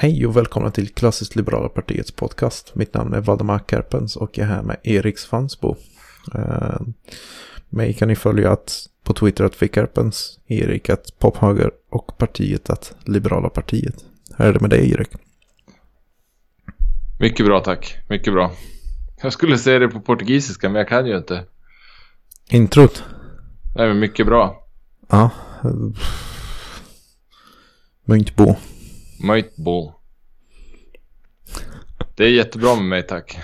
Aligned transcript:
Hej 0.00 0.26
och 0.26 0.36
välkomna 0.36 0.70
till 0.70 0.88
Klassiskt 0.88 1.36
Liberala 1.36 1.68
Partiets 1.68 2.12
podcast. 2.12 2.74
Mitt 2.74 2.94
namn 2.94 3.14
är 3.14 3.20
Valdemar 3.20 3.60
Kerpens 3.70 4.16
och 4.16 4.38
jag 4.38 4.48
är 4.48 4.50
här 4.50 4.62
med 4.62 4.76
Erik 4.82 5.18
Svansbo. 5.18 5.76
Uh, 6.34 6.80
mig 7.68 7.94
kan 7.94 8.08
ni 8.08 8.16
följa 8.16 8.52
att, 8.52 8.86
på 9.04 9.12
Twitter 9.12 9.44
att 9.44 9.62
Vikarpens, 9.62 10.38
Erik 10.46 10.90
att 10.90 11.18
Pophöger 11.18 11.70
och 11.90 12.18
partiet 12.18 12.70
att 12.70 12.94
Liberala 13.04 13.48
Partiet. 13.48 14.04
Hur 14.36 14.46
är 14.46 14.52
det 14.52 14.60
med 14.60 14.70
dig 14.70 14.92
Erik? 14.92 15.08
Mycket 17.20 17.46
bra 17.46 17.60
tack, 17.60 17.96
mycket 18.08 18.32
bra. 18.32 18.52
Jag 19.22 19.32
skulle 19.32 19.58
säga 19.58 19.78
det 19.78 19.88
på 19.88 20.00
portugisiska 20.00 20.68
men 20.68 20.78
jag 20.78 20.88
kan 20.88 21.06
ju 21.06 21.16
inte. 21.16 21.44
Introt? 22.50 23.04
Nej 23.76 23.88
men 23.88 23.98
mycket 23.98 24.26
bra. 24.26 24.66
Ja. 25.08 25.30
Muito 28.04 28.32
bom. 28.36 28.56
Bom. 29.56 29.92
Det 32.14 32.24
är 32.24 32.28
jättebra 32.28 32.74
med 32.74 32.84
mig 32.84 33.02
tack. 33.02 33.38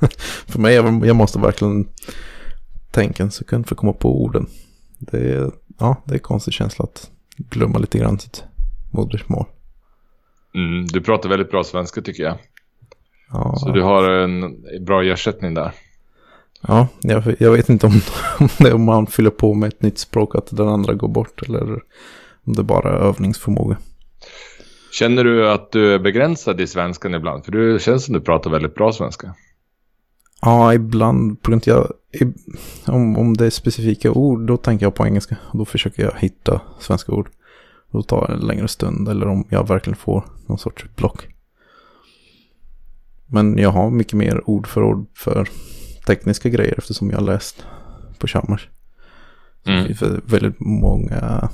För 0.46 0.58
mig, 0.58 0.74
jag 0.74 1.16
måste 1.16 1.38
verkligen 1.38 1.88
tänka 2.90 3.22
en 3.22 3.30
sekund 3.30 3.66
för 3.66 3.74
att 3.74 3.78
komma 3.78 3.92
på 3.92 4.22
orden. 4.22 4.46
Det 4.98 5.18
är, 5.18 5.50
ja, 5.78 6.02
det 6.04 6.14
är 6.14 6.18
konstig 6.18 6.54
känsla 6.54 6.84
att 6.84 7.10
glömma 7.36 7.78
lite 7.78 7.98
grann 7.98 8.18
sitt 8.18 8.44
modersmål. 8.92 9.46
Mm, 10.54 10.86
du 10.86 11.00
pratar 11.00 11.28
väldigt 11.28 11.50
bra 11.50 11.64
svenska 11.64 12.02
tycker 12.02 12.22
jag. 12.22 12.38
Ja. 13.30 13.56
Så 13.56 13.68
du 13.68 13.82
har 13.82 14.10
en 14.10 14.64
bra 14.84 15.04
ersättning 15.04 15.54
där. 15.54 15.72
Ja, 16.60 16.88
jag, 17.00 17.36
jag 17.38 17.52
vet 17.52 17.68
inte 17.68 17.86
om, 17.86 18.00
om, 18.38 18.48
det, 18.58 18.72
om 18.72 18.84
man 18.84 19.06
fyller 19.06 19.30
på 19.30 19.54
med 19.54 19.68
ett 19.68 19.82
nytt 19.82 19.98
språk 19.98 20.34
att 20.34 20.56
den 20.56 20.68
andra 20.68 20.94
går 20.94 21.08
bort 21.08 21.42
eller 21.42 21.82
om 22.44 22.52
det 22.52 22.62
bara 22.62 22.92
är 22.92 22.96
övningsförmåga. 22.96 23.76
Känner 24.94 25.24
du 25.24 25.50
att 25.50 25.72
du 25.72 25.94
är 25.94 25.98
begränsad 25.98 26.60
i 26.60 26.66
svenskan 26.66 27.14
ibland? 27.14 27.44
För 27.44 27.52
du 27.52 27.78
känns 27.80 28.04
som 28.04 28.14
du 28.14 28.20
pratar 28.20 28.50
väldigt 28.50 28.74
bra 28.74 28.92
svenska. 28.92 29.34
Ja, 30.42 30.74
ibland. 30.74 31.42
På 31.42 31.50
grund 31.50 31.62
jag, 31.66 31.92
om, 32.86 33.16
om 33.16 33.36
det 33.36 33.46
är 33.46 33.50
specifika 33.50 34.12
ord, 34.12 34.46
då 34.46 34.56
tänker 34.56 34.86
jag 34.86 34.94
på 34.94 35.06
engelska. 35.06 35.36
Då 35.52 35.64
försöker 35.64 36.02
jag 36.02 36.12
hitta 36.18 36.60
svenska 36.80 37.12
ord. 37.12 37.30
Då 37.90 38.02
tar 38.02 38.26
det 38.26 38.32
en 38.32 38.40
längre 38.40 38.68
stund. 38.68 39.08
Eller 39.08 39.28
om 39.28 39.46
jag 39.48 39.68
verkligen 39.68 39.96
får 39.96 40.24
någon 40.46 40.58
sorts 40.58 40.84
block. 40.96 41.26
Men 43.26 43.58
jag 43.58 43.70
har 43.70 43.90
mycket 43.90 44.14
mer 44.14 44.50
ord 44.50 44.66
för 44.66 44.82
ord 44.82 45.06
för 45.14 45.48
tekniska 46.06 46.48
grejer 46.48 46.74
eftersom 46.78 47.10
jag 47.10 47.18
har 47.18 47.26
läst 47.26 47.66
på 48.18 48.26
Chalmers. 48.26 48.68
Mm. 49.66 49.88
Det 49.88 49.94
finns 49.94 50.22
väldigt 50.24 50.60
många 50.60 51.50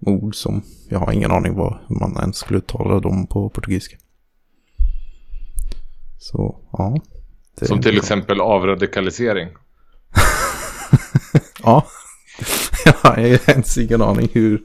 ord 0.00 0.34
som 0.34 0.62
jag 0.88 0.98
har 0.98 1.12
ingen 1.12 1.30
aning 1.30 1.54
vad 1.54 1.78
hur 1.88 1.96
man 1.96 2.16
ens 2.20 2.36
skulle 2.36 2.58
uttala 2.58 3.00
dem 3.00 3.26
på 3.26 3.48
portugisiska. 3.48 3.96
Så 6.18 6.60
ja. 6.72 6.96
Som 7.62 7.80
till 7.80 7.96
exempel 7.98 8.40
avradikalisering. 8.40 9.48
ja. 11.62 11.86
jag 12.84 12.92
har 12.92 13.18
ens 13.18 13.78
ingen 13.78 14.02
aning 14.02 14.28
hur. 14.32 14.62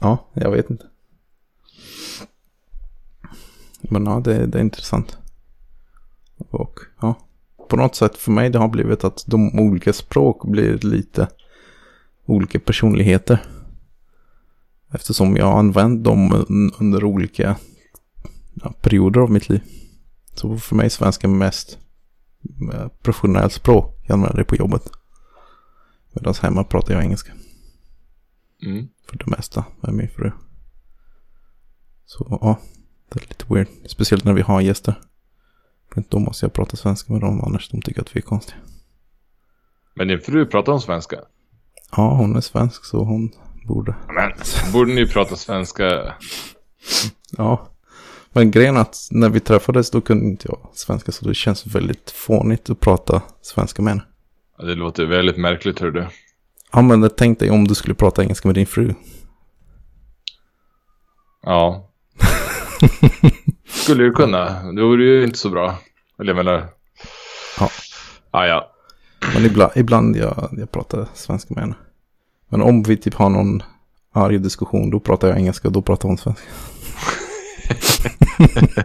Ja, 0.00 0.28
jag 0.34 0.50
vet 0.50 0.70
inte. 0.70 0.86
Men 3.80 4.06
ja, 4.06 4.20
det, 4.24 4.46
det 4.46 4.58
är 4.58 4.62
intressant. 4.62 5.18
Och 6.50 6.78
ja, 7.00 7.14
på 7.68 7.76
något 7.76 7.94
sätt 7.94 8.16
för 8.16 8.32
mig 8.32 8.50
det 8.50 8.58
har 8.58 8.68
blivit 8.68 9.04
att 9.04 9.24
de 9.26 9.60
olika 9.60 9.92
språk 9.92 10.44
blir 10.44 10.78
lite 10.78 11.28
olika 12.26 12.60
personligheter. 12.60 13.42
Eftersom 14.90 15.36
jag 15.36 15.46
har 15.46 15.58
använt 15.58 16.04
dem 16.04 16.46
under 16.78 17.04
olika 17.04 17.56
ja, 18.54 18.72
perioder 18.80 19.20
av 19.20 19.30
mitt 19.30 19.48
liv. 19.48 19.62
Så 20.34 20.58
för 20.58 20.76
mig 20.76 20.86
är 20.86 20.90
svenska 20.90 21.28
mest 21.28 21.78
eh, 22.72 22.88
professionellt 23.02 23.52
språk. 23.52 24.04
Jag 24.06 24.14
använder 24.14 24.38
det 24.38 24.44
på 24.44 24.56
jobbet. 24.56 24.90
Medan 26.12 26.34
hemma 26.42 26.64
pratar 26.64 26.94
jag 26.94 27.02
engelska. 27.02 27.32
Mm. 28.62 28.88
För 29.08 29.18
det 29.18 29.26
mesta 29.26 29.64
med 29.80 29.94
min 29.94 30.08
fru. 30.08 30.30
Så 32.06 32.38
ja, 32.40 32.58
det 33.08 33.20
är 33.20 33.28
lite 33.28 33.54
weird. 33.54 33.68
Speciellt 33.86 34.24
när 34.24 34.32
vi 34.32 34.42
har 34.42 34.60
gäster. 34.60 35.00
För 35.94 36.04
då 36.08 36.18
måste 36.18 36.44
jag 36.46 36.52
prata 36.52 36.76
svenska 36.76 37.12
med 37.12 37.22
dem 37.22 37.40
annars 37.40 37.68
de 37.68 37.82
tycker 37.82 38.00
att 38.00 38.16
vi 38.16 38.20
är 38.20 38.22
konstiga. 38.22 38.58
Men 39.94 40.08
din 40.08 40.20
fru 40.20 40.46
pratar 40.46 40.72
om 40.72 40.80
svenska? 40.80 41.20
Ja, 41.96 42.16
hon 42.16 42.36
är 42.36 42.40
svensk 42.40 42.84
så 42.84 43.04
hon 43.04 43.32
borde. 43.68 43.94
Men 44.06 44.32
borde 44.72 44.92
ni 44.92 45.06
prata 45.06 45.36
svenska? 45.36 46.14
ja. 47.36 47.68
Men 48.32 48.50
grejen 48.50 48.76
är 48.76 48.80
att 48.80 49.08
när 49.10 49.28
vi 49.28 49.40
träffades 49.40 49.90
då 49.90 50.00
kunde 50.00 50.24
inte 50.24 50.48
jag 50.48 50.70
svenska 50.74 51.12
så 51.12 51.24
det 51.28 51.34
känns 51.34 51.66
väldigt 51.66 52.10
fånigt 52.10 52.70
att 52.70 52.80
prata 52.80 53.22
svenska 53.42 53.82
med 53.82 53.92
henne. 53.92 54.04
Ja, 54.58 54.64
det 54.64 54.74
låter 54.74 55.06
väldigt 55.06 55.36
märkligt 55.36 55.78
hör 55.80 55.90
du. 55.90 56.06
Ja 56.72 56.82
men 56.82 57.10
tänk 57.16 57.38
dig 57.38 57.50
om 57.50 57.68
du 57.68 57.74
skulle 57.74 57.94
prata 57.94 58.22
engelska 58.22 58.48
med 58.48 58.54
din 58.54 58.66
fru. 58.66 58.94
Ja. 61.42 61.90
skulle 63.66 64.04
du 64.04 64.12
kunna. 64.12 64.72
Det 64.72 64.82
vore 64.82 65.04
ju 65.04 65.24
inte 65.24 65.38
så 65.38 65.50
bra. 65.50 65.78
Eller 66.20 66.34
jag 66.34 66.44
menar. 66.44 66.66
Ja. 67.60 67.70
Ah, 68.30 68.46
ja. 68.46 68.72
Men 69.34 69.44
ibland, 69.44 69.72
ibland 69.76 70.16
jag, 70.16 70.48
jag 70.52 70.72
pratar 70.72 71.08
svenska 71.14 71.54
med 71.54 71.62
henne. 71.64 71.74
Men 72.48 72.62
om 72.62 72.82
vi 72.82 72.96
typ 72.96 73.14
har 73.14 73.30
någon 73.30 73.62
arg 74.12 74.38
diskussion 74.38 74.90
då 74.90 75.00
pratar 75.00 75.28
jag 75.28 75.36
engelska 75.38 75.70
då 75.70 75.82
pratar 75.82 76.08
hon 76.08 76.18
svenska. 76.18 76.46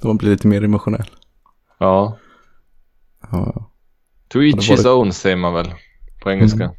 då 0.00 0.08
man 0.08 0.16
blir 0.16 0.30
lite 0.30 0.46
mer 0.46 0.64
emotionell. 0.64 1.10
Ja. 1.78 2.18
ja. 3.30 3.70
To 4.28 4.42
each 4.42 4.68
varit... 4.68 4.78
his 4.78 4.86
own 4.86 5.12
säger 5.12 5.36
man 5.36 5.54
väl 5.54 5.74
på 6.22 6.30
engelska. 6.30 6.64
Mm. 6.64 6.76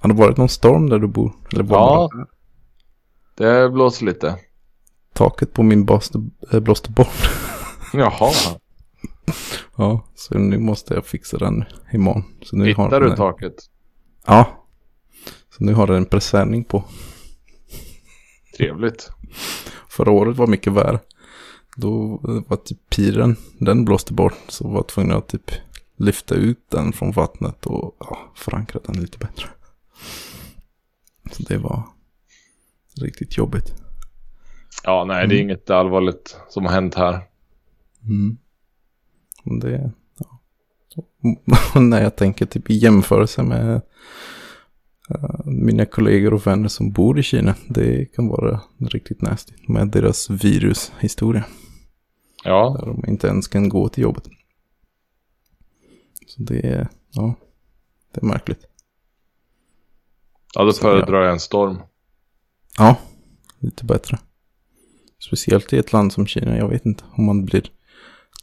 Har 0.00 0.08
det 0.08 0.14
varit 0.14 0.36
någon 0.36 0.48
storm 0.48 0.88
där 0.88 0.98
du 0.98 1.06
bor? 1.06 1.32
Eller 1.52 1.64
ja, 1.68 2.10
det 3.36 3.70
blåser 3.70 4.06
lite. 4.06 4.36
Taket 5.14 5.52
på 5.52 5.62
min 5.62 5.88
äh, 6.52 6.60
blåste 6.60 6.90
bort. 6.90 7.30
Jaha. 7.92 8.32
ja, 9.76 10.04
så 10.14 10.38
nu 10.38 10.58
måste 10.58 10.94
jag 10.94 11.06
fixa 11.06 11.38
den 11.38 11.64
imorgon. 11.92 12.24
Så 12.42 12.56
nu 12.56 12.66
Hittar 12.66 12.90
har 12.90 13.00
du 13.00 13.16
taket? 13.16 13.54
Ja, 14.26 14.59
nu 15.60 15.74
har 15.74 15.86
den 15.86 15.96
en 15.96 16.06
presenning 16.06 16.64
på. 16.64 16.84
Trevligt. 18.56 19.10
Förra 19.88 20.10
året 20.10 20.36
var 20.36 20.46
mycket 20.46 20.72
värre. 20.72 20.98
Då 21.76 22.20
var 22.46 22.56
typ 22.56 22.90
piren, 22.90 23.36
den 23.58 23.84
blåste 23.84 24.12
bort. 24.12 24.38
Så 24.48 24.68
var 24.68 24.74
jag 24.74 24.88
tvungen 24.88 25.16
att 25.16 25.28
typ 25.28 25.50
lyfta 25.96 26.34
ut 26.34 26.70
den 26.70 26.92
från 26.92 27.12
vattnet 27.12 27.66
och 27.66 27.96
ja, 28.00 28.18
förankra 28.34 28.80
den 28.84 29.00
lite 29.00 29.18
bättre. 29.18 29.46
Så 31.32 31.42
det 31.42 31.58
var 31.58 31.82
riktigt 33.00 33.36
jobbigt. 33.36 33.74
Ja, 34.84 35.04
nej, 35.04 35.28
det 35.28 35.34
är 35.34 35.40
mm. 35.40 35.50
inget 35.50 35.70
allvarligt 35.70 36.36
som 36.48 36.64
har 36.64 36.72
hänt 36.72 36.94
här. 36.94 37.20
Mm. 38.02 38.38
Det, 39.44 39.92
ja. 40.18 40.40
när 41.80 42.02
jag 42.02 42.16
tänker 42.16 42.46
typ 42.46 42.70
i 42.70 42.74
jämförelse 42.74 43.42
med 43.42 43.80
mina 45.44 45.86
kollegor 45.86 46.34
och 46.34 46.46
vänner 46.46 46.68
som 46.68 46.92
bor 46.92 47.18
i 47.18 47.22
Kina. 47.22 47.54
Det 47.68 48.04
kan 48.04 48.28
vara 48.28 48.60
riktigt 48.78 49.22
nasty 49.22 49.52
med 49.68 49.88
deras 49.88 50.30
virushistoria. 50.30 51.44
Ja. 52.44 52.76
Där 52.78 52.86
de 52.86 53.10
inte 53.10 53.26
ens 53.26 53.48
kan 53.48 53.68
gå 53.68 53.88
till 53.88 54.02
jobbet. 54.02 54.24
Så 56.26 56.42
det 56.42 56.66
är, 56.66 56.88
ja, 57.10 57.34
det 58.14 58.20
är 58.20 58.26
märkligt. 58.26 58.66
Ja, 60.54 60.64
då 60.64 60.72
föredrar 60.72 61.22
jag 61.22 61.32
en 61.32 61.40
storm. 61.40 61.78
Ja, 62.78 62.96
lite 63.58 63.84
bättre. 63.84 64.18
Speciellt 65.18 65.72
i 65.72 65.78
ett 65.78 65.92
land 65.92 66.12
som 66.12 66.26
Kina. 66.26 66.56
Jag 66.56 66.68
vet 66.68 66.86
inte 66.86 67.04
om 67.12 67.24
man 67.24 67.44
blir 67.44 67.70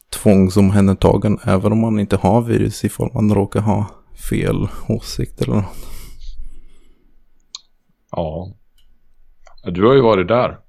tvångsomhändertagen 0.09 1.39
även 1.43 1.71
om 1.71 1.79
man 1.79 1.99
inte 1.99 2.17
har 2.17 2.41
virus 2.41 2.83
ifall 2.83 3.13
man 3.13 3.35
råkar 3.35 3.61
ha 3.61 3.85
fel 4.29 4.67
åsikt 4.87 5.41
eller 5.41 5.55
något. 5.55 5.96
Ja. 8.17 8.53
Du 9.63 9.85
har 9.85 9.93
ju 9.93 10.01
varit 10.01 10.27
där. 10.27 10.59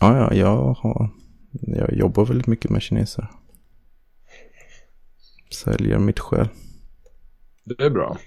Ja, 0.00 0.16
ja, 0.16 0.34
jag 0.34 0.74
har... 0.74 1.10
Jag 1.52 1.92
jobbar 1.92 2.24
väldigt 2.24 2.46
mycket 2.46 2.70
med 2.70 2.82
kineser. 2.82 3.30
Säljer 5.50 5.98
mitt 5.98 6.18
själ. 6.18 6.48
Det 7.64 7.84
är 7.84 7.90
bra. 7.90 8.18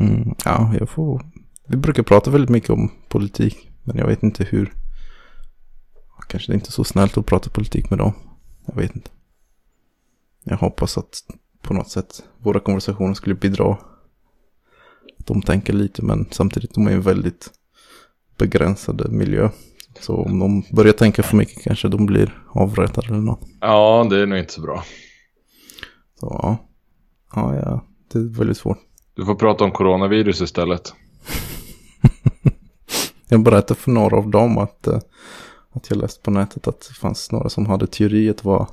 Mm, 0.00 0.34
ja, 0.44 0.74
jag 0.78 0.88
får... 0.88 1.22
Vi 1.66 1.76
brukar 1.76 2.02
prata 2.02 2.30
väldigt 2.30 2.50
mycket 2.50 2.70
om 2.70 2.90
politik. 3.08 3.70
Men 3.82 3.96
jag 3.96 4.06
vet 4.06 4.22
inte 4.22 4.44
hur... 4.44 4.72
Kanske 6.28 6.52
det 6.52 6.54
är 6.54 6.58
inte 6.58 6.72
så 6.72 6.84
snällt 6.84 7.18
att 7.18 7.26
prata 7.26 7.50
politik 7.50 7.90
med 7.90 7.98
dem. 7.98 8.12
Jag 8.66 8.74
vet 8.74 8.96
inte. 8.96 9.10
Jag 10.44 10.56
hoppas 10.56 10.98
att 10.98 11.22
på 11.62 11.74
något 11.74 11.90
sätt 11.90 12.22
våra 12.38 12.60
konversationer 12.60 13.14
skulle 13.14 13.34
bidra 13.34 13.78
de 15.18 15.42
tänker 15.42 15.72
lite 15.72 16.04
men 16.04 16.28
samtidigt 16.30 16.74
de 16.74 16.86
är 16.86 16.96
väldigt 16.96 17.59
begränsade 18.40 19.08
miljö. 19.08 19.48
Så 20.00 20.16
om 20.16 20.38
de 20.38 20.64
börjar 20.72 20.92
tänka 20.92 21.22
för 21.22 21.36
mycket 21.36 21.62
kanske 21.62 21.88
de 21.88 22.06
blir 22.06 22.42
avrättade 22.48 23.06
eller 23.06 23.18
något. 23.18 23.40
Ja, 23.60 24.06
det 24.10 24.22
är 24.22 24.26
nog 24.26 24.38
inte 24.38 24.52
så 24.52 24.60
bra. 24.60 24.84
Så 26.20 26.26
ja, 26.42 26.58
ja, 27.34 27.54
ja 27.54 27.84
det 28.12 28.18
är 28.18 28.38
väldigt 28.38 28.56
svårt. 28.56 28.78
Du 29.14 29.24
får 29.24 29.34
prata 29.34 29.64
om 29.64 29.70
coronavirus 29.70 30.40
istället. 30.40 30.92
jag 33.28 33.42
berättade 33.42 33.80
för 33.80 33.90
några 33.90 34.16
av 34.16 34.30
dem 34.30 34.58
att, 34.58 34.88
uh, 34.88 34.98
att 35.72 35.90
jag 35.90 35.98
läste 35.98 36.22
på 36.22 36.30
nätet 36.30 36.68
att 36.68 36.80
det 36.80 36.94
fanns 36.94 37.32
några 37.32 37.48
som 37.48 37.66
hade 37.66 37.86
teori 37.86 38.30
att 38.30 38.36
det 38.36 38.44
var 38.44 38.68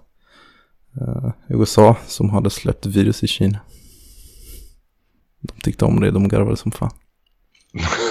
uh, 1.01 1.31
USA 1.49 1.95
som 2.07 2.29
hade 2.29 2.49
släppt 2.49 2.85
virus 2.85 3.23
i 3.23 3.27
Kina. 3.27 3.59
De 5.41 5.61
tyckte 5.61 5.85
om 5.85 5.99
det, 5.99 6.11
de 6.11 6.27
garvade 6.27 6.57
som 6.57 6.71
fan. 6.71 6.91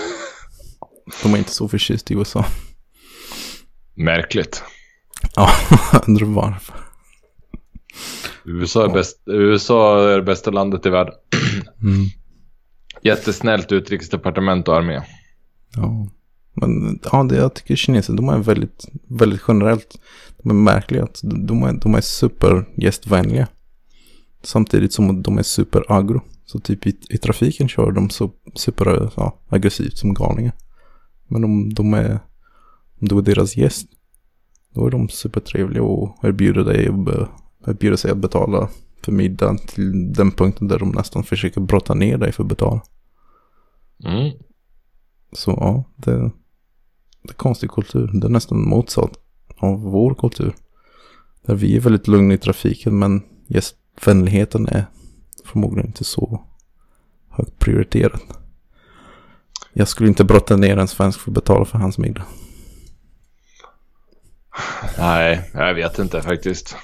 de 1.22 1.34
är 1.34 1.38
inte 1.38 1.50
så 1.50 1.68
förtjust 1.68 2.10
i 2.10 2.14
USA. 2.14 2.44
Märkligt. 3.94 4.62
Ja, 5.34 5.50
undrar 6.06 6.26
varför. 6.26 6.74
USA 8.44 8.84
är, 8.84 8.88
bäst, 8.88 9.22
USA 9.26 10.10
är 10.10 10.16
det 10.16 10.22
bästa 10.22 10.50
landet 10.50 10.86
i 10.86 10.90
världen. 10.90 11.14
Mm. 11.82 12.06
Jättesnällt 13.02 13.72
utrikesdepartement 13.72 14.68
och 14.68 14.76
armé. 14.76 15.02
Ja, 15.74 16.08
men 16.54 17.00
ja, 17.12 17.22
det, 17.22 17.36
jag 17.36 17.54
tycker 17.54 17.76
kineser, 17.76 18.14
de 18.14 18.28
är 18.28 18.38
väldigt, 18.38 18.86
väldigt 19.08 19.42
generellt, 19.48 19.98
de 20.42 20.50
är 20.50 20.54
märkliga. 20.54 21.06
De 21.22 21.62
är, 21.62 21.72
de 21.72 21.94
är 21.94 22.00
supergästvänliga. 22.00 23.48
Samtidigt 24.42 24.92
som 24.92 25.22
de 25.22 25.38
är 25.38 25.42
super-agro. 25.42 26.20
Så 26.44 26.58
typ 26.58 26.86
i, 26.86 26.96
i, 27.08 27.18
trafiken 27.18 27.68
kör 27.68 27.92
de 27.92 28.10
så 28.10 28.30
super 28.54 29.10
ja, 29.16 29.38
som 29.94 30.14
galningar. 30.14 30.52
Men 31.26 31.44
om 31.44 31.74
de 31.74 31.94
är, 31.94 32.20
om 33.00 33.08
du 33.08 33.18
är 33.18 33.22
deras 33.22 33.56
gäst, 33.56 33.88
då 34.74 34.86
är 34.86 34.90
de 34.90 35.08
supertrevliga 35.08 35.82
och 35.82 36.24
erbjuder 36.24 36.64
dig 36.64 36.84
erbjuder 37.66 37.96
sig 37.96 38.10
att 38.10 38.18
betala 38.18 38.68
för 39.02 39.12
middagen 39.12 39.58
till 39.58 40.12
den 40.12 40.32
punkten 40.32 40.68
där 40.68 40.78
de 40.78 40.88
nästan 40.88 41.24
försöker 41.24 41.60
brotta 41.60 41.94
ner 41.94 42.18
dig 42.18 42.32
för 42.32 42.42
att 42.42 42.48
betala. 42.48 42.82
Mm. 44.04 44.32
Så 45.32 45.50
ja, 45.50 45.84
det, 45.96 46.16
det 47.22 47.30
är 47.30 47.34
konstig 47.34 47.70
kultur. 47.70 48.10
Det 48.14 48.26
är 48.26 48.30
nästan 48.30 48.68
motsatt 48.68 49.12
av 49.56 49.80
vår 49.80 50.14
kultur. 50.14 50.54
Där 51.46 51.54
vi 51.54 51.76
är 51.76 51.80
väldigt 51.80 52.08
lugna 52.08 52.34
i 52.34 52.38
trafiken 52.38 52.98
men 52.98 53.22
gästvänligheten 53.46 54.68
är 54.68 54.86
förmodligen 55.44 55.86
inte 55.86 56.04
så 56.04 56.44
högt 57.28 57.58
prioriterad. 57.58 58.20
Jag 59.78 59.88
skulle 59.88 60.08
inte 60.08 60.24
brotta 60.24 60.56
ner 60.56 60.76
en 60.76 60.88
svensk 60.88 61.20
för 61.20 61.30
att 61.30 61.34
betala 61.34 61.64
för 61.64 61.78
hans 61.78 61.98
middag. 61.98 62.24
Nej, 64.98 65.50
jag 65.54 65.74
vet 65.74 65.98
inte 65.98 66.22
faktiskt. 66.22 66.76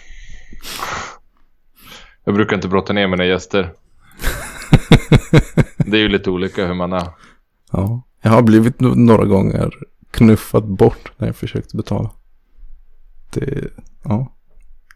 Jag 2.24 2.34
brukar 2.34 2.56
inte 2.56 2.68
brotta 2.68 2.92
ner 2.92 3.08
mina 3.08 3.24
gäster. 3.24 3.72
det 5.76 5.96
är 5.96 6.00
ju 6.00 6.08
lite 6.08 6.30
olika 6.30 6.66
hur 6.66 6.74
man 6.74 6.92
är. 6.92 7.08
Ja, 7.70 8.02
jag 8.22 8.30
har 8.30 8.42
blivit 8.42 8.80
några 8.80 9.24
gånger 9.24 9.70
knuffad 10.10 10.68
bort 10.68 11.12
när 11.16 11.28
jag 11.28 11.36
försökte 11.36 11.76
betala. 11.76 12.10
Det, 13.30 13.68
ja, 14.04 14.32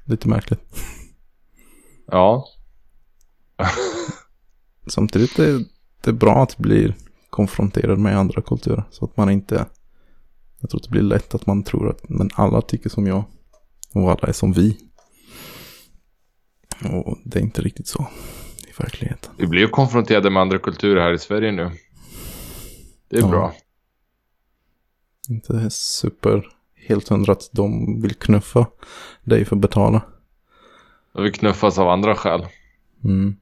lite 0.04 0.28
märkligt. 0.28 0.60
Ja. 2.06 2.46
Samtidigt 4.86 5.38
är 5.38 5.64
det 6.00 6.12
bra 6.12 6.42
att 6.42 6.58
bli 6.58 6.94
konfronterad 7.36 7.98
med 7.98 8.18
andra 8.18 8.42
kulturer. 8.42 8.84
Så 8.90 9.04
att 9.04 9.16
man 9.16 9.30
inte, 9.30 9.66
jag 10.60 10.70
tror 10.70 10.80
att 10.80 10.84
det 10.84 10.90
blir 10.90 11.02
lätt 11.02 11.34
att 11.34 11.46
man 11.46 11.62
tror 11.62 11.90
att 11.90 12.08
men 12.08 12.30
alla 12.34 12.62
tycker 12.62 12.88
som 12.90 13.06
jag. 13.06 13.24
Och 13.94 14.10
alla 14.10 14.28
är 14.28 14.32
som 14.32 14.52
vi. 14.52 14.78
Och 16.84 17.18
det 17.24 17.38
är 17.38 17.42
inte 17.42 17.62
riktigt 17.62 17.86
så 17.86 18.06
i 18.68 18.82
verkligheten. 18.82 19.32
Vi 19.38 19.46
blir 19.46 19.60
ju 19.60 19.68
konfronterade 19.68 20.30
med 20.30 20.42
andra 20.42 20.58
kulturer 20.58 21.00
här 21.00 21.12
i 21.12 21.18
Sverige 21.18 21.52
nu. 21.52 21.70
Det 23.08 23.16
är 23.16 23.20
ja. 23.20 23.28
bra. 23.28 23.54
Inte 25.28 25.70
super 25.70 26.46
helt 26.74 27.08
hundra 27.08 27.32
att 27.32 27.50
de 27.52 28.00
vill 28.02 28.14
knuffa 28.14 28.66
dig 29.24 29.44
för 29.44 29.56
att 29.56 29.62
betala. 29.62 30.02
De 31.12 31.22
vill 31.22 31.32
knuffas 31.32 31.78
av 31.78 31.88
andra 31.88 32.14
skäl. 32.14 32.46
Mm. 33.04 33.36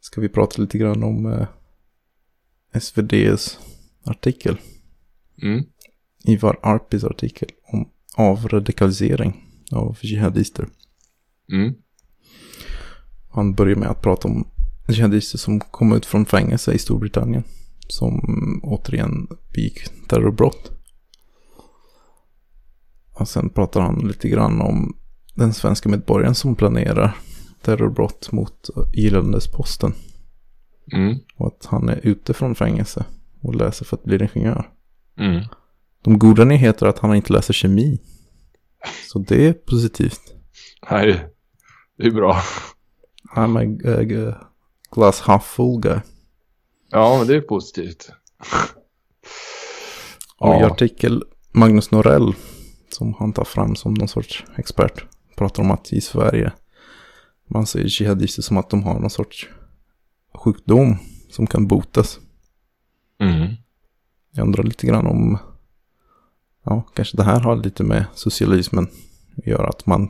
Ska 0.00 0.20
vi 0.20 0.28
prata 0.28 0.62
lite 0.62 0.78
grann 0.78 1.02
om 1.02 1.26
eh, 1.26 1.46
SVDs 2.72 3.58
artikel? 4.04 4.58
Mm. 5.42 5.64
Ivar 6.24 6.58
Arpis 6.62 7.04
artikel 7.04 7.48
om 7.66 7.88
avradikalisering 8.16 9.44
av 9.72 9.98
jihadister. 10.00 10.68
Mm. 11.52 11.74
Han 13.30 13.54
börjar 13.54 13.76
med 13.76 13.88
att 13.88 14.02
prata 14.02 14.28
om 14.28 14.48
jihadister 14.88 15.38
som 15.38 15.60
kom 15.60 15.92
ut 15.92 16.06
från 16.06 16.26
fängelse 16.26 16.72
i 16.72 16.78
Storbritannien. 16.78 17.44
Som 17.88 18.20
återigen 18.62 19.28
begick 19.54 20.08
terrorbrott. 20.08 20.70
Och 23.12 23.28
sen 23.28 23.50
pratar 23.50 23.80
han 23.80 24.08
lite 24.08 24.28
grann 24.28 24.60
om 24.60 24.96
den 25.34 25.54
svenska 25.54 25.88
medborgaren 25.88 26.34
som 26.34 26.54
planerar 26.54 27.16
terrorbrott 27.62 28.32
mot 28.32 28.70
Gillandesposten. 28.92 29.94
Mm. 30.92 31.18
Och 31.36 31.46
att 31.46 31.66
han 31.66 31.88
är 31.88 32.00
ute 32.02 32.34
från 32.34 32.54
fängelse 32.54 33.04
och 33.40 33.54
läser 33.54 33.84
för 33.84 33.96
att 33.96 34.04
bli 34.04 34.28
ingenjör. 34.34 34.70
Mm. 35.18 35.44
De 36.02 36.18
goda 36.18 36.44
nyheter 36.44 36.86
är 36.86 36.90
att 36.90 36.98
han 36.98 37.14
inte 37.14 37.32
läser 37.32 37.54
kemi. 37.54 37.98
Så 39.12 39.18
det 39.18 39.46
är 39.46 39.52
positivt. 39.52 40.34
Nej, 40.90 41.26
det 41.98 42.06
är 42.06 42.10
bra. 42.10 42.42
I'm 43.36 43.58
a, 43.58 43.90
a, 43.90 44.30
a 44.30 44.46
glass 44.94 45.20
half 45.20 45.44
full 45.44 45.80
guy. 45.80 45.98
Ja, 46.90 47.18
men 47.18 47.26
det 47.26 47.36
är 47.36 47.40
positivt. 47.40 48.12
Och 50.38 50.48
ja. 50.48 50.60
i 50.60 50.64
artikel 50.64 51.22
Magnus 51.52 51.90
Norell, 51.90 52.34
som 52.88 53.14
han 53.18 53.32
tar 53.32 53.44
fram 53.44 53.76
som 53.76 53.94
någon 53.94 54.08
sorts 54.08 54.44
expert, 54.56 55.04
pratar 55.36 55.62
om 55.62 55.70
att 55.70 55.92
i 55.92 56.00
Sverige 56.00 56.52
man 57.46 57.66
ser 57.66 57.84
jihadister 58.00 58.42
som 58.42 58.56
att 58.56 58.70
de 58.70 58.82
har 58.82 59.00
någon 59.00 59.10
sorts 59.10 59.48
sjukdom 60.34 60.98
som 61.30 61.46
kan 61.46 61.66
botas. 61.66 62.20
Mm. 63.20 63.54
Jag 64.30 64.42
undrar 64.46 64.62
lite 64.62 64.86
grann 64.86 65.06
om, 65.06 65.38
ja, 66.64 66.82
kanske 66.94 67.16
det 67.16 67.24
här 67.24 67.40
har 67.40 67.56
lite 67.56 67.84
med 67.84 68.04
socialismen 68.14 68.88
att 69.36 69.46
göra, 69.46 69.68
att 69.68 69.86
man 69.86 70.08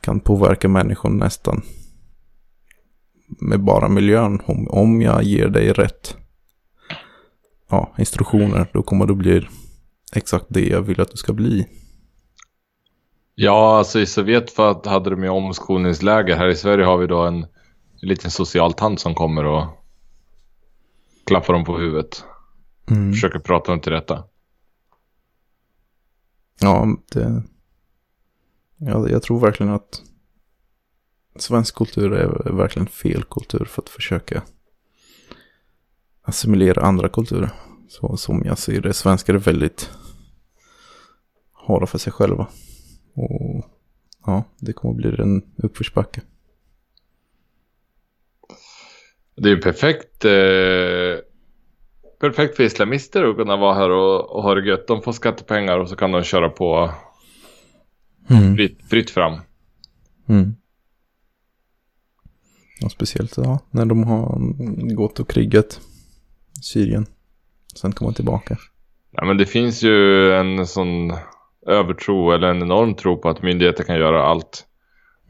kan 0.00 0.20
påverka 0.20 0.68
människor 0.68 1.10
nästan 1.10 1.62
med 3.40 3.60
bara 3.60 3.88
miljön. 3.88 4.40
Om, 4.46 4.68
om 4.68 5.02
jag 5.02 5.22
ger 5.22 5.48
dig 5.48 5.72
rätt 5.72 6.16
ja, 7.70 7.94
instruktioner, 7.98 8.70
då 8.72 8.82
kommer 8.82 9.06
du 9.06 9.14
bli 9.14 9.46
exakt 10.12 10.46
det 10.48 10.66
jag 10.66 10.82
vill 10.82 11.00
att 11.00 11.10
du 11.10 11.16
ska 11.16 11.32
bli. 11.32 11.66
Ja, 13.34 13.78
alltså 13.78 14.00
i 14.00 14.06
Sovjet 14.06 14.56
hade 14.86 15.10
de 15.10 15.22
ju 15.22 15.28
omskolningsläger. 15.28 16.36
Här 16.36 16.48
i 16.48 16.56
Sverige 16.56 16.84
har 16.84 16.98
vi 16.98 17.06
då 17.06 17.22
en, 17.22 17.46
en 18.02 18.08
liten 18.08 18.30
socialtant 18.30 19.00
som 19.00 19.14
kommer 19.14 19.44
och 19.44 19.66
klappar 21.26 21.52
dem 21.52 21.64
på 21.64 21.78
huvudet. 21.78 22.24
Mm. 22.90 23.12
Försöker 23.12 23.38
prata 23.38 23.72
dem 23.72 23.80
till 23.80 23.92
rätta. 23.92 24.24
Ja, 26.60 26.96
det... 27.12 27.42
Ja, 28.76 29.08
jag 29.08 29.22
tror 29.22 29.40
verkligen 29.40 29.72
att 29.72 30.02
svensk 31.36 31.74
kultur 31.74 32.12
är 32.12 32.52
verkligen 32.52 32.88
fel 32.88 33.24
kultur 33.24 33.64
för 33.64 33.82
att 33.82 33.88
försöka 33.88 34.42
assimilera 36.22 36.82
andra 36.82 37.08
kulturer. 37.08 37.50
Så 37.88 38.16
som 38.16 38.42
jag 38.44 38.58
ser 38.58 38.80
det, 38.80 38.92
svenskar 38.94 39.34
är 39.34 39.38
väldigt 39.38 39.90
hårda 41.52 41.86
för 41.86 41.98
sig 41.98 42.12
själva. 42.12 42.48
Och 43.14 43.64
ja, 44.26 44.44
det 44.58 44.72
kommer 44.72 44.94
bli 44.94 45.22
en 45.22 45.54
uppförsbacke. 45.56 46.20
Det 49.42 49.50
är 49.50 49.56
perfekt, 49.56 50.24
eh, 50.24 51.24
perfekt 52.20 52.56
för 52.56 52.62
islamister 52.62 53.24
att 53.24 53.36
kunna 53.36 53.56
vara 53.56 53.74
här 53.74 53.90
och, 53.90 54.36
och 54.36 54.42
ha 54.42 54.54
det 54.54 54.68
gött. 54.68 54.86
De 54.86 55.02
får 55.02 55.12
skattepengar 55.12 55.78
och 55.78 55.88
så 55.88 55.96
kan 55.96 56.12
de 56.12 56.22
köra 56.22 56.48
på 56.48 56.90
mm. 58.30 58.56
fritt, 58.56 58.78
fritt 58.90 59.10
fram. 59.10 59.40
Mm. 60.28 60.54
Ja, 62.80 62.88
speciellt 62.88 63.36
ja, 63.36 63.58
när 63.70 63.84
de 63.84 64.04
har 64.04 64.38
gått 64.94 65.20
och 65.20 65.28
krigat 65.28 65.80
i 66.58 66.62
Syrien. 66.62 67.06
Sen 67.74 67.92
kommer 67.92 68.12
tillbaka. 68.12 68.56
Ja, 69.10 69.24
men 69.24 69.36
det 69.36 69.46
finns 69.46 69.82
ju 69.82 70.32
en 70.32 70.66
sån 70.66 71.12
övertro 71.66 72.30
eller 72.30 72.48
en 72.48 72.62
enorm 72.62 72.94
tro 72.94 73.16
på 73.16 73.28
att 73.28 73.42
myndigheter 73.42 73.84
kan 73.84 73.96
göra 73.96 74.22
allt. 74.22 74.66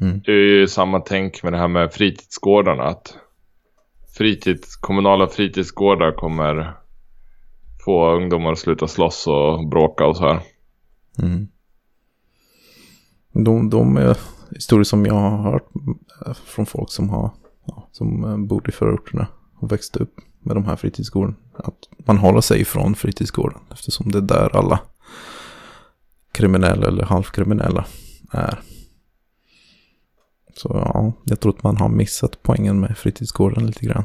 Mm. 0.01 0.21
Det 0.25 0.33
är 0.33 0.59
ju 0.59 0.69
samma 0.69 1.01
tänk 1.01 1.43
med 1.43 1.53
det 1.53 1.59
här 1.59 1.69
med 1.69 1.93
fritidsgårdarna. 1.93 2.83
Att 2.83 3.17
fritids, 4.13 4.77
kommunala 4.77 5.29
fritidsgårdar 5.29 6.13
kommer 6.13 6.77
få 7.85 8.11
ungdomar 8.17 8.53
att 8.53 8.59
sluta 8.59 8.89
slåss 8.89 9.27
och 9.27 9.69
bråka 9.69 10.07
och 10.07 10.17
så 10.17 10.25
här. 10.25 10.41
Mm. 11.19 11.49
De, 13.33 13.71
de 13.71 13.97
är 13.97 14.17
historier 14.51 14.85
som 14.85 15.07
jag 15.07 15.15
har 15.15 15.53
hört 15.53 15.69
från 16.45 16.67
folk 16.67 16.91
som, 16.91 17.09
har, 17.11 17.31
ja, 17.67 17.89
som 17.93 18.25
eh, 18.25 18.37
bor 18.37 18.69
i 18.69 18.73
förorterna 18.73 19.27
och 19.59 19.73
växte 19.73 19.99
upp 19.99 20.21
med 20.41 20.57
de 20.57 20.65
här 20.65 20.77
fritidsgården. 20.77 21.37
Att 21.57 21.77
man 21.99 22.19
håller 22.19 22.41
sig 22.41 22.61
ifrån 22.61 22.95
fritidsgården 22.95 23.61
eftersom 23.71 24.13
det 24.13 24.19
är 24.19 24.23
där 24.23 24.57
alla 24.57 24.81
kriminella 26.33 26.87
eller 26.87 27.05
halvkriminella 27.05 27.85
är. 28.33 28.61
Så 30.55 30.69
ja, 30.73 31.13
jag 31.25 31.41
tror 31.41 31.57
att 31.57 31.63
man 31.63 31.77
har 31.77 31.89
missat 31.89 32.43
poängen 32.43 32.81
med 32.81 32.99
fritidsgården 32.99 33.67
lite 33.67 33.87
grann. 33.87 34.05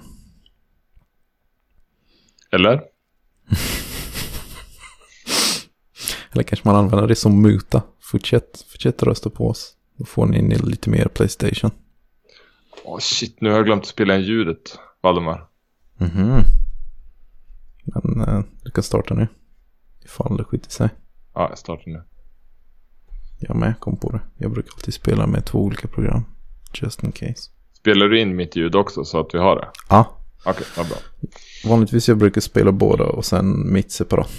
Eller? 2.51 2.81
Eller 6.31 6.43
kanske 6.43 6.67
man 6.67 6.75
använder 6.75 7.07
det 7.07 7.15
som 7.15 7.41
muta. 7.41 7.83
Fortsätt, 7.99 8.65
fortsätt 8.67 9.03
rösta 9.03 9.29
på 9.29 9.49
oss. 9.49 9.73
Då 9.97 10.05
får 10.05 10.25
ni 10.25 10.37
in 10.37 10.49
lite 10.49 10.89
mer 10.89 11.07
Playstation. 11.07 11.71
Åh 12.83 12.95
oh, 12.95 12.99
shit, 12.99 13.41
nu 13.41 13.49
har 13.49 13.57
jag 13.57 13.65
glömt 13.65 13.81
att 13.81 13.87
spela 13.87 14.15
in 14.15 14.21
ljudet, 14.21 14.79
Valdemar. 15.01 15.47
Mhm. 15.97 16.41
Men 17.85 18.21
eh, 18.21 18.43
du 18.63 18.71
kan 18.71 18.83
starta 18.83 19.13
nu. 19.13 19.27
Ifall 20.05 20.37
det 20.37 20.43
skiter 20.43 20.71
sig. 20.71 20.89
Ja, 21.33 21.49
jag 21.49 21.57
startar 21.57 21.91
nu. 21.91 22.03
Jag 23.39 23.55
med 23.55 23.79
kom 23.79 23.97
på 23.97 24.11
det. 24.11 24.19
Jag 24.37 24.51
brukar 24.51 24.71
alltid 24.75 24.93
spela 24.93 25.27
med 25.27 25.45
två 25.45 25.59
olika 25.59 25.87
program. 25.87 26.23
Just 26.81 27.03
in 27.03 27.11
case. 27.11 27.49
Spelar 27.77 28.07
du 28.07 28.19
in 28.19 28.35
mitt 28.35 28.55
ljud 28.55 28.75
också 28.75 29.05
så 29.05 29.19
att 29.19 29.33
vi 29.33 29.37
har 29.37 29.55
det? 29.55 29.67
Ja. 29.89 30.17
Okej, 30.45 30.51
okay, 30.51 30.65
vad 30.77 30.87
bra. 30.87 30.97
Vanligtvis 31.65 32.07
jag 32.07 32.17
brukar 32.17 32.41
spela 32.41 32.71
båda 32.71 33.03
och 33.03 33.25
sen 33.25 33.73
mitt 33.73 33.91
separat. 33.91 34.31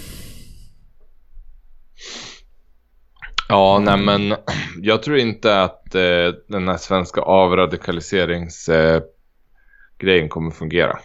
Ja, 3.48 3.78
nej 3.84 3.96
men 3.96 4.34
jag 4.82 5.02
tror 5.02 5.18
inte 5.18 5.62
att 5.62 5.94
eh, 5.94 6.28
den 6.48 6.68
här 6.68 6.76
svenska 6.76 7.20
avradikaliseringsgrejen 7.20 9.04
eh, 10.24 10.28
kommer 10.28 10.50
fungera. 10.50 10.98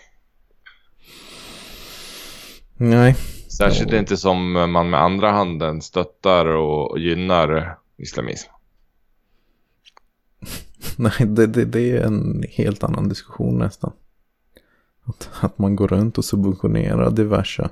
Nej. 2.78 3.16
Särskilt 3.58 3.94
inte 3.94 4.18
som 4.18 4.52
man 4.52 4.90
med 4.90 5.02
andra 5.02 5.32
handen 5.32 5.82
stöttar 5.82 6.46
och 6.46 7.00
gynnar 7.00 7.78
islamism. 7.98 8.50
Nej, 10.98 11.14
det, 11.20 11.48
det, 11.48 11.66
det, 11.66 11.92
är 11.92 12.02
en 12.02 12.44
helt 12.50 12.84
annan 12.84 13.10
diskussion 13.10 13.58
nästan. 13.58 13.94
Att, 15.04 15.30
att 15.40 15.58
man 15.58 15.76
går 15.76 15.88
runt 15.88 16.18
och 16.18 16.26
subventionerar 16.26 17.12
diverse 17.12 17.70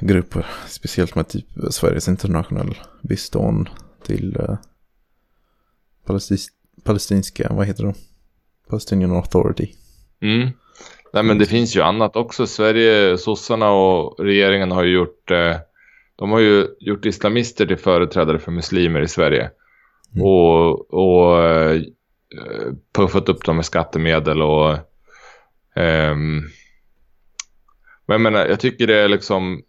grupper. 0.00 0.46
Speciellt 0.66 1.14
med 1.14 1.28
typ 1.28 1.46
Sveriges 1.70 2.08
internationell 2.08 2.74
bistånd 3.02 3.70
till 4.02 4.36
eh, 4.40 4.56
palestis, 6.06 6.48
palestinska, 6.84 7.52
vad 7.52 7.66
heter 7.66 7.84
det? 7.84 7.94
Palestinian 8.68 9.12
Authority. 9.12 9.72
Mm. 10.20 10.50
Nej 11.12 11.22
men 11.22 11.38
det 11.38 11.46
finns 11.46 11.76
ju 11.76 11.80
annat 11.80 12.16
också. 12.16 12.46
Sverige, 12.46 13.18
sossarna 13.18 13.70
och 13.70 14.24
regeringen 14.24 14.70
har 14.70 14.84
ju 14.84 14.94
gjort, 14.94 15.30
eh, 15.30 15.56
de 16.16 16.30
har 16.30 16.40
ju 16.40 16.66
gjort 16.80 17.06
islamister 17.06 17.66
till 17.66 17.76
företrädare 17.76 18.38
för 18.38 18.52
muslimer 18.52 19.00
i 19.00 19.08
Sverige. 19.08 19.50
Mm. 20.14 20.26
Och, 20.26 20.94
och 20.94 21.42
eh, 21.42 21.82
puffat 22.92 23.28
upp 23.28 23.44
dem 23.44 23.56
med 23.56 23.64
skattemedel 23.64 24.42
och 24.42 24.70
eh, 25.76 26.16
men 28.06 28.14
jag 28.14 28.20
menar, 28.20 28.46
jag 28.46 28.60
tycker 28.60 28.86
det 28.86 28.96
är 28.96 29.08
liksom 29.08 29.62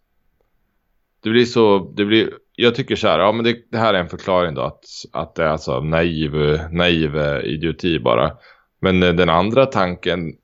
det 1.25 1.29
blir 1.29 1.45
så, 1.45 1.93
det 1.95 2.05
blir, 2.05 2.29
jag 2.55 2.75
tycker 2.75 2.95
så 2.95 3.07
här, 3.07 3.19
ja 3.19 3.31
men 3.31 3.43
det, 3.43 3.57
det 3.71 3.77
här 3.77 3.93
är 3.93 3.99
en 3.99 4.09
förklaring 4.09 4.53
då 4.55 4.61
att, 4.61 4.83
att 5.11 5.35
det 5.35 5.43
är 5.43 5.47
alltså 5.47 5.79
naiv, 5.79 6.59
naiv 6.71 7.15
idioti 7.43 7.99
bara. 7.99 8.31
Men 8.79 8.99
den 8.99 9.29
andra 9.29 9.65
tanken 9.65 10.35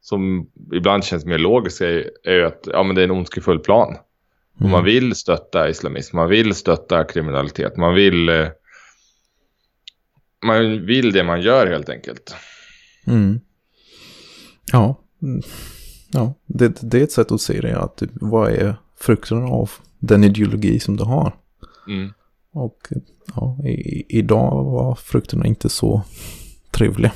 som 0.00 0.50
ibland 0.72 1.04
känns 1.04 1.24
mer 1.24 1.38
logisk 1.38 1.80
är, 1.80 2.10
är 2.24 2.34
ju 2.34 2.44
att 2.44 2.68
ja, 2.72 2.82
men 2.82 2.96
det 2.96 3.02
är 3.02 3.04
en 3.04 3.10
ondskefull 3.10 3.58
plan. 3.58 3.96
Mm. 4.60 4.72
Man 4.72 4.84
vill 4.84 5.14
stötta 5.14 5.68
islamism, 5.68 6.16
man 6.16 6.28
vill 6.28 6.54
stötta 6.54 7.04
kriminalitet, 7.04 7.76
man 7.76 7.94
vill 7.94 8.28
eh, 8.28 8.48
man 10.44 10.86
vill 10.86 11.12
det 11.12 11.24
man 11.24 11.40
gör 11.40 11.66
helt 11.66 11.88
enkelt. 11.88 12.34
Mm. 13.06 13.40
Ja, 14.72 15.00
ja 16.12 16.34
det, 16.46 16.78
det 16.82 16.98
är 16.98 17.04
ett 17.04 17.12
sätt 17.12 17.32
att 17.32 17.40
se 17.40 17.60
det. 17.60 17.78
Att 17.78 18.02
vad 18.12 18.52
är 18.52 18.74
frukten 18.98 19.42
av 19.42 19.70
den 19.98 20.24
ideologi 20.24 20.80
som 20.80 20.96
du 20.96 21.04
har? 21.04 21.36
Mm. 21.88 22.12
Och 22.52 22.78
ja, 23.34 23.58
i, 23.64 24.06
idag 24.18 24.64
var 24.64 24.94
frukterna 24.94 25.46
inte 25.46 25.68
så 25.68 26.02
trevliga. 26.70 27.12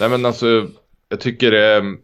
Nej 0.00 0.08
men 0.08 0.26
alltså, 0.26 0.68
jag 1.08 1.20
tycker 1.20 1.50
det, 1.50 1.96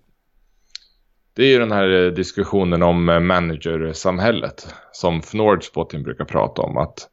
det 1.34 1.42
är 1.42 1.48
ju 1.48 1.58
den 1.58 1.72
här 1.72 2.10
diskussionen 2.10 2.82
om 2.82 3.04
managersamhället 3.04 4.74
som 4.92 5.22
Nordspotting 5.32 6.02
brukar 6.02 6.24
prata 6.24 6.62
om. 6.62 6.76
Att 6.76 7.08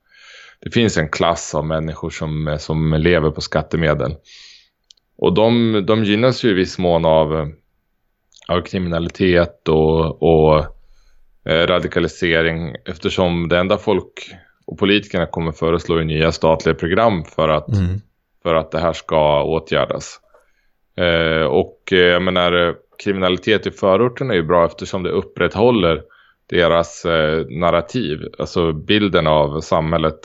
det 0.61 0.71
finns 0.71 0.97
en 0.97 1.09
klass 1.09 1.55
av 1.55 1.65
människor 1.65 2.09
som, 2.09 2.57
som 2.59 2.93
lever 2.93 3.31
på 3.31 3.41
skattemedel. 3.41 4.15
Och 5.17 5.33
de, 5.33 5.83
de 5.87 6.03
gynnas 6.03 6.43
ju 6.43 6.49
i 6.49 6.53
viss 6.53 6.77
mån 6.77 7.05
av, 7.05 7.51
av 8.47 8.61
kriminalitet 8.61 9.67
och, 9.67 10.23
och 10.23 10.59
eh, 11.45 11.67
radikalisering 11.67 12.75
eftersom 12.85 13.49
det 13.49 13.57
enda 13.57 13.77
folk 13.77 14.13
och 14.65 14.77
politikerna 14.77 15.25
kommer 15.25 15.51
föreslå 15.51 15.95
är 15.95 16.03
nya 16.03 16.31
statliga 16.31 16.75
program 16.75 17.23
för 17.23 17.49
att, 17.49 17.67
mm. 17.67 18.01
för 18.43 18.55
att 18.55 18.71
det 18.71 18.79
här 18.79 18.93
ska 18.93 19.43
åtgärdas. 19.43 20.19
Eh, 20.97 21.45
och 21.45 21.79
eh, 21.91 21.97
jag 21.97 22.23
menar, 22.23 22.75
kriminalitet 23.03 23.67
i 23.67 23.71
förorten 23.71 24.31
är 24.31 24.35
ju 24.35 24.43
bra 24.43 24.65
eftersom 24.65 25.03
det 25.03 25.09
upprätthåller 25.09 26.01
deras 26.49 27.05
eh, 27.05 27.45
narrativ, 27.49 28.19
alltså 28.39 28.73
bilden 28.73 29.27
av 29.27 29.61
samhället 29.61 30.19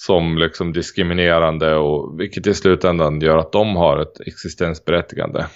som 0.00 0.38
liksom 0.38 0.72
diskriminerande 0.72 1.74
och 1.74 2.20
vilket 2.20 2.46
i 2.46 2.54
slutändan 2.54 3.20
gör 3.20 3.38
att 3.38 3.52
de 3.52 3.76
har 3.76 3.98
ett 3.98 4.20
existensberättigande. 4.26 5.46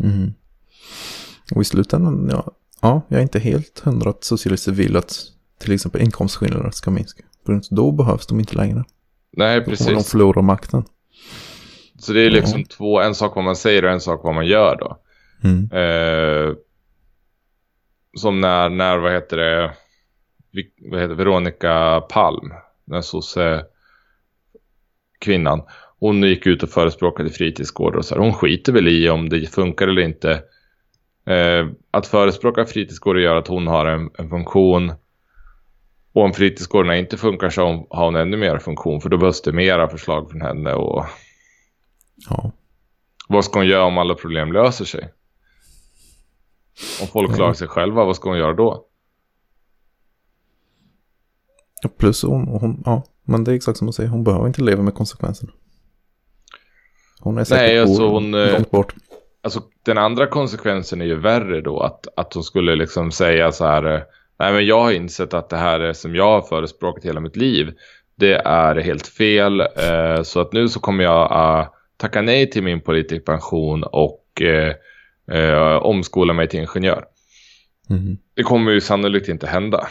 Mm. 0.00 0.32
Och 1.54 1.62
i 1.62 1.64
slutändan, 1.64 2.28
ja, 2.30 2.52
ja, 2.82 3.02
jag 3.08 3.18
är 3.18 3.22
inte 3.22 3.38
helt 3.38 3.80
hundra 3.80 4.10
att 4.10 4.24
socialister 4.24 4.72
vill 4.72 4.96
att 4.96 5.18
till 5.58 5.72
exempel 5.72 6.02
inkomstskillnader 6.02 6.70
ska 6.70 6.90
minska. 6.90 7.22
För 7.46 7.60
då 7.70 7.92
behövs 7.92 8.26
de 8.26 8.40
inte 8.40 8.56
längre. 8.56 8.84
Nej, 9.36 9.64
precis. 9.64 9.86
Då 9.86 9.94
de 9.94 10.04
förlorar 10.04 10.42
makten. 10.42 10.84
Så 11.98 12.12
det 12.12 12.20
är 12.20 12.30
liksom 12.30 12.60
ja. 12.60 12.66
två, 12.76 13.00
en 13.00 13.14
sak 13.14 13.34
vad 13.34 13.44
man 13.44 13.56
säger 13.56 13.84
och 13.84 13.90
en 13.90 14.00
sak 14.00 14.20
vad 14.24 14.34
man 14.34 14.46
gör 14.46 14.76
då. 14.76 14.98
Mm. 15.44 15.70
Eh, 15.72 16.54
som 18.16 18.40
när, 18.40 18.68
när, 18.68 18.98
vad 18.98 19.12
heter 19.12 19.36
det, 19.36 19.72
vad 20.90 21.00
heter 21.00 21.14
Veronica 21.14 22.00
Palm 22.00 22.52
den 22.84 23.02
sosse 23.02 23.64
kvinnan. 25.18 25.62
Hon 26.00 26.22
gick 26.22 26.46
ut 26.46 26.62
och 26.62 26.68
förespråkade 26.68 27.30
fritidsgårdar 27.30 27.98
och 27.98 28.04
så 28.04 28.14
här. 28.14 28.22
Hon 28.22 28.34
skiter 28.34 28.72
väl 28.72 28.88
i 28.88 29.10
om 29.10 29.28
det 29.28 29.46
funkar 29.46 29.88
eller 29.88 30.02
inte. 30.02 30.30
Eh, 31.26 31.66
att 31.90 32.06
förespråka 32.06 32.66
fritidsgårdar 32.66 33.20
gör 33.20 33.36
att 33.36 33.48
hon 33.48 33.66
har 33.66 33.86
en, 33.86 34.10
en 34.18 34.28
funktion. 34.28 34.92
Och 36.12 36.22
om 36.22 36.32
fritidsgårdarna 36.32 36.96
inte 36.96 37.16
funkar 37.16 37.50
så 37.50 37.86
har 37.90 38.04
hon 38.04 38.16
ännu 38.16 38.36
mer 38.36 38.58
funktion. 38.58 39.00
För 39.00 39.08
då 39.08 39.16
behövs 39.16 39.42
det 39.42 39.52
mera 39.52 39.88
förslag 39.88 40.30
från 40.30 40.40
henne. 40.40 40.72
Och 40.72 41.06
ja. 42.30 42.52
Vad 43.28 43.44
ska 43.44 43.58
hon 43.58 43.68
göra 43.68 43.84
om 43.84 43.98
alla 43.98 44.14
problem 44.14 44.52
löser 44.52 44.84
sig? 44.84 45.12
Om 47.00 47.06
folk 47.06 47.34
klarar 47.34 47.52
sig 47.52 47.68
själva, 47.68 48.04
vad 48.04 48.16
ska 48.16 48.28
hon 48.28 48.38
göra 48.38 48.52
då? 48.52 48.86
Plus 51.88 52.22
hon, 52.22 52.48
hon, 52.48 52.82
ja, 52.84 53.02
men 53.24 53.44
det 53.44 53.52
är 53.52 53.54
exakt 53.54 53.78
som 53.78 53.86
hon 53.86 53.92
säger, 53.92 54.10
hon 54.10 54.24
behöver 54.24 54.46
inte 54.46 54.62
leva 54.62 54.82
med 54.82 54.94
konsekvenserna. 54.94 55.52
Hon 57.20 57.38
är 57.38 57.44
säkert 57.44 57.62
Nej, 57.62 57.80
alltså 57.80 58.08
hon, 58.08 58.34
eh, 58.34 58.52
långt 58.52 58.70
bort. 58.70 58.94
Alltså 59.42 59.62
den 59.82 59.98
andra 59.98 60.26
konsekvensen 60.26 61.00
är 61.00 61.04
ju 61.04 61.20
värre 61.20 61.60
då, 61.60 61.80
att, 61.80 62.06
att 62.16 62.34
hon 62.34 62.44
skulle 62.44 62.76
liksom 62.76 63.12
säga 63.12 63.52
så 63.52 63.66
här, 63.66 63.94
eh, 63.94 64.00
nej 64.38 64.52
men 64.52 64.66
jag 64.66 64.80
har 64.80 64.92
insett 64.92 65.34
att 65.34 65.48
det 65.48 65.56
här 65.56 65.80
är 65.80 65.92
som 65.92 66.14
jag 66.14 66.30
har 66.30 66.42
förespråkat 66.42 67.04
hela 67.04 67.20
mitt 67.20 67.36
liv, 67.36 67.72
det 68.14 68.34
är 68.34 68.76
helt 68.76 69.06
fel, 69.06 69.60
eh, 69.60 70.22
så 70.22 70.40
att 70.40 70.52
nu 70.52 70.68
så 70.68 70.80
kommer 70.80 71.04
jag 71.04 71.30
uh, 71.30 71.68
tacka 71.96 72.22
nej 72.22 72.50
till 72.50 72.62
min 72.62 72.80
politikpension 72.80 73.82
och 73.82 74.42
eh, 74.42 74.74
eh, 75.38 75.76
omskola 75.76 76.32
mig 76.32 76.48
till 76.48 76.60
ingenjör. 76.60 77.04
Mm. 77.90 78.16
Det 78.34 78.42
kommer 78.42 78.72
ju 78.72 78.80
sannolikt 78.80 79.28
inte 79.28 79.46
hända. 79.46 79.88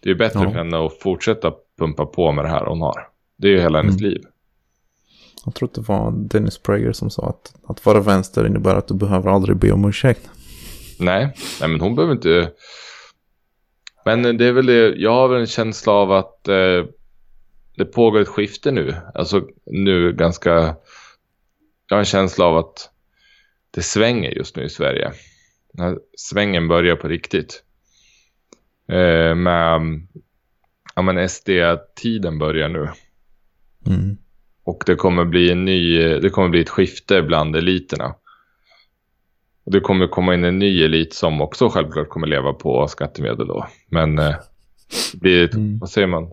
Det 0.00 0.10
är 0.10 0.14
bättre 0.14 0.40
ja. 0.40 0.50
för 0.50 0.58
henne 0.58 0.86
att 0.86 0.98
fortsätta 0.98 1.52
pumpa 1.78 2.06
på 2.06 2.32
med 2.32 2.44
det 2.44 2.48
här 2.48 2.66
hon 2.66 2.80
har. 2.80 3.08
Det 3.36 3.48
är 3.48 3.52
ju 3.52 3.60
hela 3.60 3.78
hennes 3.78 4.00
mm. 4.00 4.10
liv. 4.10 4.22
Jag 5.44 5.54
tror 5.54 5.68
att 5.68 5.74
det 5.74 5.80
var 5.80 6.10
Dennis 6.10 6.58
Prager 6.58 6.92
som 6.92 7.10
sa 7.10 7.28
att 7.28 7.54
att 7.68 7.86
vara 7.86 8.00
vänster 8.00 8.46
innebär 8.46 8.74
att 8.74 8.88
du 8.88 8.94
behöver 8.94 9.30
aldrig 9.30 9.56
be 9.56 9.72
om 9.72 9.84
ursäkt. 9.84 10.30
Nej, 10.98 11.34
nej 11.60 11.68
men 11.70 11.80
hon 11.80 11.94
behöver 11.94 12.14
inte... 12.14 12.52
Men 14.04 14.22
det 14.22 14.46
är 14.46 14.52
väl 14.52 14.66
det, 14.66 14.94
jag 14.96 15.10
har 15.10 15.28
väl 15.28 15.40
en 15.40 15.46
känsla 15.46 15.92
av 15.92 16.12
att 16.12 16.48
eh, 16.48 16.84
det 17.76 17.84
pågår 17.84 18.20
ett 18.20 18.28
skifte 18.28 18.70
nu. 18.70 18.94
Alltså 19.14 19.42
nu 19.66 20.12
ganska... 20.12 20.50
Jag 21.88 21.96
har 21.96 21.98
en 21.98 22.04
känsla 22.04 22.44
av 22.44 22.56
att 22.56 22.90
det 23.70 23.82
svänger 23.82 24.30
just 24.30 24.56
nu 24.56 24.64
i 24.64 24.68
Sverige. 24.68 25.12
När 25.72 25.98
svängen 26.16 26.68
börjar 26.68 26.96
på 26.96 27.08
riktigt. 27.08 27.62
Eh, 28.88 29.34
med... 29.34 29.80
Ja 30.94 31.02
men 31.02 31.28
SD-tiden 31.28 32.38
börjar 32.38 32.68
nu. 32.68 32.88
Mm. 33.86 34.16
Och 34.64 34.82
det 34.86 34.94
kommer 34.94 35.24
bli 35.24 35.50
en 35.52 35.64
ny, 35.64 35.98
det 36.20 36.30
kommer 36.30 36.48
bli 36.48 36.60
ett 36.60 36.68
skifte 36.68 37.22
bland 37.22 37.56
eliterna. 37.56 38.14
Och 39.64 39.72
det 39.72 39.80
kommer 39.80 40.08
komma 40.08 40.34
in 40.34 40.44
en 40.44 40.58
ny 40.58 40.82
elit 40.84 41.14
som 41.14 41.40
också 41.40 41.68
självklart 41.68 42.08
kommer 42.08 42.26
leva 42.26 42.52
på 42.52 42.88
skattemedel 42.88 43.46
då. 43.46 43.66
Men 43.86 44.18
eh, 44.18 44.34
det 45.12 45.20
blir, 45.20 45.44
ett, 45.44 45.54
Mm. 45.54 45.78
vad 45.78 45.90
säger 45.90 46.06
man? 46.06 46.30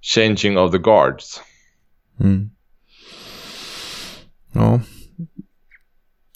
Changing 0.00 0.58
of 0.58 0.72
the 0.72 0.78
guards. 0.78 1.42
Mm. 2.20 2.50
Ja. 4.52 4.80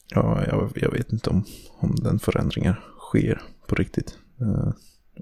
Ja, 0.09 0.45
jag, 0.47 0.73
jag 0.75 0.91
vet 0.91 1.13
inte 1.13 1.31
om, 1.31 1.45
om 1.79 1.95
den 1.97 2.19
förändringen 2.19 2.75
sker 2.99 3.43
på 3.67 3.75
riktigt. 3.75 4.19
Eh, 4.41 4.73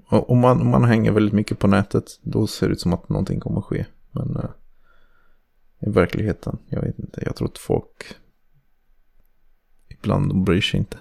om, 0.09 0.39
man, 0.39 0.61
om 0.61 0.67
man 0.67 0.83
hänger 0.83 1.11
väldigt 1.11 1.33
mycket 1.33 1.59
på 1.59 1.67
nätet, 1.67 2.19
då 2.21 2.47
ser 2.47 2.67
det 2.67 2.73
ut 2.73 2.81
som 2.81 2.93
att 2.93 3.09
någonting 3.09 3.39
kommer 3.39 3.59
att 3.59 3.65
ske. 3.65 3.85
Men 4.11 4.35
eh, 4.35 4.49
i 5.87 5.89
verkligheten, 5.89 6.57
jag 6.69 6.81
vet 6.81 6.99
inte. 6.99 7.23
Jag 7.25 7.35
tror 7.35 7.47
att 7.47 7.57
folk 7.57 8.15
ibland 9.89 10.29
de 10.29 10.43
bryr 10.43 10.61
sig 10.61 10.79
inte. 10.79 10.97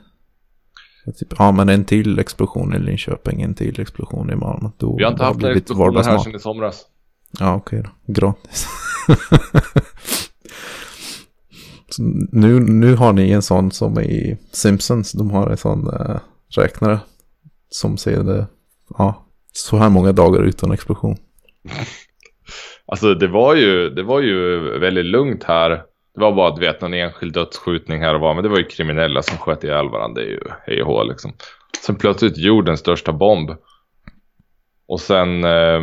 Typ, 1.19 1.35
ja 1.39 1.53
men 1.53 1.69
en 1.69 1.85
till 1.85 2.19
explosion 2.19 2.75
i 2.75 2.79
Linköping, 2.79 3.43
en 3.43 3.55
till 3.55 3.81
explosion 3.81 4.31
i 4.31 4.35
Malmö. 4.35 4.71
Då, 4.77 4.97
Vi 4.97 5.05
har 5.05 5.11
inte 5.11 5.25
haft 5.25 5.39
blivit 5.39 5.63
explosioner 5.63 6.03
här 6.05 6.19
sedan 6.19 6.35
i 6.35 6.39
somras. 6.39 6.87
Ja, 7.39 7.55
okej 7.55 7.83
då. 7.83 8.13
Gratis. 8.13 8.67
Nu, 12.33 12.61
nu 12.61 12.95
har 12.95 13.13
ni 13.13 13.31
en 13.31 13.43
sån 13.43 13.71
som 13.71 14.01
i 14.01 14.39
Simpsons. 14.51 15.13
De 15.13 15.31
har 15.31 15.51
en 15.51 15.57
sån 15.57 15.89
äh, 15.89 16.21
räknare 16.49 17.01
som 17.75 17.97
säger 17.97 18.23
det. 18.23 18.47
Ja, 18.99 19.27
så 19.53 19.77
här 19.77 19.91
många 19.91 20.13
dagar 20.13 20.43
utan 20.43 20.73
explosion. 20.73 21.17
Alltså 22.87 23.15
det 23.15 23.27
var 23.27 23.55
ju, 23.55 23.91
det 23.91 24.03
var 24.03 24.21
ju 24.21 24.59
väldigt 24.79 25.05
lugnt 25.05 25.45
här. 25.45 25.71
Det 26.15 26.21
var 26.21 26.33
bara 26.33 26.53
att 26.53 26.59
vet 26.59 26.81
någon 26.81 26.95
enskild 26.95 27.35
dödsskjutning 27.35 28.03
här 28.03 28.15
och 28.15 28.21
var. 28.21 28.35
Men 28.35 28.43
det 28.43 28.49
var 28.49 28.59
ju 28.59 28.65
kriminella 28.65 29.23
som 29.23 29.39
sköt 29.39 29.65
ihjäl 29.65 29.89
varandra. 29.89 30.23
Det 30.23 30.27
är 30.27 30.31
ju 30.31 30.41
hej 30.67 30.83
och 30.83 30.89
hå 30.89 31.03
liksom. 31.03 31.33
Sen 31.87 31.97
plötsligt 31.97 32.37
jordens 32.37 32.81
största 32.81 33.13
bomb. 33.13 33.51
Och 34.87 35.01
sen 35.01 35.45
eh, 35.45 35.81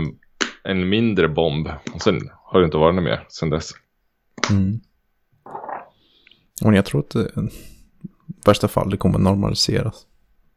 en 0.63 0.89
mindre 0.89 1.29
bomb. 1.29 1.69
Och 1.93 2.01
sen 2.01 2.29
har 2.43 2.59
det 2.59 2.65
inte 2.65 2.77
varit 2.77 2.95
något 2.95 3.03
mer 3.03 3.25
sen 3.29 3.49
dess. 3.49 3.71
Mm. 4.49 4.79
Och 6.65 6.73
jag 6.73 6.85
tror 6.85 7.01
att 7.01 7.09
det, 7.09 7.19
i 7.19 7.49
värsta 8.45 8.67
fall 8.67 8.89
det 8.89 8.97
kommer 8.97 9.19
normaliseras. 9.19 10.05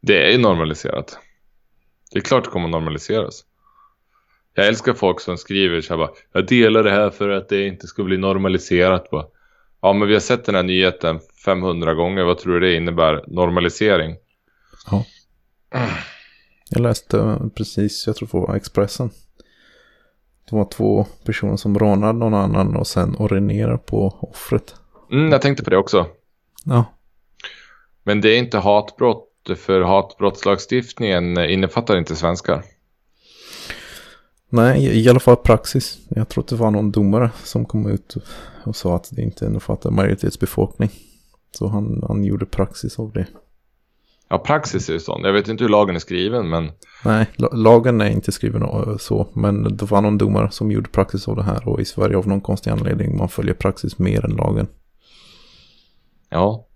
Det 0.05 0.27
är 0.27 0.31
ju 0.31 0.37
normaliserat. 0.37 1.17
Det 2.11 2.19
är 2.19 2.21
klart 2.21 2.43
det 2.43 2.49
kommer 2.49 2.67
normaliseras. 2.67 3.43
Jag 4.53 4.67
älskar 4.67 4.93
folk 4.93 5.19
som 5.19 5.37
skriver 5.37 5.81
så 5.81 5.93
här 5.93 5.97
bara, 5.97 6.11
jag 6.33 6.47
delar 6.47 6.83
det 6.83 6.91
här 6.91 7.09
för 7.09 7.29
att 7.29 7.49
det 7.49 7.67
inte 7.67 7.87
ska 7.87 8.03
bli 8.03 8.17
normaliserat. 8.17 9.09
Bara. 9.09 9.25
Ja, 9.81 9.93
men 9.93 10.07
vi 10.07 10.13
har 10.13 10.21
sett 10.21 10.45
den 10.45 10.55
här 10.55 10.63
nyheten 10.63 11.19
500 11.45 11.93
gånger. 11.93 12.23
Vad 12.23 12.37
tror 12.37 12.53
du 12.53 12.59
det 12.59 12.75
innebär? 12.75 13.23
Normalisering. 13.27 14.15
Ja. 14.91 15.05
Jag 16.69 16.81
läste 16.81 17.19
eh, 17.19 17.47
precis, 17.55 18.07
jag 18.07 18.15
tror 18.15 18.29
det 18.31 18.47
var 18.47 18.55
Expressen. 18.55 19.09
Det 20.49 20.55
var 20.55 20.65
två 20.65 21.05
personer 21.25 21.57
som 21.57 21.79
rånade 21.79 22.13
någon 22.13 22.33
annan 22.33 22.75
och 22.75 22.87
sen 22.87 23.15
orinerar 23.19 23.77
på 23.77 24.17
offret. 24.21 24.75
Mm, 25.11 25.31
jag 25.31 25.41
tänkte 25.41 25.63
på 25.63 25.69
det 25.69 25.77
också. 25.77 26.07
Ja, 26.65 26.85
Men 28.03 28.21
det 28.21 28.29
är 28.29 28.37
inte 28.37 28.57
hatbrott 28.57 29.29
för 29.57 29.81
hatbrottslagstiftningen 29.81 31.37
innefattar 31.37 31.97
inte 31.97 32.15
svenskar. 32.15 32.63
nej 34.49 35.03
i 35.03 35.09
alla 35.09 35.19
fall 35.19 35.35
praxis. 35.35 35.97
Jag 36.09 36.29
tror 36.29 36.43
att 36.43 36.47
det 36.49 36.55
var 36.55 36.71
någon 36.71 36.91
domare 36.91 37.31
som 37.43 37.65
kom 37.65 37.87
ut 37.91 38.15
och 38.65 38.75
sa 38.75 38.95
att 38.95 39.09
det 39.11 39.21
inte 39.21 39.45
innefattar 39.45 39.91
majoritetsbefolkning. 39.91 40.89
Så 41.51 41.67
han, 41.67 42.03
han 42.07 42.23
gjorde 42.23 42.45
praxis 42.45 42.99
av 42.99 43.11
det. 43.13 43.27
Ja, 44.29 44.37
praxis 44.37 44.89
är 44.89 44.93
ju 44.93 44.99
sån. 44.99 45.21
Jag 45.23 45.33
vet 45.33 45.47
inte 45.47 45.63
hur 45.63 45.69
lagen 45.69 45.95
är 45.95 45.99
skriven, 45.99 46.49
men 46.49 46.71
Nej, 47.05 47.25
la- 47.35 47.49
lagen 47.53 48.01
är 48.01 48.09
inte 48.09 48.31
skriven 48.31 48.61
eh, 48.61 48.97
så, 48.97 49.27
men 49.33 49.77
det 49.77 49.85
var 49.85 50.01
någon 50.01 50.17
domare 50.17 50.51
som 50.51 50.71
gjorde 50.71 50.89
praxis 50.89 51.27
av 51.27 51.35
det 51.35 51.43
här 51.43 51.67
och 51.67 51.81
i 51.81 51.85
Sverige 51.85 52.17
av 52.17 52.27
någon 52.27 52.41
konstig 52.41 52.71
anledning 52.71 53.17
man 53.17 53.29
följer 53.29 53.53
praxis 53.53 53.99
mer 53.99 54.25
än 54.25 54.31
lagen. 54.35 54.67
ja. 56.29 56.67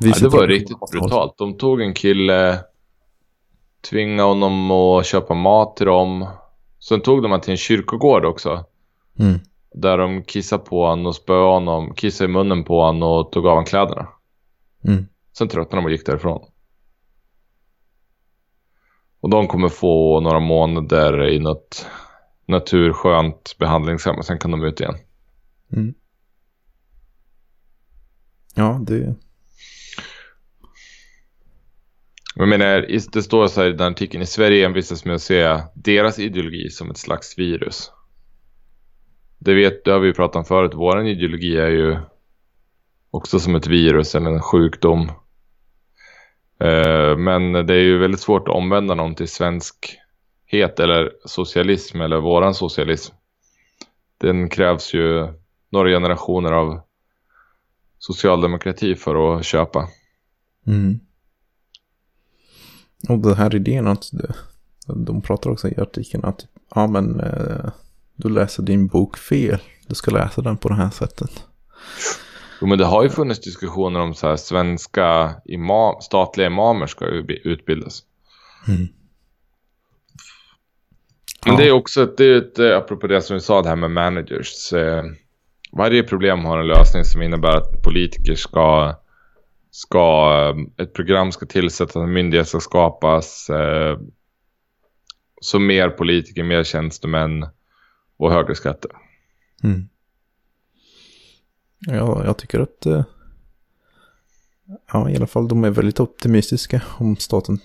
Ja 0.00 0.14
det 0.20 0.28
var 0.28 0.46
riktigt 0.46 0.78
brutalt. 0.92 1.38
De 1.38 1.56
tog 1.58 1.80
en 1.80 1.94
kille, 1.94 2.58
tvingade 3.90 4.28
honom 4.28 4.70
att 4.70 5.06
köpa 5.06 5.34
mat 5.34 5.76
till 5.76 5.86
dem. 5.86 6.28
Sen 6.78 7.00
tog 7.00 7.18
de 7.18 7.24
honom 7.24 7.40
till 7.40 7.50
en 7.50 7.56
kyrkogård 7.56 8.24
också. 8.24 8.64
Mm. 9.18 9.38
Där 9.74 9.98
de 9.98 10.22
kissade 10.22 10.64
på 10.64 10.86
honom 10.86 11.06
och 11.06 11.14
spöade 11.14 11.52
honom, 11.52 11.94
kissade 11.94 12.30
i 12.30 12.32
munnen 12.32 12.64
på 12.64 12.80
honom 12.82 13.02
och 13.02 13.32
tog 13.32 13.46
av 13.46 13.50
honom 13.50 13.64
kläderna. 13.64 14.08
Mm. 14.84 15.06
Sen 15.38 15.48
tröttnade 15.48 15.82
de 15.82 15.84
och 15.84 15.90
gick 15.90 16.06
därifrån. 16.06 16.44
Och 19.20 19.30
de 19.30 19.46
kommer 19.46 19.68
få 19.68 20.20
några 20.20 20.40
månader 20.40 21.28
i 21.28 21.38
något 21.38 21.86
naturskönt 22.46 23.56
behandlingshem 23.58 24.16
och 24.16 24.24
sen 24.24 24.38
kan 24.38 24.50
de 24.50 24.64
ut 24.64 24.80
igen. 24.80 24.94
Mm. 25.72 25.94
Ja, 28.54 28.80
det... 28.86 29.14
Jag 32.40 32.48
menar, 32.48 32.86
det 33.12 33.22
står 33.22 33.46
så 33.46 33.60
här 33.60 33.68
i 33.68 33.72
den 33.72 33.92
artikeln, 33.92 34.22
i 34.22 34.26
Sverige 34.26 34.66
envisas 34.66 35.04
med 35.04 35.14
att 35.14 35.22
se 35.22 35.60
deras 35.74 36.18
ideologi 36.18 36.70
som 36.70 36.90
ett 36.90 36.98
slags 36.98 37.38
virus. 37.38 37.90
Det, 39.38 39.54
vet, 39.54 39.84
det 39.84 39.90
har 39.92 40.00
vi 40.00 40.06
ju 40.06 40.14
pratat 40.14 40.36
om 40.36 40.44
förut, 40.44 40.72
vår 40.74 41.06
ideologi 41.06 41.56
är 41.56 41.70
ju 41.70 41.96
också 43.10 43.40
som 43.40 43.54
ett 43.54 43.66
virus 43.66 44.14
eller 44.14 44.30
en 44.30 44.42
sjukdom. 44.42 45.12
Eh, 46.60 47.16
men 47.16 47.52
det 47.52 47.74
är 47.74 47.82
ju 47.82 47.98
väldigt 47.98 48.20
svårt 48.20 48.48
att 48.48 48.54
omvända 48.54 48.94
någon 48.94 49.14
till 49.14 49.28
svenskhet 49.28 50.80
eller 50.80 51.12
socialism 51.24 52.00
eller 52.00 52.20
våran 52.20 52.54
socialism. 52.54 53.14
Den 54.18 54.48
krävs 54.48 54.94
ju 54.94 55.28
några 55.70 55.90
generationer 55.90 56.52
av 56.52 56.80
socialdemokrati 57.98 58.94
för 58.94 59.38
att 59.38 59.44
köpa. 59.44 59.88
Mm. 60.66 61.00
Och 63.08 63.18
den 63.18 63.34
här 63.34 63.54
idén 63.54 63.86
att 63.86 64.10
de 64.86 65.22
pratar 65.22 65.50
också 65.50 65.68
i 65.68 65.80
artikeln 65.80 66.24
att 66.24 66.46
ja 66.74 66.86
men 66.86 67.20
eh, 67.20 67.70
du 68.16 68.28
läser 68.28 68.62
din 68.62 68.86
bok 68.86 69.18
fel. 69.18 69.58
Du 69.86 69.94
ska 69.94 70.10
läsa 70.10 70.42
den 70.42 70.56
på 70.56 70.68
det 70.68 70.74
här 70.74 70.90
sättet. 70.90 71.44
Jo, 72.60 72.66
men 72.66 72.78
det 72.78 72.84
har 72.84 73.02
ju 73.02 73.08
funnits 73.08 73.40
diskussioner 73.40 74.00
om 74.00 74.14
så 74.14 74.28
här 74.28 74.36
svenska 74.36 75.34
imam, 75.44 75.94
statliga 76.00 76.46
imamer 76.46 76.86
ska 76.86 77.04
utbildas. 77.44 78.02
Mm. 78.68 78.88
Men 81.46 81.54
Ja. 81.54 81.56
det 81.56 81.68
är 81.68 81.72
också 81.72 82.06
det 82.06 82.24
är 82.24 82.36
ett, 82.38 82.58
eh, 82.58 82.76
apropå 82.76 83.06
det 83.06 83.22
som 83.22 83.34
vi 83.34 83.40
sa, 83.40 83.62
det 83.62 83.68
här 83.68 83.76
med 83.76 83.90
managers. 83.90 84.72
Eh, 84.72 85.04
varje 85.72 86.02
problem 86.02 86.44
har 86.44 86.58
en 86.58 86.66
lösning 86.66 87.04
som 87.04 87.22
innebär 87.22 87.56
att 87.56 87.82
politiker 87.82 88.34
ska, 88.34 88.94
ska 89.70 90.32
eh, 90.78 90.84
ett 90.84 90.92
program 90.92 91.32
ska 91.32 91.46
tillsättas, 91.46 91.96
en 91.96 92.12
myndighet 92.12 92.48
ska 92.48 92.60
skapas. 92.60 93.50
Eh, 93.50 93.98
så 95.40 95.58
mer 95.58 95.88
politiker, 95.88 96.44
mer 96.44 96.64
tjänstemän 96.64 97.46
och 98.16 98.32
högre 98.32 98.54
skatter. 98.54 98.90
Mm. 99.62 99.88
Ja, 101.86 102.24
jag 102.24 102.36
tycker 102.36 102.60
att 102.60 102.86
eh, 102.86 103.04
ja, 104.92 105.10
i 105.10 105.16
alla 105.16 105.26
fall 105.26 105.48
de 105.48 105.64
är 105.64 105.70
väldigt 105.70 106.00
optimistiska 106.00 106.82
om 106.98 107.16
staten, 107.16 107.58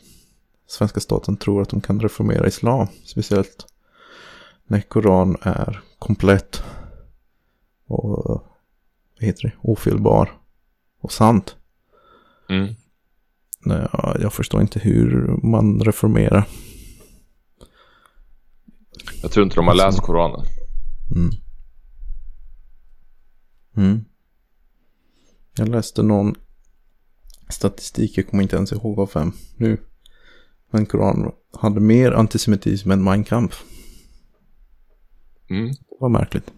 svenska 0.68 1.00
staten 1.00 1.38
tror 1.38 1.62
att 1.62 1.70
de 1.70 1.82
kan 1.82 2.00
reformera 2.00 2.48
islam. 2.48 2.88
Speciellt 3.06 3.65
när 4.68 4.82
Koran 4.82 5.38
är 5.41 5.82
komplett 6.00 6.63
och 7.88 8.30
eh, 8.30 8.41
vad 9.20 9.28
heter 9.28 9.44
det, 9.44 9.54
ofelbar 9.62 10.32
och 11.02 11.12
sant. 11.12 11.56
Mm. 12.50 12.76
Nej, 13.66 13.88
ja, 13.94 14.16
Jag 14.20 14.34
förstår 14.34 14.62
inte 14.62 14.80
hur 14.80 15.40
man 15.44 15.80
reformerar. 15.80 16.48
Jag 19.22 19.32
tror 19.32 19.44
inte 19.44 19.56
de 19.56 19.68
har 19.68 19.76
läst 19.76 20.02
Koranen. 20.02 20.46
Mm. 21.16 21.32
Mm. 23.78 24.06
Jag 25.58 25.70
läste 25.70 26.04
någon 26.04 26.36
statistik, 27.50 28.18
jag 28.18 28.28
kommer 28.28 28.44
inte 28.44 28.56
ens 28.56 28.72
ihåg 28.72 28.96
vad 28.96 29.10
fem 29.10 29.32
nu. 29.58 29.78
Men 30.72 30.86
Koran 30.86 31.32
hade 31.54 31.80
mer 31.80 32.12
antisemitism 32.12 32.92
än 32.92 33.04
Mein 33.04 33.24
Kampf. 33.24 33.64
Mm. 35.50 35.74
Vad 36.00 36.12
märkligt. 36.12 36.52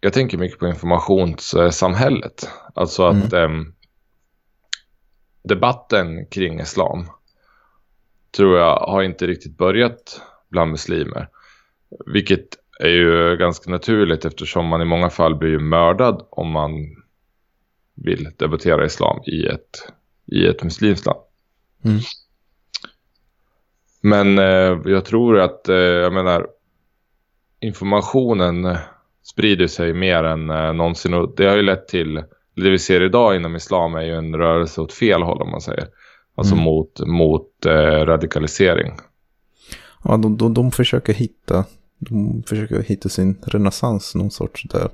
jag 0.00 0.12
tänker 0.12 0.38
mycket 0.38 0.58
på 0.58 0.66
informationssamhället. 0.66 2.48
Alltså 2.74 3.04
att 3.04 3.32
eh, 3.32 3.48
debatten 5.48 6.26
kring 6.26 6.60
islam 6.60 7.06
tror 8.36 8.58
jag 8.58 8.76
har 8.76 9.02
inte 9.02 9.26
riktigt 9.26 9.56
börjat 9.56 10.20
bland 10.48 10.70
muslimer. 10.70 11.28
Vilket 12.06 12.46
är 12.80 12.88
ju 12.88 13.36
ganska 13.36 13.70
naturligt 13.70 14.24
eftersom 14.24 14.66
man 14.66 14.82
i 14.82 14.84
många 14.84 15.10
fall 15.10 15.34
blir 15.34 15.58
mördad 15.58 16.26
om 16.30 16.50
man 16.50 16.72
vill 17.94 18.28
debattera 18.36 18.86
islam 18.86 19.22
i 19.26 19.46
ett, 19.46 19.92
i 20.26 20.46
ett 20.46 20.62
muslimskt 20.62 21.06
land. 21.06 21.20
Mm. 21.84 21.98
Men 24.00 24.38
eh, 24.38 24.92
jag 24.92 25.04
tror 25.04 25.38
att, 25.38 25.68
eh, 25.68 25.76
jag 25.76 26.12
menar, 26.12 26.46
informationen 27.60 28.76
sprider 29.22 29.66
sig 29.66 29.92
mer 29.92 30.24
än 30.24 30.50
eh, 30.50 30.72
någonsin. 30.72 31.14
Och 31.14 31.34
det 31.36 31.46
har 31.46 31.56
ju 31.56 31.62
lett 31.62 31.88
till, 31.88 32.24
det 32.56 32.70
vi 32.70 32.78
ser 32.78 33.02
idag 33.02 33.36
inom 33.36 33.56
islam 33.56 33.94
är 33.94 34.02
ju 34.02 34.14
en 34.14 34.34
rörelse 34.36 34.80
åt 34.80 34.92
fel 34.92 35.22
håll 35.22 35.42
om 35.42 35.50
man 35.50 35.60
säger. 35.60 35.88
Alltså 36.34 36.54
Mm. 36.54 36.64
mot, 36.64 37.00
mot 37.06 37.66
eh, 37.66 38.04
radikalisering. 38.06 38.92
Ja, 40.04 40.16
de, 40.16 40.36
de, 40.36 40.54
de 40.54 40.70
försöker 40.70 41.14
hitta, 41.14 41.64
de 41.98 42.42
försöker 42.48 42.82
hitta 42.82 43.08
sin 43.08 43.38
renässans, 43.46 44.14
någon 44.14 44.30
sorts 44.30 44.62
där 44.62 44.88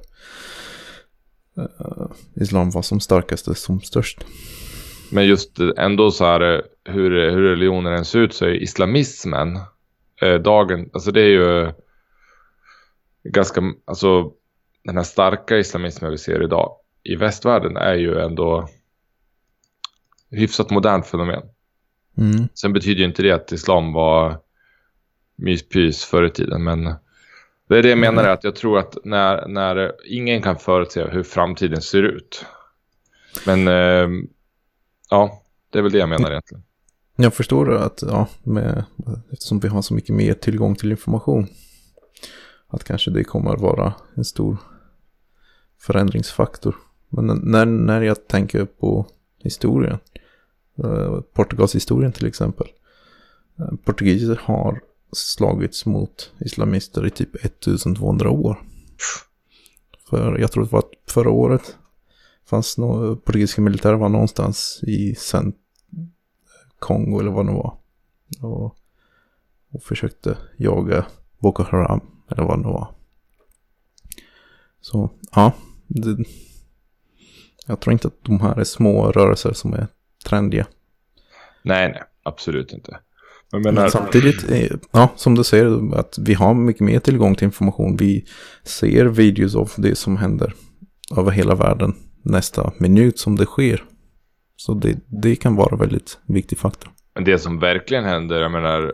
eh, 1.56 2.06
islam 2.42 2.70
var 2.70 2.82
som 2.82 3.00
starkaste, 3.00 3.54
som 3.54 3.80
störst. 3.80 4.24
Men 5.10 5.26
just 5.26 5.58
eh, 5.58 5.68
ändå 5.78 6.10
så 6.10 6.24
här 6.24 6.40
eh, 6.54 6.60
hur, 6.84 7.30
hur 7.30 7.42
religionen 7.42 7.92
än 7.92 8.04
ser 8.04 8.18
ut 8.18 8.34
så 8.34 8.44
är 8.44 8.62
islamismen 8.62 9.56
eh, 10.22 10.34
dagen, 10.34 10.90
alltså 10.92 11.10
det 11.10 11.20
är 11.20 11.28
ju 11.28 11.72
ganska, 13.24 13.62
alltså 13.84 14.30
den 14.84 14.96
här 14.96 15.04
starka 15.04 15.58
islamismen 15.58 16.10
vi 16.10 16.18
ser 16.18 16.42
idag 16.42 16.76
i 17.04 17.16
västvärlden 17.16 17.76
är 17.76 17.94
ju 17.94 18.20
ändå 18.20 18.68
hyfsat 20.30 20.70
modernt 20.70 21.06
fenomen. 21.06 21.42
Mm. 22.18 22.48
Sen 22.54 22.72
betyder 22.72 22.98
ju 23.00 23.04
inte 23.04 23.22
det 23.22 23.32
att 23.32 23.52
islam 23.52 23.92
var 23.92 24.40
myspys 25.36 26.04
förr 26.04 26.24
i 26.24 26.30
tiden, 26.30 26.64
men 26.64 26.84
det 27.68 27.78
är 27.78 27.82
det 27.82 27.88
jag 27.88 27.98
menar 27.98 28.24
är 28.24 28.28
att 28.28 28.44
jag 28.44 28.56
tror 28.56 28.78
att 28.78 28.96
när, 29.04 29.48
när 29.48 29.92
ingen 30.06 30.42
kan 30.42 30.56
förutse 30.56 31.08
hur 31.10 31.22
framtiden 31.22 31.82
ser 31.82 32.02
ut. 32.02 32.46
Men 33.46 33.68
eh, 33.68 34.08
ja, 35.10 35.42
det 35.70 35.78
är 35.78 35.82
väl 35.82 35.92
det 35.92 35.98
jag 35.98 36.08
menar 36.08 36.30
egentligen. 36.30 36.62
Jag 37.16 37.34
förstår 37.34 37.74
att, 37.74 38.02
ja, 38.02 38.28
med, 38.42 38.84
eftersom 39.30 39.60
vi 39.60 39.68
har 39.68 39.82
så 39.82 39.94
mycket 39.94 40.14
mer 40.14 40.34
tillgång 40.34 40.76
till 40.76 40.90
information, 40.90 41.46
att 42.68 42.84
kanske 42.84 43.10
det 43.10 43.24
kommer 43.24 43.54
att 43.54 43.60
vara 43.60 43.94
en 44.14 44.24
stor 44.24 44.56
förändringsfaktor. 45.80 46.76
Men 47.12 47.40
när, 47.42 47.66
när 47.66 48.02
jag 48.02 48.28
tänker 48.28 48.64
på 48.64 49.06
historien, 49.38 49.98
eh, 50.84 51.20
Portugals 51.20 51.74
historien 51.74 52.12
till 52.12 52.26
exempel, 52.26 52.66
eh, 53.58 53.74
portugiser 53.84 54.40
har 54.42 54.80
slagits 55.12 55.86
mot 55.86 56.32
islamister 56.40 57.06
i 57.06 57.10
typ 57.10 57.44
1200 57.44 58.30
år. 58.30 58.62
För 60.10 60.38
jag 60.38 60.52
tror 60.52 60.64
det 60.64 60.72
var 60.72 60.78
att 60.78 61.12
förra 61.12 61.30
året 61.30 61.76
fanns 62.44 62.78
no, 62.78 63.16
portugisiska 63.16 63.62
militärer 63.62 63.94
var 63.96 64.08
någonstans 64.08 64.80
i 64.82 65.14
cent 65.14 65.56
Kongo 66.78 67.20
eller 67.20 67.30
vad 67.30 67.46
det 67.46 67.52
var. 67.52 67.76
Och, 68.40 68.76
och 69.70 69.82
försökte 69.82 70.38
jaga 70.56 71.06
Boko 71.38 71.62
Haram 71.62 72.00
eller 72.28 72.42
vad 72.42 72.58
det 72.58 72.68
var. 72.68 72.94
Så 74.80 75.10
ja, 75.34 75.52
det, 75.86 76.24
jag 77.66 77.80
tror 77.80 77.92
inte 77.92 78.08
att 78.08 78.24
de 78.24 78.40
här 78.40 78.60
är 78.60 78.64
små 78.64 79.12
rörelser 79.12 79.52
som 79.52 79.74
är 79.74 79.86
trendiga. 80.24 80.66
Nej, 81.62 81.88
nej, 81.88 82.02
absolut 82.22 82.72
inte. 82.72 82.98
Men, 83.52 83.62
Men 83.62 83.74
menar, 83.74 83.88
samtidigt, 83.88 84.50
är, 84.50 84.78
ja, 84.90 85.08
som 85.16 85.34
du 85.34 85.44
säger, 85.44 85.98
att 85.98 86.18
vi 86.18 86.34
har 86.34 86.54
mycket 86.54 86.82
mer 86.82 86.98
tillgång 86.98 87.34
till 87.34 87.44
information. 87.44 87.96
Vi 87.96 88.24
ser 88.64 89.04
videos 89.04 89.56
av 89.56 89.70
det 89.76 89.94
som 89.94 90.16
händer 90.16 90.54
över 91.16 91.30
hela 91.30 91.54
världen 91.54 91.94
nästa 92.22 92.72
minut 92.78 93.18
som 93.18 93.36
det 93.36 93.44
sker. 93.44 93.84
Så 94.56 94.74
det, 94.74 94.98
det 95.06 95.36
kan 95.36 95.56
vara 95.56 95.72
en 95.72 95.78
väldigt 95.78 96.18
viktig 96.26 96.58
faktor. 96.58 96.90
Men 97.14 97.24
det 97.24 97.38
som 97.38 97.58
verkligen 97.58 98.04
händer, 98.04 98.40
jag 98.40 98.52
menar, 98.52 98.92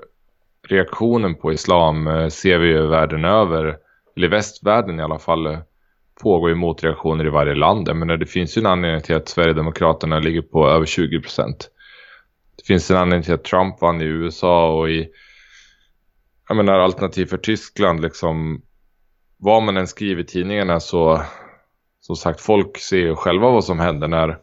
reaktionen 0.68 1.34
på 1.34 1.52
islam 1.52 2.06
eh, 2.06 2.28
ser 2.28 2.58
vi 2.58 2.68
ju 2.68 2.86
världen 2.86 3.24
över, 3.24 3.76
eller 4.16 4.26
i 4.26 4.30
västvärlden 4.30 5.00
i 5.00 5.02
alla 5.02 5.18
fall, 5.18 5.46
eh, 5.46 5.58
pågår 6.22 6.48
ju 6.48 6.54
motreaktioner 6.54 7.26
i 7.26 7.30
varje 7.30 7.54
land. 7.54 7.88
Jag 7.88 7.96
menar, 7.96 8.16
det 8.16 8.26
finns 8.26 8.56
ju 8.56 8.60
en 8.60 8.66
anledning 8.66 9.02
till 9.02 9.16
att 9.16 9.28
Sverigedemokraterna 9.28 10.18
ligger 10.18 10.42
på 10.42 10.68
över 10.68 10.86
20 10.86 11.20
procent. 11.20 11.70
Det 12.56 12.66
finns 12.66 12.90
en 12.90 12.96
anledning 12.96 13.24
till 13.24 13.34
att 13.34 13.44
Trump 13.44 13.80
vann 13.80 14.00
i 14.00 14.04
USA 14.04 14.72
och 14.72 14.90
i, 14.90 15.08
jag 16.48 16.56
menar, 16.56 16.78
alternativ 16.78 17.26
för 17.26 17.38
Tyskland, 17.38 18.00
liksom, 18.00 18.62
vad 19.36 19.62
man 19.62 19.76
än 19.76 19.86
skriver 19.86 20.22
i 20.22 20.26
tidningarna 20.26 20.80
så, 20.80 21.22
som 22.00 22.16
sagt, 22.16 22.40
folk 22.40 22.78
ser 22.78 22.96
ju 22.96 23.16
själva 23.16 23.50
vad 23.50 23.64
som 23.64 23.78
händer 23.78 24.08
när 24.08 24.38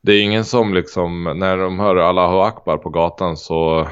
det 0.00 0.12
är 0.12 0.22
ingen 0.22 0.44
som 0.44 0.74
liksom, 0.74 1.24
när 1.24 1.56
de 1.56 1.78
hör 1.78 1.96
Allahu 1.96 2.38
Akbar 2.38 2.76
på 2.76 2.90
gatan 2.90 3.36
så 3.36 3.88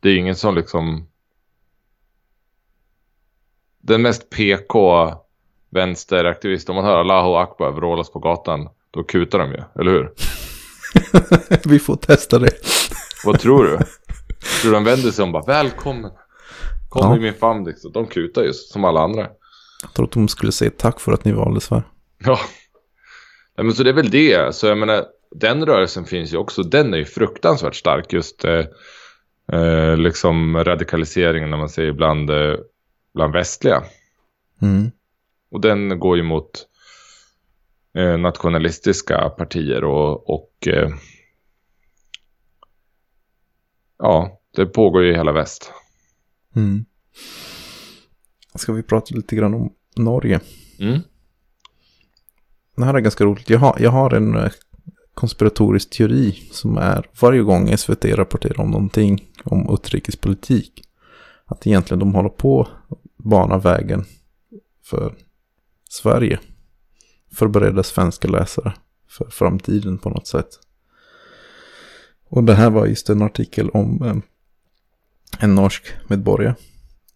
det 0.00 0.08
är 0.08 0.16
ingen 0.16 0.36
som 0.36 0.54
liksom 0.54 1.08
den 3.78 4.02
mest 4.02 4.30
PK 4.30 5.10
vänsteraktivist, 5.70 6.68
om 6.68 6.76
man 6.76 6.84
hör 6.84 6.96
Allahu 6.96 7.34
Akbar 7.34 7.70
vrålas 7.72 8.10
på 8.10 8.18
gatan, 8.18 8.68
då 8.90 9.02
kutar 9.04 9.38
de 9.38 9.50
ju, 9.52 9.62
eller 9.80 9.90
hur? 9.90 10.10
Vi 11.68 11.78
får 11.78 11.96
testa 11.96 12.38
det. 12.38 12.50
Vad 13.24 13.40
tror 13.40 13.64
du? 13.64 13.70
tror 13.76 13.84
du 14.64 14.70
de 14.70 14.84
vänder 14.84 15.10
sig 15.10 15.22
om 15.22 15.32
bara, 15.32 15.44
välkommen. 15.46 16.10
Kom 16.88 17.10
Ja. 17.10 17.16
i 17.16 17.20
min 17.20 17.34
famn 17.34 17.64
liksom. 17.64 17.92
De 17.92 18.06
kutar 18.06 18.42
ju 18.42 18.52
som 18.52 18.84
alla 18.84 19.00
andra. 19.00 19.28
Jag 19.82 19.92
tror 19.94 20.06
att 20.06 20.12
de 20.12 20.28
skulle 20.28 20.52
säga 20.52 20.70
tack 20.78 21.00
för 21.00 21.12
att 21.12 21.24
ni 21.24 21.32
valde 21.32 21.60
Sverige. 21.60 21.82
Ja. 22.24 22.38
Nej, 23.56 23.64
men 23.64 23.72
så 23.74 23.82
det 23.82 23.90
är 23.90 23.94
väl 23.94 24.10
det. 24.10 24.54
Så 24.54 24.66
jag 24.66 24.78
menar, 24.78 25.04
den 25.30 25.66
rörelsen 25.66 26.04
finns 26.04 26.32
ju 26.32 26.36
också. 26.36 26.62
Den 26.62 26.94
är 26.94 26.98
ju 26.98 27.04
fruktansvärt 27.04 27.74
stark. 27.74 28.12
Just 28.12 28.44
eh, 28.44 28.64
eh, 29.52 29.96
liksom 29.96 30.64
radikaliseringen 30.64 31.50
när 31.50 31.56
man 31.56 31.68
säger 31.68 31.92
bland, 31.92 32.30
eh, 32.30 32.54
bland 33.14 33.32
västliga. 33.32 33.82
Mm. 34.62 34.90
Och 35.50 35.60
den 35.60 35.98
går 35.98 36.16
ju 36.16 36.22
mot 36.22 36.66
eh, 37.94 38.18
nationalistiska 38.18 39.28
partier 39.28 39.84
och, 39.84 40.30
och 40.30 40.68
eh, 40.68 40.90
ja, 43.98 44.40
det 44.56 44.66
pågår 44.66 45.02
ju 45.02 45.12
i 45.12 45.16
hela 45.16 45.32
väst. 45.32 45.72
Mm. 46.56 46.84
Ska 48.54 48.72
vi 48.72 48.82
prata 48.82 49.14
lite 49.14 49.36
grann 49.36 49.54
om 49.54 49.74
Norge? 49.96 50.40
Mm. 50.78 51.00
Det 52.76 52.84
här 52.84 52.94
är 52.94 53.00
ganska 53.00 53.24
roligt. 53.24 53.50
Jag 53.50 53.58
har, 53.58 53.76
jag 53.80 53.90
har 53.90 54.14
en 54.14 54.36
eh, 54.36 54.50
konspiratorisk 55.14 55.90
teori 55.90 56.32
som 56.32 56.76
är 56.76 57.06
varje 57.20 57.42
gång 57.42 57.76
SVT 57.78 58.04
rapporterar 58.04 58.60
om 58.60 58.70
någonting 58.70 59.28
om 59.44 59.74
utrikespolitik. 59.74 60.82
Att 61.44 61.66
egentligen 61.66 61.98
de 61.98 62.14
håller 62.14 62.28
på 62.28 62.60
att 62.60 62.98
bana 63.16 63.58
vägen 63.58 64.04
för 64.84 65.14
Sverige. 65.88 66.38
Förbereda 67.32 67.82
svenska 67.82 68.28
läsare 68.28 68.72
för 69.08 69.24
framtiden 69.30 69.98
på 69.98 70.10
något 70.10 70.26
sätt. 70.26 70.48
Och 72.28 72.44
det 72.44 72.54
här 72.54 72.70
var 72.70 72.86
just 72.86 73.08
en 73.10 73.22
artikel 73.22 73.70
om 73.70 74.02
eh, 74.02 74.16
en 75.44 75.54
norsk 75.54 75.82
medborgare. 76.08 76.54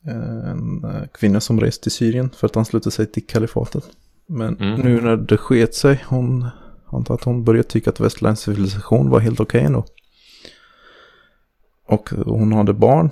Eh, 0.06 0.50
En 0.50 0.84
eh, 0.84 1.02
kvinna 1.14 1.40
som 1.40 1.60
reste 1.60 1.82
till 1.82 1.92
Syrien 1.92 2.30
för 2.36 2.46
att 2.46 2.56
ansluta 2.56 2.90
sig 2.90 3.06
till 3.06 3.26
kalifatet. 3.26 3.84
Men 4.26 4.56
Mm. 4.56 4.80
nu 4.80 5.00
när 5.00 5.16
det 5.16 5.36
sket 5.36 5.74
sig, 5.74 6.04
hon 6.08 6.46
antar 6.86 7.14
att 7.14 7.24
hon 7.24 7.44
började 7.44 7.68
tycka 7.68 7.90
att 7.90 8.00
västerländsk 8.00 8.42
civilisation 8.44 9.10
var 9.10 9.20
helt 9.20 9.40
okej 9.40 9.60
ändå. 9.64 9.84
Och 11.86 12.10
hon 12.10 12.52
hade 12.52 12.72
barn. 12.72 13.10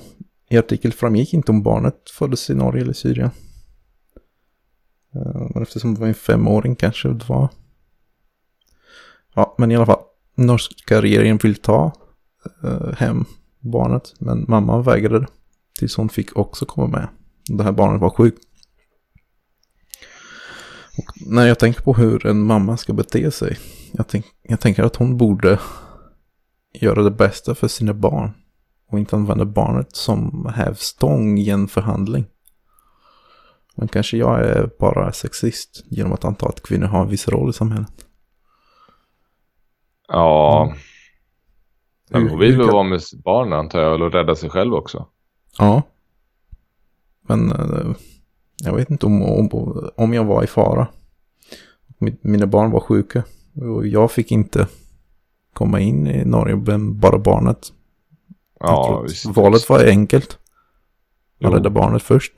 I 0.50 0.58
artikeln 0.58 0.92
framgick 0.92 1.34
inte 1.34 1.52
om 1.52 1.62
barnet 1.62 2.10
föddes 2.10 2.50
i 2.50 2.54
Norge 2.54 2.82
eller 2.82 2.92
Syrien. 2.92 3.30
Eh, 5.14 5.48
men 5.54 5.62
eftersom 5.62 5.94
det 5.94 6.00
var 6.00 6.08
en 6.08 6.14
femåring 6.14 6.76
kanske 6.76 7.08
det 7.08 7.28
var. 7.28 7.48
Ja, 9.34 9.54
men 9.58 9.70
i 9.70 9.76
alla 9.76 9.86
fall. 9.86 10.02
Norska 10.34 11.02
regeringen 11.02 11.36
vill 11.42 11.56
ta 11.56 11.92
eh, 12.64 12.92
hem 12.96 13.24
barnet. 13.60 14.14
Men 14.18 14.44
mamman 14.48 14.82
vägrade. 14.82 15.26
Tills 15.78 15.96
hon 15.96 16.08
fick 16.08 16.36
också 16.36 16.66
komma 16.66 16.86
med. 16.86 17.08
Det 17.48 17.64
här 17.64 17.72
barnet 17.72 18.00
var 18.00 18.10
sjukt. 18.10 18.44
Och 20.98 21.06
när 21.26 21.46
jag 21.46 21.58
tänker 21.58 21.82
på 21.82 21.94
hur 21.94 22.26
en 22.26 22.40
mamma 22.40 22.76
ska 22.76 22.92
bete 22.92 23.30
sig. 23.30 23.58
Jag, 23.92 24.08
tänk, 24.08 24.26
jag 24.42 24.60
tänker 24.60 24.82
att 24.82 24.96
hon 24.96 25.16
borde 25.16 25.58
göra 26.72 27.02
det 27.02 27.10
bästa 27.10 27.54
för 27.54 27.68
sina 27.68 27.94
barn. 27.94 28.30
Och 28.90 28.98
inte 28.98 29.16
använda 29.16 29.44
barnet 29.44 29.96
som 29.96 30.52
hävstång 30.54 31.38
i 31.38 31.50
en 31.50 31.68
förhandling. 31.68 32.26
Men 33.80 33.88
kanske 33.88 34.16
jag 34.16 34.40
är 34.40 34.70
bara 34.78 35.12
sexist 35.12 35.84
genom 35.88 36.12
att 36.12 36.24
anta 36.24 36.46
att 36.46 36.62
kvinnor 36.62 36.86
har 36.86 37.02
en 37.02 37.08
viss 37.08 37.28
roll 37.28 37.50
i 37.50 37.52
samhället. 37.52 38.06
Ja, 40.08 40.74
men 42.10 42.22
Hur- 42.22 42.28
hon 42.30 42.38
vill 42.38 42.56
väl 42.58 42.66
vara 42.70 42.82
med 42.82 43.00
barnen 43.24 43.52
antar 43.58 43.80
jag 43.80 44.02
och 44.02 44.12
rädda 44.12 44.36
sig 44.36 44.50
själv 44.50 44.74
också. 44.74 45.06
Ja. 45.58 45.82
Men 47.22 47.52
eh, 47.52 47.96
jag 48.64 48.74
vet 48.76 48.90
inte 48.90 49.06
om, 49.06 49.22
om, 49.22 49.48
om 49.96 50.14
jag 50.14 50.24
var 50.24 50.42
i 50.44 50.46
fara. 50.46 50.86
Min- 51.98 52.18
Mina 52.20 52.46
barn 52.46 52.70
var 52.70 52.80
sjuka. 52.80 53.22
Och 53.54 53.86
jag 53.86 54.10
fick 54.12 54.32
inte 54.32 54.68
komma 55.52 55.80
in 55.80 56.06
i 56.06 56.24
Norge 56.24 56.56
med 56.56 56.80
bara 56.94 57.18
barnet. 57.18 57.72
Ja, 58.60 59.00
visst. 59.08 59.26
valet 59.26 59.68
var 59.68 59.84
enkelt. 59.84 60.38
Jo. 61.38 61.48
Att 61.48 61.54
rädda 61.54 61.70
barnet 61.70 62.02
först. 62.02 62.32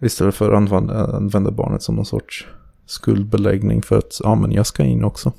Istället 0.00 0.34
för 0.34 0.52
att 0.52 0.72
använda, 1.12 1.50
barnet 1.50 1.82
som 1.82 1.96
någon 1.96 2.06
sorts 2.06 2.46
skuldbeläggning 2.86 3.82
för 3.82 3.98
att 3.98 4.20
ja 4.22 4.34
men 4.34 4.52
jag 4.52 4.66
ska 4.66 4.84
in 4.84 5.04
också. 5.04 5.32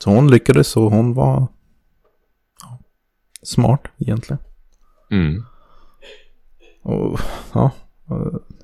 Så 0.00 0.10
hon 0.10 0.30
lyckades 0.30 0.76
och 0.76 0.90
hon 0.90 1.14
var 1.14 1.46
ja, 2.62 2.78
smart 3.42 3.82
egentligen. 3.98 4.42
Mm. 5.10 5.44
Och 6.82 7.20
ja, 7.52 7.70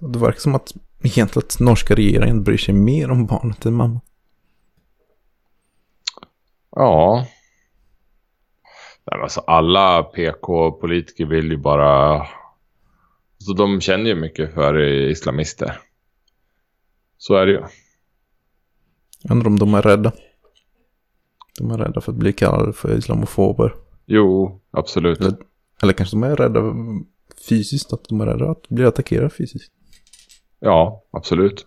det 0.00 0.18
verkar 0.18 0.40
som 0.40 0.54
att 0.54 0.72
egentligen 1.02 1.46
att 1.46 1.60
norska 1.60 1.94
regeringen 1.94 2.44
bryr 2.44 2.56
sig 2.56 2.74
mer 2.74 3.10
om 3.10 3.26
barnet 3.26 3.66
än 3.66 3.74
mamma. 3.74 4.00
Ja. 6.76 7.26
Nej, 9.10 9.20
alltså, 9.22 9.40
alla 9.40 10.02
PK-politiker 10.02 11.26
vill 11.26 11.50
ju 11.50 11.56
bara... 11.56 12.26
Så 13.46 13.52
de 13.52 13.80
känner 13.80 14.10
ju 14.10 14.14
mycket 14.14 14.54
för 14.54 14.78
islamister. 15.10 15.80
Så 17.18 17.34
är 17.34 17.46
det 17.46 17.52
ju. 17.52 17.62
Undrar 19.30 19.46
om 19.46 19.58
de 19.58 19.74
är 19.74 19.82
rädda. 19.82 20.12
De 21.58 21.70
är 21.70 21.78
rädda 21.78 22.00
för 22.00 22.12
att 22.12 22.18
bli 22.18 22.32
kallade 22.32 22.72
för 22.72 22.98
islamofober. 22.98 23.74
Jo, 24.06 24.60
absolut. 24.70 25.20
Eller, 25.20 25.36
eller 25.82 25.92
kanske 25.92 26.16
de 26.16 26.22
är 26.22 26.36
rädda 26.36 26.60
fysiskt, 27.48 27.92
att 27.92 28.04
de 28.08 28.20
är 28.20 28.26
rädda 28.26 28.50
att 28.50 28.68
bli 28.68 28.84
attackerade 28.84 29.30
fysiskt. 29.30 29.72
Ja, 30.60 31.04
absolut. 31.10 31.66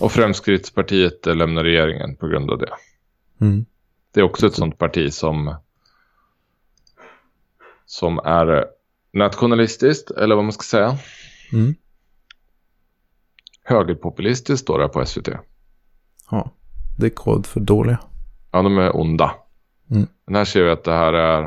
Och 0.00 0.12
Fremskrittspartiet 0.12 1.26
lämnar 1.26 1.64
regeringen 1.64 2.16
på 2.16 2.28
grund 2.28 2.50
av 2.50 2.58
det. 2.58 2.70
Mm. 3.40 3.66
Det 4.14 4.20
är 4.20 4.24
också 4.24 4.46
ett 4.46 4.54
sånt 4.54 4.78
parti 4.78 5.12
som 5.12 5.56
som 7.88 8.18
är 8.18 8.66
nationalistiskt, 9.12 10.10
eller 10.10 10.34
vad 10.34 10.44
man 10.44 10.52
ska 10.52 10.62
säga. 10.62 10.98
Mm. 11.52 11.74
Högerpopulistiskt 13.62 14.62
står 14.62 14.78
det 14.78 14.88
på 14.88 15.06
SVT. 15.06 15.28
Ja, 16.30 16.50
det 16.98 17.06
är 17.06 17.10
kod 17.10 17.46
för 17.46 17.60
dåliga. 17.60 17.98
Ja, 18.50 18.62
de 18.62 18.78
är 18.78 18.96
onda. 18.96 19.34
Mm. 19.90 20.06
Men 20.26 20.34
här 20.34 20.44
ser 20.44 20.64
vi 20.64 20.70
att 20.70 20.84
det 20.84 20.92
här 20.92 21.12
är 21.12 21.44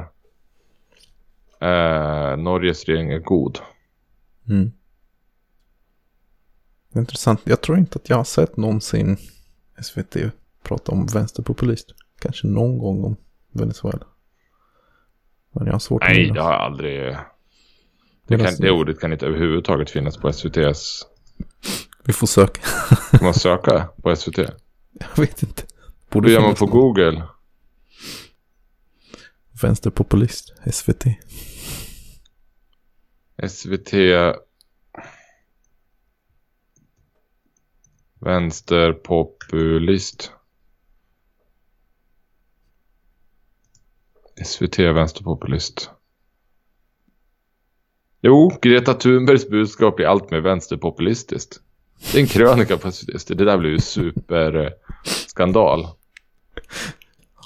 eh, 1.62 2.38
Norges 2.38 2.86
regering 2.86 3.12
är 3.12 3.20
god. 3.20 3.60
Mm. 4.50 4.72
Intressant. 6.96 7.42
Jag 7.44 7.62
tror 7.62 7.78
inte 7.78 8.00
att 8.00 8.10
jag 8.10 8.18
har 8.18 8.24
sett 8.24 8.58
någonsin 8.58 9.18
SVT 9.82 10.16
prata 10.64 10.92
om 10.92 11.06
vänsterpopulist. 11.06 11.88
Kanske 12.20 12.48
någon 12.48 12.78
gång 12.78 13.04
om 13.04 13.16
Venezuela. 13.52 14.06
Men 15.52 15.66
jag 15.66 15.74
har 15.74 15.80
svårt 15.80 16.02
Nej, 16.02 16.22
minnas. 16.22 16.36
det 16.36 16.42
har 16.42 16.52
jag 16.52 16.62
aldrig... 16.62 17.18
Det, 18.28 18.38
kan, 18.38 18.54
det 18.60 18.72
ordet 18.72 19.00
kan 19.00 19.14
inte 19.14 19.26
överhuvudtaget 19.26 19.90
finnas 19.90 20.18
på 20.18 20.30
SVTs... 20.30 21.06
Vi 22.04 22.14
får 22.14 22.28
söka. 22.28 22.62
Kan 23.12 23.24
man 23.24 23.34
söka 23.34 23.90
på 24.04 24.16
SVT? 24.16 24.38
jag 24.38 25.18
vet 25.18 25.44
inte. 25.44 25.64
Borde 26.10 26.28
Hur 26.28 26.36
gör 26.36 26.42
man 26.42 26.56
på 26.56 26.66
någon. 26.66 26.76
Google? 26.80 27.24
Vänsterpopulist, 29.62 30.54
SVT. 30.72 31.04
SVT... 33.48 33.94
Vänsterpopulist. 38.20 40.32
SVT 44.46 44.80
vänsterpopulist. 44.80 45.90
Jo, 48.22 48.52
Greta 48.62 48.94
Thunbergs 48.94 49.50
budskap 49.50 49.96
blir 49.96 50.08
allt 50.08 50.32
mer 50.32 50.40
vänsterpopulistiskt. 50.40 51.62
Det 52.12 52.18
är 52.18 52.22
en 52.22 52.28
krönika 52.28 52.78
på 52.78 52.92
SVT. 52.92 53.28
Det 53.28 53.46
där 53.46 53.58
blev 53.58 53.72
ju 53.72 53.80
superskandal. 53.80 55.88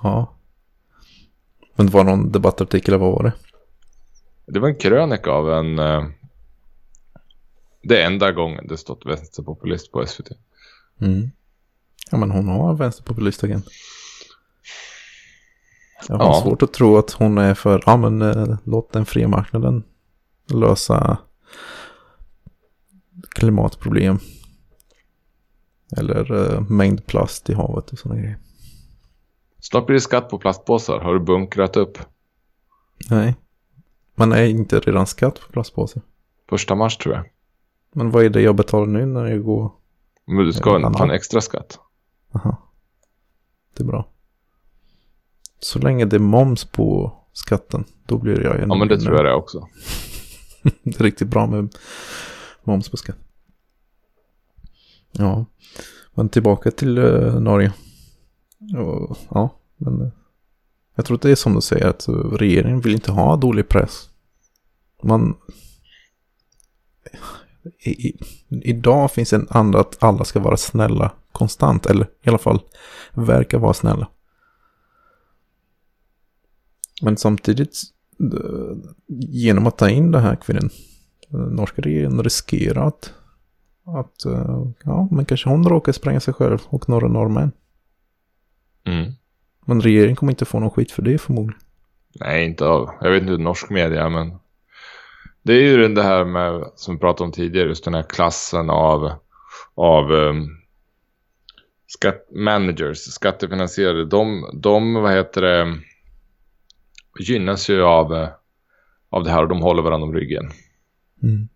Ja. 0.04 0.36
Men 1.76 1.86
det 1.86 1.92
var 1.92 2.04
någon 2.04 2.32
debattartikel, 2.32 2.94
eller 2.94 3.06
vad 3.06 3.14
var 3.14 3.24
det? 3.24 3.34
Det 4.46 4.60
var 4.60 4.70
en 4.70 4.76
krönika 4.76 5.32
av 5.32 5.52
en... 5.52 5.80
Eh, 5.80 6.06
det 7.84 8.02
är 8.02 8.06
enda 8.06 8.32
gången 8.32 8.68
det 8.68 8.78
stått 8.78 9.06
vänsterpopulist 9.06 9.92
på 9.92 10.08
SVT. 10.08 10.28
Mm. 11.02 11.32
Ja 12.12 12.18
men 12.18 12.32
hon 12.32 12.48
har 12.48 12.76
vänsterpopulistagent. 12.76 13.66
Jag 16.08 16.18
har 16.18 16.26
Ja. 16.26 16.42
svårt 16.44 16.62
att 16.62 16.74
tro 16.74 16.98
att 16.98 17.12
hon 17.12 17.38
är 17.38 17.54
för, 17.54 17.84
ja 17.86 17.98
men 17.98 18.22
eh, 18.22 18.58
låt 18.64 18.92
den 18.92 19.06
fria 19.06 19.28
marknaden 19.28 19.84
lösa 20.54 21.18
klimatproblem. 23.30 24.20
Eller 25.98 26.54
eh, 26.54 26.62
mängd 26.62 27.06
plast 27.06 27.50
i 27.50 27.54
havet 27.54 27.92
och 27.92 28.00
sådana 28.00 28.22
grejer. 28.22 28.38
Snart 29.60 29.86
blir 29.86 29.94
det 29.94 30.02
skatt 30.02 30.30
på 30.30 30.38
plastpåsar. 30.40 31.00
Har 31.00 31.14
du 31.14 31.20
bunkrat 31.20 31.78
upp? 31.78 31.98
Nej. 33.10 33.36
Man 34.16 34.32
är 34.32 34.44
inte 34.46 34.80
redan 34.80 35.08
skatt 35.08 35.40
på 35.42 35.52
plastpåsar. 35.52 36.02
Första 36.50 36.76
mars 36.76 36.98
tror 36.98 37.16
jag. 37.16 37.26
Men 37.94 38.12
vad 38.12 38.24
är 38.26 38.30
det 38.30 38.42
jag 38.42 38.56
betalar 38.56 38.86
nu 38.86 39.06
när 39.06 39.26
jag 39.26 39.44
går? 39.44 39.72
Men 40.26 40.46
du 40.46 40.54
ska 40.54 40.92
ta 40.94 41.04
en 41.04 41.12
extra 41.12 41.42
skatt. 41.42 41.80
Aha. 42.32 42.58
Det 43.78 43.84
är 43.84 43.88
bra. 43.88 44.08
Så 45.66 45.80
länge 45.80 46.06
det 46.06 46.16
är 46.16 46.20
moms 46.20 46.66
på 46.66 47.14
skatten, 47.34 47.86
då 48.06 48.18
blir 48.18 48.44
jag 48.44 48.60
Ja 48.60 48.76
men 48.76 48.88
det 48.88 49.00
tror 49.00 49.16
jag 49.16 49.26
det 49.26 49.34
också. 49.34 49.68
Det 50.84 51.00
är 51.00 51.04
riktigt 51.04 51.28
bra 51.28 51.48
med 51.48 51.76
moms 52.64 52.90
på 52.90 52.98
skatt. 52.98 53.18
Ja, 55.12 55.46
men 56.14 56.30
tillbaka 56.30 56.72
till 56.72 56.98
eh, 56.98 57.40
Norge. 57.40 57.74
Och, 58.78 59.18
ja, 59.30 59.60
men 59.78 60.02
eh, 60.02 60.08
jag 60.96 61.06
tror 61.06 61.16
att 61.16 61.22
det 61.22 61.32
är 61.32 61.36
som 61.36 61.56
du 61.56 61.62
säger 61.62 61.88
att 61.88 62.06
regeringen 62.40 62.82
vill 62.82 62.94
inte 62.94 63.12
ha 63.12 63.36
dålig 63.36 63.70
press. 63.70 64.10
Man... 65.04 65.36
I, 67.80 67.90
i, 67.90 68.20
idag 68.50 69.12
finns 69.12 69.34
en 69.34 69.48
anda 69.50 69.80
att 69.80 70.04
alla 70.04 70.24
ska 70.24 70.40
vara 70.40 70.58
snälla 70.58 71.12
konstant, 71.32 71.86
eller 71.86 72.06
i 72.24 72.30
alla 72.30 72.38
fall 72.38 72.62
verka 73.14 73.58
vara 73.58 73.74
snälla. 73.74 74.08
Men 77.02 77.18
samtidigt, 77.18 77.82
eh, 78.20 78.78
genom 79.08 79.68
att 79.68 79.78
ta 79.78 79.90
in 79.90 80.12
det 80.12 80.20
här 80.20 80.36
kvinnan, 80.36 80.70
norska 81.30 81.82
regeringen 81.82 82.24
riskerar 82.24 82.88
att, 82.88 83.14
att 83.86 84.26
eh, 84.26 84.66
ja, 84.84 85.08
men 85.12 85.26
kanske 85.26 85.50
hon 85.50 85.70
råkar 85.70 85.92
spränga 85.92 86.20
sig 86.20 86.34
själv 86.34 86.60
och 86.66 86.90
några 86.90 87.08
norrmän. 87.08 87.52
Mm. 88.84 89.12
Men 89.66 89.82
regeringen 89.82 90.16
kommer 90.16 90.32
inte 90.32 90.46
få 90.46 90.60
någon 90.60 90.72
skit 90.72 90.92
för 90.92 91.02
det 91.02 91.18
förmodligen. 91.18 91.62
Nej, 92.20 92.46
inte 92.46 92.66
av. 92.66 92.90
Jag 93.02 93.12
vet 93.12 93.22
inte 93.22 93.32
hur 93.32 93.40
norsk 93.40 93.70
media 93.70 94.10
men. 94.10 94.34
Det 95.44 95.54
är 95.54 95.62
ju 95.62 95.88
det 95.88 96.04
här 96.04 96.26
med 96.26 96.64
som 96.76 96.96
vi 96.96 97.00
pratade 97.00 97.24
om 97.24 97.32
tidigare. 97.32 97.68
Just 97.68 97.86
den 97.86 97.94
här 97.94 98.04
klassen 98.04 98.70
av. 98.70 99.12
Av. 99.76 100.12
Um, 100.12 100.58
skatt, 101.88 102.28
managers. 102.32 102.98
Skattefinansierade. 102.98 104.06
De, 104.06 104.50
de 104.54 104.94
vad 104.94 105.14
heter 105.14 105.42
det. 105.42 105.78
Gynnas 107.20 107.70
ju 107.70 107.82
av. 107.84 108.14
eh, 108.16 108.30
Av 109.10 109.24
det 109.24 109.32
här 109.32 109.42
och 109.44 109.50
de 109.50 109.62
håller 109.62 109.84
varandra 109.84 110.08
om 110.08 110.14
ryggen. 110.14 110.52
Mm. 111.24 111.50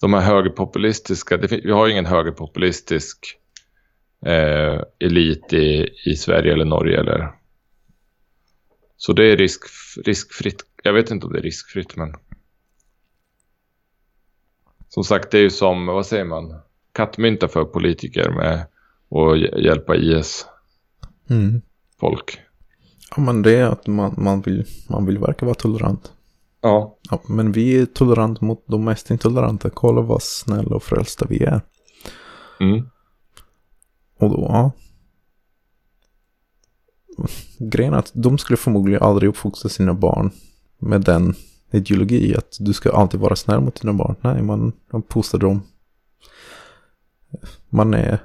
De 0.00 0.14
här 0.14 0.20
högerpopulistiska. 0.20 1.36
Det, 1.36 1.46
vi 1.64 1.70
har 1.70 1.86
ju 1.86 1.92
ingen 1.92 2.06
högerpopulistisk. 2.06 3.38
Eh, 4.26 4.80
elit 4.98 5.52
i, 5.52 5.88
i 6.06 6.16
Sverige 6.16 6.52
eller 6.52 6.64
Norge 6.64 7.00
eller 7.00 7.32
så 8.96 9.12
det 9.12 9.24
är 9.32 9.36
risk, 9.36 9.60
riskfritt. 10.04 10.64
Jag 10.82 10.92
vet 10.92 11.10
inte 11.10 11.26
om 11.26 11.32
det 11.32 11.38
är 11.38 11.42
riskfritt 11.42 11.96
men. 11.96 12.14
Som 14.88 15.04
sagt 15.04 15.30
det 15.30 15.38
är 15.38 15.42
ju 15.42 15.50
som, 15.50 15.86
vad 15.86 16.06
säger 16.06 16.24
man? 16.24 16.60
Kattmynta 16.92 17.48
för 17.48 17.64
politiker 17.64 18.30
med 18.30 18.54
att 18.60 18.68
hj- 19.10 19.58
hjälpa 19.58 19.96
IS 19.96 20.46
Mm. 21.30 21.62
folk. 22.00 22.38
Ja, 23.10 23.22
men 23.22 23.42
det 23.42 23.56
är 23.56 23.66
att 23.66 23.86
man, 23.86 24.14
man, 24.18 24.40
vill, 24.40 24.64
man 24.88 25.06
vill 25.06 25.18
verka 25.18 25.46
vara 25.46 25.54
tolerant. 25.54 26.12
Ja. 26.60 26.98
Ja, 27.10 27.20
men 27.28 27.52
vi 27.52 27.78
är 27.80 27.86
tolerant 27.86 28.40
mot 28.40 28.64
de 28.66 28.84
mest 28.84 29.10
intoleranta. 29.10 29.70
Kolla 29.70 30.00
vad 30.00 30.22
snälla 30.22 30.76
och 30.76 30.82
frälsta 30.82 31.26
vi 31.28 31.44
är. 31.44 31.60
Mm. 32.60 32.88
Och 34.18 34.30
då, 34.30 34.46
ja. 34.48 34.70
Grejen 37.58 37.94
är 37.94 37.98
att 37.98 38.10
de 38.14 38.38
skulle 38.38 38.56
förmodligen 38.56 39.02
aldrig 39.02 39.28
uppfostra 39.28 39.68
sina 39.68 39.94
barn 39.94 40.30
med 40.78 41.00
den 41.00 41.34
ideologi 41.70 42.34
att 42.36 42.56
du 42.60 42.72
ska 42.72 42.90
alltid 42.90 43.20
vara 43.20 43.36
snäll 43.36 43.60
mot 43.60 43.80
dina 43.80 43.92
barn. 43.92 44.16
Nej, 44.20 44.42
man, 44.42 44.72
man 44.92 45.02
postar 45.02 45.38
dem. 45.38 45.62
Man 47.68 47.94
är 47.94 48.18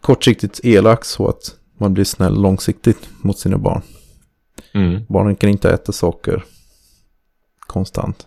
kortsiktigt 0.00 0.60
elak 0.62 1.04
så 1.04 1.28
att 1.28 1.56
man 1.78 1.94
blir 1.94 2.04
snäll 2.04 2.42
långsiktigt 2.42 3.08
mot 3.22 3.38
sina 3.38 3.58
barn. 3.58 3.82
Mm. 4.74 5.02
Barnen 5.08 5.36
kan 5.36 5.50
inte 5.50 5.70
äta 5.70 5.92
saker 5.92 6.44
konstant. 7.58 8.26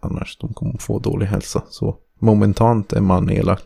Annars 0.00 0.38
de 0.38 0.54
kommer 0.54 0.78
få 0.78 0.98
dålig 0.98 1.26
hälsa. 1.26 1.62
Så 1.68 1.96
momentant 2.18 2.92
är 2.92 3.00
man 3.00 3.30
elak. 3.30 3.62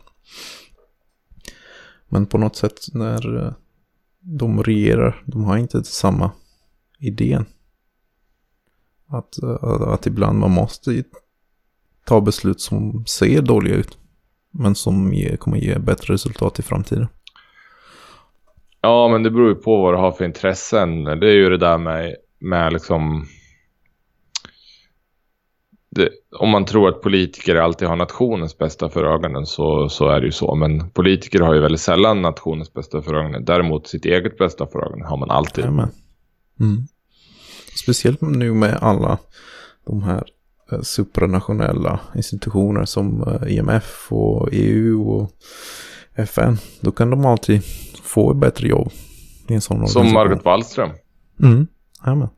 Men 2.07 2.25
på 2.25 2.37
något 2.37 2.55
sätt 2.55 2.79
när 2.93 3.45
eh, 3.45 3.53
de 4.19 4.63
regerar, 4.63 5.23
de 5.25 5.43
har 5.43 5.57
inte 5.57 5.83
samma 5.83 6.31
idén. 6.99 7.45
Att, 9.07 9.43
eh, 9.43 9.81
att 9.81 10.07
ibland 10.07 10.39
man 10.39 10.51
måste 10.51 11.03
ta 12.05 12.21
beslut 12.21 12.61
som 12.61 13.05
ser 13.05 13.41
dåliga 13.41 13.75
ut. 13.75 13.97
Men 14.51 14.75
som 14.75 15.13
ge, 15.13 15.37
kommer 15.37 15.57
ge 15.57 15.79
bättre 15.79 16.13
resultat 16.13 16.59
i 16.59 16.61
framtiden. 16.61 17.07
Ja 18.85 19.07
men 19.07 19.23
det 19.23 19.31
beror 19.31 19.49
ju 19.49 19.55
på 19.55 19.81
vad 19.81 19.93
du 19.93 19.97
har 19.97 20.11
för 20.11 20.25
intressen. 20.25 21.03
Det 21.03 21.29
är 21.29 21.35
ju 21.35 21.49
det 21.49 21.57
där 21.57 21.77
med, 21.77 22.15
med 22.39 22.73
liksom. 22.73 23.25
Det, 25.89 26.09
om 26.39 26.49
man 26.49 26.65
tror 26.65 26.89
att 26.89 27.01
politiker 27.01 27.55
alltid 27.55 27.87
har 27.87 27.95
nationens 27.95 28.57
bästa 28.57 28.89
för 28.89 29.03
ögonen 29.03 29.45
så, 29.45 29.89
så 29.89 30.07
är 30.07 30.19
det 30.19 30.25
ju 30.25 30.31
så. 30.31 30.55
Men 30.55 30.89
politiker 30.89 31.39
har 31.39 31.53
ju 31.53 31.61
väldigt 31.61 31.81
sällan 31.81 32.21
nationens 32.21 32.73
bästa 32.73 33.01
för 33.01 33.13
ögonen. 33.13 33.45
Däremot 33.45 33.87
sitt 33.87 34.05
eget 34.05 34.37
bästa 34.37 34.67
för 34.67 34.85
ögonen 34.85 35.07
har 35.07 35.17
man 35.17 35.31
alltid. 35.31 35.65
Mm. 35.65 35.89
Speciellt 37.83 38.21
nu 38.21 38.53
med 38.53 38.77
alla 38.81 39.17
de 39.85 40.03
här 40.03 40.23
eh, 40.71 40.81
supranationella 40.81 41.99
institutioner 42.15 42.85
som 42.85 43.23
eh, 43.23 43.57
IMF 43.57 44.07
och 44.09 44.49
EU 44.51 45.09
och 45.09 45.31
FN. 46.15 46.57
Då 46.81 46.91
kan 46.91 47.09
de 47.09 47.25
alltid 47.25 47.63
få 48.03 48.31
ett 48.31 48.37
bättre 48.37 48.67
jobb 48.67 48.91
i 49.47 49.53
en 49.53 49.61
sån 49.61 49.87
Som. 49.87 50.13
Margot 50.13 50.45
Wallström. 50.45 50.91
Mm. 51.43 51.67
Jajamän. 52.05 52.29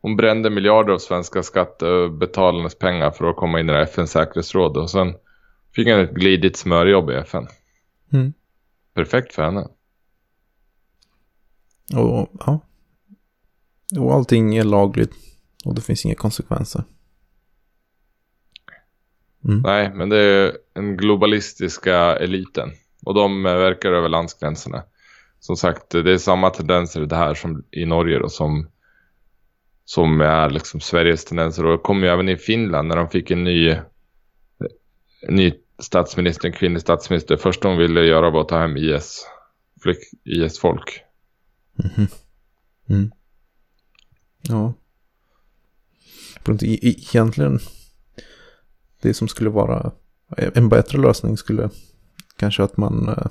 Hon 0.00 0.16
brände 0.16 0.50
miljarder 0.50 0.92
av 0.92 0.98
svenska 0.98 1.42
skattebetalarnas 1.42 2.74
pengar 2.74 3.10
för 3.10 3.30
att 3.30 3.36
komma 3.36 3.60
in 3.60 3.70
i 3.70 3.72
FNs 3.72 4.10
säkerhetsråd. 4.10 4.76
Och 4.76 4.90
sen 4.90 5.14
fick 5.74 5.88
han 5.88 6.00
ett 6.00 6.14
glidigt 6.14 6.56
smörjobb 6.56 7.10
i 7.10 7.14
FN. 7.14 7.46
Mm. 8.12 8.32
Perfekt 8.94 9.34
för 9.34 9.42
henne. 9.42 9.68
Och 11.94 12.30
ja. 12.46 12.60
Och 13.98 14.14
allting 14.14 14.56
är 14.56 14.64
lagligt. 14.64 15.12
Och 15.64 15.74
det 15.74 15.80
finns 15.80 16.04
inga 16.04 16.14
konsekvenser. 16.14 16.84
Mm. 19.48 19.60
Nej, 19.62 19.90
men 19.94 20.08
det 20.08 20.16
är 20.18 20.56
den 20.72 20.96
globalistiska 20.96 21.96
eliten. 22.16 22.70
Och 23.04 23.14
de 23.14 23.42
verkar 23.42 23.92
över 23.92 24.08
landsgränserna. 24.08 24.82
Som 25.40 25.56
sagt, 25.56 25.90
det 25.90 26.12
är 26.12 26.18
samma 26.18 26.50
tendenser 26.50 27.02
i 27.02 27.06
det 27.06 27.16
här 27.16 27.34
som 27.34 27.64
i 27.70 27.84
Norge 27.86 28.18
då, 28.18 28.28
som, 28.28 28.68
som 29.84 30.20
är 30.20 30.50
liksom 30.50 30.80
Sveriges 30.80 31.24
tendenser. 31.24 31.66
Och 31.66 31.72
det 31.72 31.82
kom 31.82 32.02
ju 32.02 32.08
även 32.08 32.28
i 32.28 32.36
Finland 32.36 32.88
när 32.88 32.96
de 32.96 33.08
fick 33.08 33.30
en 33.30 33.44
ny, 33.44 33.70
en 35.28 35.34
ny 35.34 35.52
statsminister, 35.78 36.48
en 36.48 36.52
kvinnlig 36.52 36.80
statsminister. 36.82 37.36
Först 37.36 37.62
de 37.62 37.76
ville 37.76 38.00
göra 38.00 38.30
var 38.30 38.40
att 38.40 38.48
ta 38.48 38.58
hem 38.58 38.76
IS, 38.76 39.26
IS-folk. 40.24 41.00
Mm. 42.88 43.10
Ja. 44.42 44.74
För 46.44 46.52
att 46.52 46.62
e- 46.62 46.78
e- 46.82 46.96
Egentligen, 47.14 47.58
det 49.02 49.14
som 49.14 49.28
skulle 49.28 49.50
vara 49.50 49.92
en 50.36 50.68
bättre 50.68 50.98
lösning 50.98 51.36
skulle 51.36 51.70
kanske 52.36 52.62
att 52.62 52.76
man 52.76 53.08
eh, 53.08 53.26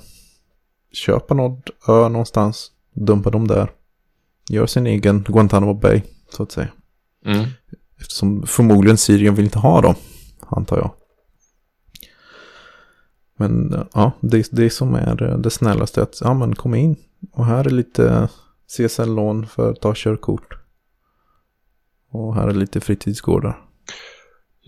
köper 0.92 1.34
någon 1.34 1.62
ö 1.88 2.08
någonstans, 2.08 2.70
dumpar 2.94 3.30
dem 3.30 3.48
där, 3.48 3.70
gör 4.48 4.66
sin 4.66 4.86
egen 4.86 5.22
Guantanamo 5.22 5.74
Bay, 5.74 6.02
så 6.30 6.42
att 6.42 6.52
säga. 6.52 6.68
Mm. 7.24 7.46
Eftersom 8.00 8.46
förmodligen 8.46 8.96
Syrien 8.96 9.34
vill 9.34 9.44
inte 9.44 9.58
ha 9.58 9.80
dem, 9.80 9.94
antar 10.40 10.76
jag. 10.76 10.90
Men 13.36 13.74
eh, 13.74 13.84
ja, 13.94 14.12
det, 14.20 14.48
det 14.50 14.70
som 14.70 14.94
är 14.94 15.22
eh, 15.22 15.38
det 15.38 15.50
snällaste 15.50 16.00
är 16.00 16.02
att, 16.02 16.20
ja 16.20 16.34
men 16.34 16.54
kom 16.54 16.74
in. 16.74 16.96
Och 17.32 17.46
här 17.46 17.64
är 17.64 17.70
lite 17.70 18.28
CSN-lån 18.66 19.46
för 19.46 19.70
att 19.70 19.80
ta 19.80 19.92
körkort. 19.96 20.54
Och 22.10 22.34
här 22.34 22.48
är 22.48 22.54
lite 22.54 22.80
fritidsgårdar. 22.80 23.64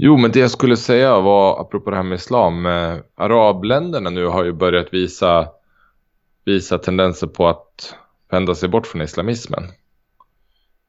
Jo, 0.05 0.17
men 0.17 0.33
det 0.33 0.41
jag 0.41 0.51
skulle 0.51 0.77
säga 0.77 1.21
var, 1.21 1.61
apropå 1.61 1.91
det 1.91 1.97
här 1.97 2.03
med 2.03 2.17
islam, 2.17 2.67
eh, 2.67 2.97
arabländerna 3.15 4.11
nu 4.11 4.27
har 4.27 4.45
ju 4.45 4.53
börjat 4.53 4.95
visa, 4.95 5.49
visa 6.45 6.79
tendenser 6.79 7.27
på 7.27 7.49
att 7.49 7.95
vända 8.31 8.55
sig 8.55 8.69
bort 8.69 8.87
från 8.87 9.03
islamismen. 9.03 9.65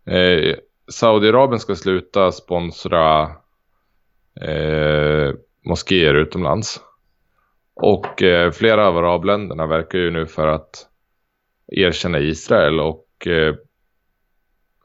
Eh, 0.05 0.55
Saudiarabien 0.91 1.59
ska 1.59 1.76
sluta 1.76 2.32
sponsra 2.32 3.22
eh, 4.41 5.34
moskéer 5.66 6.16
utomlands. 6.16 6.82
Och 7.74 8.24
eh, 8.24 8.51
flera 8.51 8.88
av 8.88 8.97
arabländerna 8.97 9.68
verkar 9.68 9.99
ju 9.99 10.11
nu 10.11 10.26
för 10.26 10.47
att 10.47 10.88
erkänna 11.68 12.20
Israel 12.20 12.80
och 12.80 13.28
eh, 13.28 13.55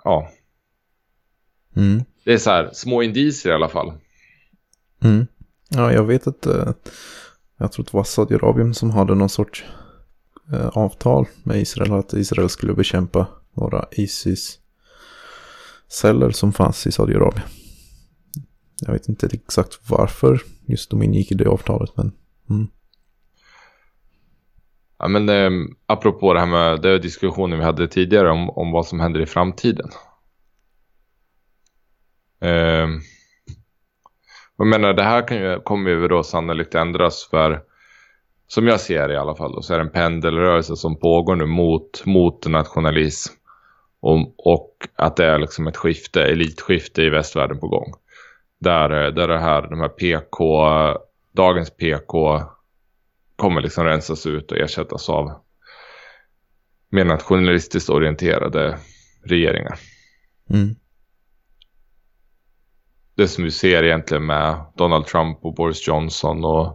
ja. 0.04 0.28
Mm. 1.76 2.04
Det 2.24 2.32
är 2.32 2.38
så 2.38 2.50
här 2.50 2.70
små 2.72 3.02
indicier 3.02 3.52
i 3.52 3.54
alla 3.54 3.68
fall. 3.68 3.92
Mm. 5.00 5.26
Ja, 5.68 5.92
jag 5.92 6.04
vet 6.04 6.26
att 6.26 6.46
eh, 6.46 6.72
jag 7.58 7.72
tror 7.72 7.84
att 7.84 7.92
det 7.92 7.96
var 7.96 8.04
Saudiarabien 8.04 8.74
som 8.74 8.90
hade 8.90 9.14
någon 9.14 9.28
sorts 9.28 9.64
eh, 10.52 10.68
avtal 10.68 11.26
med 11.42 11.60
Israel 11.60 11.92
att 11.92 12.12
Israel 12.12 12.48
skulle 12.48 12.74
bekämpa 12.74 13.26
några 13.54 13.88
ISIS-celler 13.90 14.60
som 16.30 16.52
fanns 16.52 16.86
i 16.86 16.92
Saudiarabien. 16.92 17.46
Jag 18.80 18.92
vet 18.92 19.08
inte 19.08 19.26
exakt 19.32 19.80
varför 19.88 20.42
just 20.66 20.90
de 20.90 21.02
ingick 21.02 21.32
i 21.32 21.34
det 21.34 21.48
avtalet, 21.48 21.96
men 21.96 22.12
mm. 22.50 22.68
Ja, 24.98 25.08
men 25.08 25.28
eh, 25.28 25.50
apropå 25.86 26.34
det 26.34 26.40
här 26.40 26.46
med 26.46 26.82
det 26.82 26.98
diskussionen 26.98 27.58
vi 27.58 27.64
hade 27.64 27.88
tidigare 27.88 28.30
om, 28.30 28.50
om 28.50 28.72
vad 28.72 28.86
som 28.86 29.00
händer 29.00 29.20
i 29.20 29.26
framtiden. 29.26 29.90
Eh, 32.40 32.88
jag 34.58 34.66
menar, 34.66 34.92
det 34.92 35.02
här 35.02 35.28
kan 35.28 35.36
ju, 35.36 35.60
kommer 35.60 35.90
ju 35.90 36.08
då 36.08 36.22
sannolikt 36.22 36.74
ändras 36.74 37.28
för, 37.30 37.62
som 38.46 38.66
jag 38.66 38.80
ser 38.80 39.08
det 39.08 39.14
i 39.14 39.16
alla 39.16 39.34
fall, 39.34 39.52
då, 39.52 39.62
så 39.62 39.74
är 39.74 39.78
det 39.78 39.84
en 39.84 39.90
pendelrörelse 39.90 40.76
som 40.76 41.00
pågår 41.00 41.36
nu 41.36 41.46
mot, 41.46 42.06
mot 42.06 42.46
nationalism. 42.46 43.34
Och, 44.00 44.46
och 44.46 44.88
att 44.96 45.16
det 45.16 45.26
är 45.26 45.38
liksom 45.38 45.66
ett 45.66 45.76
skifte, 45.76 46.24
elitskifte 46.24 47.02
i 47.02 47.10
västvärlden 47.10 47.60
på 47.60 47.68
gång. 47.68 47.92
Där, 48.60 48.88
där 48.88 49.28
det 49.28 49.38
här, 49.38 49.62
de 49.62 49.80
här 49.80 49.88
PK, 49.88 50.68
dagens 51.32 51.70
PK 51.70 52.42
kommer 53.36 53.60
liksom 53.60 53.84
rensas 53.84 54.26
ut 54.26 54.52
och 54.52 54.58
ersättas 54.58 55.08
av 55.08 55.32
mer 56.90 57.04
nationalistiskt 57.04 57.90
orienterade 57.90 58.78
regeringar. 59.24 59.78
Mm. 60.50 60.76
Det 63.18 63.28
som 63.28 63.44
vi 63.44 63.50
ser 63.50 63.82
egentligen 63.82 64.26
med 64.26 64.64
Donald 64.74 65.06
Trump 65.06 65.38
och 65.44 65.54
Boris 65.54 65.88
Johnson 65.88 66.44
och 66.44 66.66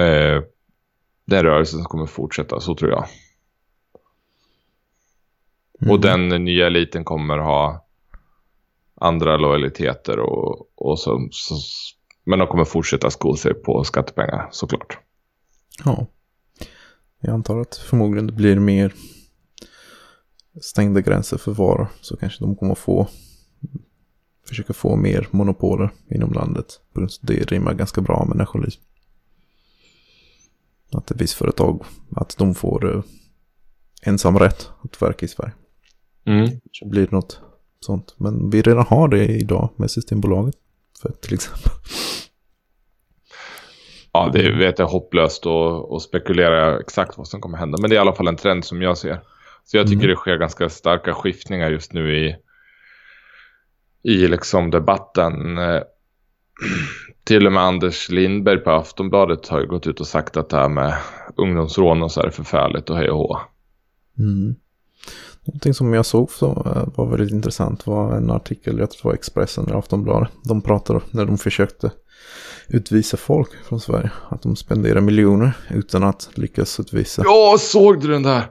eh, 0.00 0.42
den 1.24 1.42
rörelsen 1.42 1.78
som 1.78 1.84
kommer 1.84 2.06
fortsätta, 2.06 2.60
så 2.60 2.74
tror 2.74 2.90
jag. 2.90 3.06
Mm. 5.80 5.92
Och 5.92 6.00
den 6.00 6.28
nya 6.28 6.66
eliten 6.66 7.04
kommer 7.04 7.38
ha 7.38 7.86
andra 8.94 9.36
lojaliteter 9.36 10.18
och, 10.18 10.68
och 10.74 10.98
så, 10.98 11.28
så, 11.30 11.54
men 12.24 12.38
de 12.38 12.48
kommer 12.48 12.64
fortsätta 12.64 13.10
sko 13.10 13.36
sig 13.36 13.54
på 13.54 13.84
skattepengar 13.84 14.48
såklart. 14.50 14.98
Ja. 15.84 16.06
Jag 17.20 17.34
antar 17.34 17.60
att 17.60 17.76
förmodligen 17.76 18.26
det 18.26 18.32
blir 18.32 18.58
mer 18.58 18.94
stängda 20.60 21.00
gränser 21.00 21.38
för 21.38 21.52
varor. 21.52 21.88
Så 22.00 22.16
kanske 22.16 22.44
de 22.44 22.56
kommer 22.56 22.74
få 22.74 23.08
försöka 24.50 24.72
få 24.72 24.96
mer 24.96 25.28
monopoler 25.30 25.90
inom 26.10 26.32
landet. 26.32 26.66
Det 27.20 27.52
rimmar 27.52 27.74
ganska 27.74 28.00
bra 28.00 28.24
med 28.28 28.36
nationalism. 28.36 28.82
Att 30.92 31.10
ett 31.10 31.20
visst 31.20 31.34
företag, 31.34 31.84
att 32.16 32.36
de 32.38 32.54
får 32.54 32.84
uh, 32.84 33.02
ensam 34.02 34.38
rätt 34.38 34.70
att 34.82 35.02
verka 35.02 35.26
i 35.26 35.28
Sverige. 35.28 35.52
Mm. 36.26 36.48
Det 36.80 36.86
blir 36.86 37.08
något 37.10 37.40
sånt. 37.80 38.14
Men 38.16 38.50
vi 38.50 38.62
redan 38.62 38.86
har 38.86 39.08
det 39.08 39.26
idag 39.26 39.70
med 39.76 39.90
Systembolaget. 39.90 40.54
För 41.02 41.12
till 41.12 41.34
exempel. 41.34 41.72
Ja, 44.12 44.30
det 44.32 44.52
vet 44.52 44.78
jag 44.78 44.86
hopplöst 44.86 45.46
och, 45.46 45.92
och 45.92 46.02
spekulera 46.02 46.80
exakt 46.80 47.18
vad 47.18 47.28
som 47.28 47.40
kommer 47.40 47.58
hända. 47.58 47.78
Men 47.80 47.90
det 47.90 47.96
är 47.96 47.98
i 47.98 48.00
alla 48.00 48.14
fall 48.14 48.28
en 48.28 48.36
trend 48.36 48.64
som 48.64 48.82
jag 48.82 48.98
ser. 48.98 49.20
Så 49.64 49.76
jag 49.76 49.86
tycker 49.86 50.04
Mm. 50.04 50.10
det 50.10 50.16
sker 50.16 50.36
ganska 50.36 50.68
starka 50.68 51.14
skiftningar 51.14 51.70
just 51.70 51.92
nu 51.92 52.16
i, 52.18 52.36
i 54.02 54.28
liksom 54.28 54.70
debatten. 54.70 55.58
Eh, 55.58 55.82
Till 57.24 57.46
och 57.46 57.52
med 57.52 57.62
Anders 57.62 58.08
Lindberg 58.08 58.58
på 58.58 58.70
Aftonbladet 58.70 59.48
har 59.48 59.60
ju 59.60 59.66
gått 59.66 59.86
ut 59.86 60.00
och 60.00 60.06
sagt 60.06 60.36
att 60.36 60.48
det 60.48 60.56
här 60.56 60.68
med 60.68 60.96
ungdomsrån 61.36 62.02
och 62.02 62.12
så 62.12 62.22
är 62.22 62.30
förfärligt 62.30 62.90
och 62.90 62.96
hej 62.96 63.10
och 63.10 63.18
hå. 63.18 63.40
Mm. 64.18 64.54
Någonting 65.44 65.74
som 65.74 65.94
jag 65.94 66.06
såg 66.06 66.30
så, 66.30 66.46
eh, 66.46 66.88
var 66.96 67.06
väldigt 67.06 67.30
intressant 67.30 67.86
var 67.86 68.16
en 68.16 68.30
artikel, 68.30 68.78
jag 68.78 68.90
tror 68.90 69.02
det 69.02 69.08
var 69.08 69.14
Expressen 69.14 69.66
eller 69.66 69.78
Aftonbladet. 69.78 70.30
De 70.44 70.62
pratade 70.62 71.00
när 71.10 71.24
de 71.24 71.38
försökte 71.38 71.90
utvisa 72.68 73.16
folk 73.16 73.50
från 73.64 73.80
Sverige. 73.80 74.10
Att 74.28 74.42
de 74.42 74.56
spenderar 74.56 75.00
miljoner 75.00 75.52
utan 75.70 76.04
att 76.04 76.30
lyckas 76.34 76.80
utvisa. 76.80 77.22
Ja, 77.24 77.56
såg 77.58 78.00
du 78.00 78.08
den 78.08 78.22
där? 78.22 78.42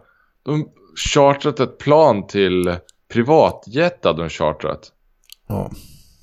De 0.44 0.68
chartrat 1.14 1.60
ett 1.60 1.78
plan 1.78 2.28
till 2.28 2.76
privatjet 3.14 4.06
hade 4.06 4.22
de 4.22 4.30
chartrat. 4.30 4.92
Ja. 5.50 5.72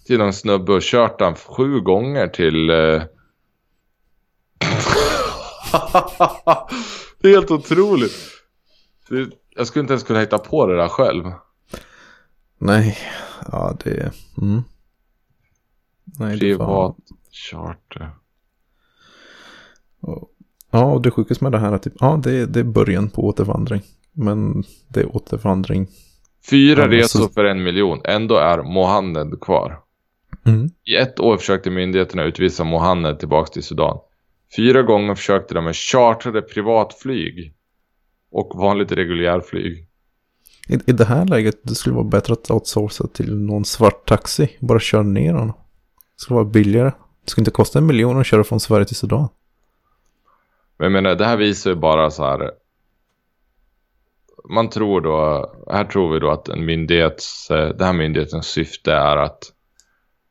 Till 0.07 0.19
någon 0.19 0.33
snubbe 0.33 0.73
och 0.73 0.83
kört 0.83 1.21
han 1.21 1.35
sju 1.35 1.81
gånger 1.81 2.29
till... 2.29 2.71
Eh... 2.71 2.77
det 7.21 7.29
är 7.29 7.35
helt 7.35 7.51
otroligt. 7.51 8.13
Det, 9.09 9.29
jag 9.57 9.67
skulle 9.67 9.81
inte 9.81 9.93
ens 9.93 10.03
kunna 10.05 10.21
hitta 10.21 10.39
på 10.39 10.67
det 10.67 10.77
där 10.77 10.89
själv. 10.89 11.25
Nej, 12.59 12.99
ja 13.53 13.77
det... 13.85 14.13
Mm. 14.43 14.63
Nej, 16.05 16.37
det 16.39 16.55
var... 16.55 16.67
Privat 16.67 16.97
charter. 17.33 18.11
Och- 20.01 20.31
Ja, 20.71 20.85
och 20.85 21.03
det 21.03 21.11
sjukaste 21.11 21.45
med 21.45 21.53
det 21.53 21.59
här 21.59 21.73
är 21.73 21.79
typ, 21.79 21.93
ja 22.01 22.21
det, 22.23 22.47
det 22.47 22.61
är 22.61 22.65
början 22.65 23.11
på 23.11 23.27
återvandring. 23.27 23.83
Men 24.13 24.65
det 24.89 25.01
är 25.01 25.17
återvandring. 25.17 25.87
Fyra 26.51 26.81
Ja, 26.83 26.89
resor 26.89 27.21
så- 27.21 27.29
för 27.29 27.45
en 27.45 27.63
miljon. 27.63 28.01
Ändå 28.05 28.37
är 28.37 28.63
Mohammed 28.63 29.41
kvar. 29.41 29.81
Mm. 30.47 30.69
I 30.85 30.97
ett 30.97 31.21
år 31.21 31.37
försökte 31.37 31.71
myndigheterna 31.71 32.23
utvisa 32.25 32.65
Mohammed 32.65 33.19
tillbaka 33.19 33.53
till 33.53 33.63
Sudan. 33.63 33.99
Fyra 34.57 34.83
gånger 34.83 35.15
försökte 35.15 35.55
de 35.55 35.65
med 35.65 35.77
chartrade 35.77 36.43
privatflyg 36.43 37.55
och 38.31 38.53
vanligt 38.61 38.93
reguljärflyg. 38.93 39.87
I, 40.69 40.75
I 40.87 40.93
det 40.93 41.05
här 41.05 41.25
läget 41.25 41.55
det 41.63 41.75
skulle 41.75 41.95
vara 41.95 42.05
bättre 42.05 42.33
att 42.33 42.51
outsourca 42.51 43.07
till 43.13 43.37
någon 43.37 43.65
svart 43.65 44.09
taxi. 44.09 44.57
Bara 44.61 44.81
köra 44.81 45.03
ner 45.03 45.33
honom. 45.33 45.55
Det 45.57 46.21
skulle 46.21 46.35
vara 46.35 46.45
billigare. 46.45 46.91
Det 47.25 47.31
skulle 47.31 47.43
inte 47.43 47.51
kosta 47.51 47.79
en 47.79 47.87
miljon 47.87 48.21
att 48.21 48.27
köra 48.27 48.45
från 48.45 48.61
Sverige 48.61 48.85
till 48.85 48.97
Sudan. 48.97 49.29
Men 50.79 50.85
jag 50.85 50.93
menar, 50.93 51.15
det 51.15 51.25
här 51.25 51.37
visar 51.37 51.71
ju 51.71 51.77
bara 51.77 52.11
så 52.11 52.25
här. 52.25 52.51
Man 54.51 54.71
tror 54.71 55.01
då, 55.01 55.51
här 55.73 55.85
tror 55.85 56.13
vi 56.13 56.21
då 56.21 56.31
att 56.31 56.49
en 56.49 56.65
myndighets, 56.65 57.51
eh, 57.51 57.69
den 57.69 57.87
här 57.87 57.93
myndighetens 57.93 58.47
syfte 58.47 58.93
är 58.93 59.17
att, 59.17 59.39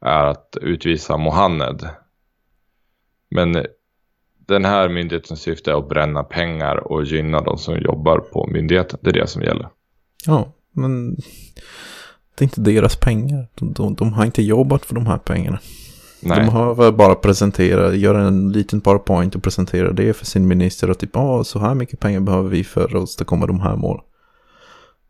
är 0.01 0.23
att 0.23 0.57
utvisa 0.61 1.17
Mohammed. 1.17 1.89
Men 3.29 3.65
den 4.47 4.65
här 4.65 4.89
myndighetens 4.89 5.41
syfte 5.41 5.71
är 5.71 5.75
att 5.75 5.89
bränna 5.89 6.23
pengar 6.23 6.91
och 6.91 7.03
gynna 7.03 7.41
de 7.41 7.57
som 7.57 7.77
jobbar 7.77 8.19
på 8.19 8.47
myndigheten. 8.47 8.99
Det 9.01 9.09
är 9.09 9.13
det 9.13 9.27
som 9.27 9.41
gäller. 9.41 9.69
Ja, 10.25 10.53
men 10.71 11.15
det 12.35 12.41
är 12.41 12.43
inte 12.43 12.61
deras 12.61 12.95
pengar. 12.95 13.47
De, 13.55 13.73
de, 13.73 13.95
de 13.95 14.13
har 14.13 14.25
inte 14.25 14.41
jobbat 14.41 14.85
för 14.85 14.95
de 14.95 15.05
här 15.05 15.17
pengarna. 15.17 15.59
Nej. 16.19 16.39
De 16.39 16.49
har 16.49 16.75
väl 16.75 16.93
bara 16.93 17.15
presentera, 17.15 17.93
göra 17.93 18.21
en 18.21 18.51
liten 18.51 18.81
powerpoint 18.81 19.35
och 19.35 19.43
presentera 19.43 19.91
det 19.91 20.13
för 20.13 20.25
sin 20.25 20.47
minister 20.47 20.89
och 20.89 20.97
typ, 20.97 21.09
ja, 21.13 21.43
så 21.43 21.59
här 21.59 21.75
mycket 21.75 21.99
pengar 21.99 22.19
behöver 22.19 22.49
vi 22.49 22.63
för 22.63 22.85
att 22.85 22.93
åstadkomma 22.93 23.47
de 23.47 23.59
här 23.59 23.75
målen. 23.75 24.03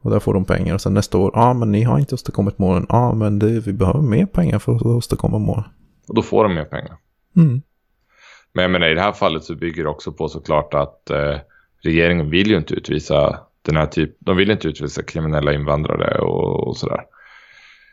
Och 0.01 0.11
där 0.11 0.19
får 0.19 0.33
de 0.33 0.45
pengar 0.45 0.73
och 0.73 0.81
sen 0.81 0.93
nästa 0.93 1.17
år, 1.17 1.31
ja 1.33 1.53
men 1.53 1.71
ni 1.71 1.83
har 1.83 1.99
inte 1.99 2.15
åstadkommit 2.15 2.59
målen, 2.59 2.85
ja 2.89 3.13
men 3.13 3.39
det, 3.39 3.59
vi 3.59 3.73
behöver 3.73 4.01
mer 4.01 4.25
pengar 4.25 4.59
för 4.59 4.75
att 4.75 4.81
åstadkomma 4.81 5.39
målen. 5.39 5.63
Och 6.07 6.15
då 6.15 6.21
får 6.21 6.43
de 6.43 6.55
mer 6.55 6.65
pengar. 6.65 6.97
Mm. 7.35 7.61
Men 8.53 8.61
jag 8.61 8.71
menar, 8.71 8.87
i 8.87 8.93
det 8.93 9.01
här 9.01 9.11
fallet 9.11 9.43
så 9.43 9.55
bygger 9.55 9.83
det 9.83 9.89
också 9.89 10.11
på 10.11 10.29
såklart 10.29 10.73
att 10.73 11.09
eh, 11.09 11.37
regeringen 11.83 12.29
vill 12.29 12.47
ju 12.47 12.57
inte 12.57 12.73
utvisa 12.73 13.39
den 13.61 13.75
här 13.75 13.85
typ, 13.85 14.15
de 14.19 14.37
vill 14.37 14.51
inte 14.51 14.67
utvisa 14.67 15.03
kriminella 15.03 15.53
invandrare 15.53 16.19
och, 16.19 16.67
och 16.67 16.77
sådär. 16.77 17.01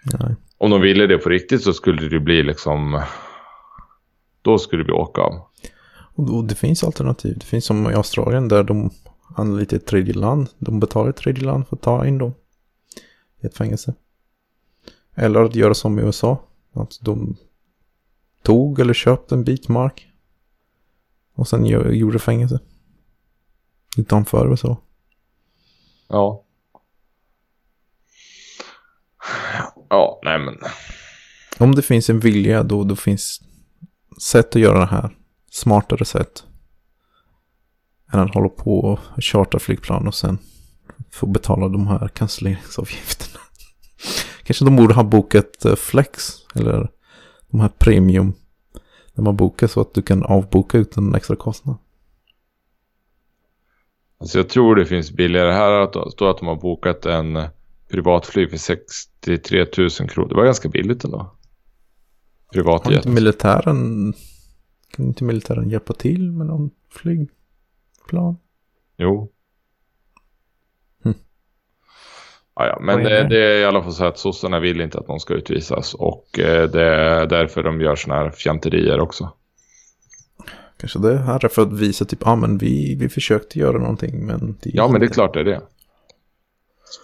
Nej. 0.05 0.37
Om 0.63 0.71
de 0.71 0.81
ville 0.81 1.07
det 1.07 1.19
på 1.19 1.29
riktigt 1.29 1.63
så 1.63 1.73
skulle 1.73 2.09
det 2.09 2.21
bli 2.21 2.43
liksom, 2.43 3.03
då 4.43 4.59
skulle 4.59 4.81
det 4.83 4.85
bli 4.85 4.95
åka 4.95 5.21
av. 5.21 5.49
Och, 6.15 6.45
det 6.45 6.55
finns 6.55 6.85
alternativ. 6.85 7.39
Det 7.39 7.45
finns 7.47 7.65
som 7.65 7.91
i 7.91 7.95
Australien 7.95 8.49
där 8.49 8.63
de 8.63 8.91
anlitar 9.37 9.77
ett 9.77 9.87
tredje 9.87 10.15
land. 10.15 10.49
De 10.59 10.81
betalar 10.81 11.11
ett 11.11 11.17
tredje 11.17 11.45
land 11.45 11.69
för 11.69 11.77
att 11.77 11.83
ta 11.83 12.07
in 12.07 12.19
dem 12.19 12.35
i 13.41 13.47
ett 13.47 13.57
fängelse. 13.57 13.95
Eller 15.15 15.43
att 15.43 15.55
göra 15.55 15.75
som 15.75 15.99
i 15.99 16.03
USA. 16.03 16.43
Att 16.73 16.99
de 17.01 17.37
tog 18.43 18.81
eller 18.81 18.95
köpte 18.95 19.35
en 19.35 19.45
bit 19.45 19.69
mark. 19.69 20.09
Och 21.35 21.49
sen 21.49 21.67
gjorde 21.67 22.19
fängelse. 22.19 22.61
Utanför 23.97 24.47
och 24.47 24.59
så. 24.59 24.77
Ja. 26.09 26.45
Ja, 29.93 30.21
nej 30.23 30.39
men. 30.39 30.59
Om 31.59 31.75
det 31.75 31.83
finns 31.83 32.11
en 32.11 32.21
vilja 32.21 32.63
då, 32.63 32.85
då 32.85 32.97
finns 32.97 33.41
sätt 34.21 34.57
att 34.57 34.63
göra 34.63 34.79
det 34.79 34.87
här. 34.87 35.11
Smartare 35.51 36.05
sätt. 36.05 36.45
Än 38.13 38.21
att 38.21 38.35
hålla 38.35 38.49
på 38.49 38.79
och 38.79 38.99
charta 39.23 39.59
flygplan 39.59 40.07
och 40.07 40.15
sen 40.15 40.39
få 41.11 41.27
betala 41.27 41.69
de 41.69 41.87
här 41.87 42.09
cancelleringsavgifterna. 42.09 43.41
Kanske 44.43 44.65
de 44.65 44.77
borde 44.77 44.95
ha 44.95 45.03
bokat 45.03 45.65
eh, 45.65 45.75
flex 45.75 46.33
eller 46.55 46.91
de 47.51 47.61
här 47.61 47.71
premium. 47.79 48.33
När 49.15 49.25
man 49.25 49.37
bokar 49.37 49.67
så 49.67 49.81
att 49.81 49.95
du 49.95 50.03
kan 50.03 50.23
avboka 50.23 50.79
utan 50.79 51.15
extra 51.15 51.37
kostnad. 51.37 51.77
Alltså 54.19 54.39
jag 54.39 54.49
tror 54.49 54.77
det 54.77 54.87
finns 54.87 55.13
billigare 55.13 55.53
här 55.53 55.73
att 55.73 55.97
att 55.97 56.39
de 56.39 56.47
har 56.47 56.57
bokat 56.57 57.07
en 57.07 57.49
privatflyg 57.93 58.51
för 58.51 58.57
63 58.57 59.67
000 59.79 59.91
kronor. 59.91 60.29
Det 60.29 60.35
var 60.35 60.45
ganska 60.45 60.69
billigt 60.69 61.05
ändå. 61.05 61.33
Privatjet. 62.53 62.85
Har 62.85 62.93
inte 62.93 63.09
militären, 63.09 64.15
kan 64.91 65.07
inte 65.07 65.25
militären 65.25 65.71
hjälpa 65.71 65.93
till 65.93 66.33
med 66.33 66.47
någon 66.47 66.71
flygplan? 66.91 68.37
Jo. 68.97 69.33
Hm. 71.05 71.15
Ja, 72.55 72.67
ja, 72.67 72.79
men 72.81 73.05
det, 73.05 73.29
det, 73.29 73.39
är 73.39 73.61
i 73.61 73.65
alla 73.65 73.83
fall 73.83 73.93
så 73.93 74.05
att 74.05 74.19
sossarna 74.19 74.61
vill 74.61 74.81
inte 74.81 74.99
att 74.99 75.09
någon 75.09 75.21
ska 75.21 75.35
utvisas. 75.35 75.95
Och 75.95 76.39
eh, 76.39 76.71
det 76.71 76.85
är 76.85 77.27
därför 77.27 77.63
de 77.63 77.81
gör 77.81 77.97
sådana 77.97 78.23
här 78.23 78.31
fjanterier 78.31 79.01
också. 79.01 79.33
Kanske 80.77 80.99
det 80.99 81.19
här 81.19 81.45
är 81.45 81.49
för 81.49 81.63
att 81.63 81.73
visa 81.73 82.05
typ, 82.05 82.19
ja 82.25 82.31
ah, 82.31 82.37
men 82.37 82.59
vi, 82.59 82.95
vi 82.95 83.09
försökte 83.09 83.59
göra 83.59 83.79
någonting 83.79 84.27
men... 84.27 84.59
Ja 84.63 84.89
men 84.89 85.01
det 85.01 85.07
är 85.07 85.11
klart 85.11 85.35
det 85.35 85.41
är 85.41 85.45
det. 85.45 85.61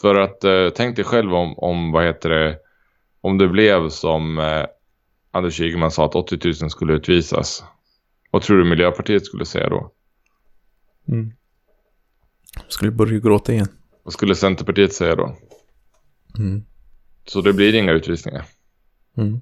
För 0.00 0.14
att 0.14 0.44
eh, 0.44 0.68
tänk 0.76 0.96
dig 0.96 1.04
själv 1.04 1.34
om, 1.34 1.58
om, 1.58 1.92
vad 1.92 2.04
heter 2.04 2.28
det, 2.28 2.58
om 3.20 3.38
det 3.38 3.48
blev 3.48 3.88
som 3.88 4.38
eh, 4.38 4.64
Anders 5.30 5.60
Ygeman 5.60 5.90
sa 5.90 6.04
att 6.04 6.14
80 6.14 6.38
000 6.62 6.70
skulle 6.70 6.92
utvisas. 6.92 7.64
Vad 8.30 8.42
tror 8.42 8.58
du 8.58 8.64
Miljöpartiet 8.64 9.26
skulle 9.26 9.44
säga 9.44 9.68
då? 9.68 9.92
Mm. 11.08 11.32
Skulle 12.68 12.90
börja 12.90 13.18
gråta 13.18 13.52
igen. 13.52 13.68
Vad 14.02 14.12
skulle 14.12 14.34
Centerpartiet 14.34 14.92
säga 14.92 15.14
då? 15.14 15.36
Mm. 16.38 16.64
Så 17.26 17.40
det 17.40 17.52
blir 17.52 17.74
inga 17.74 17.92
utvisningar. 17.92 18.44
Mm. 19.16 19.40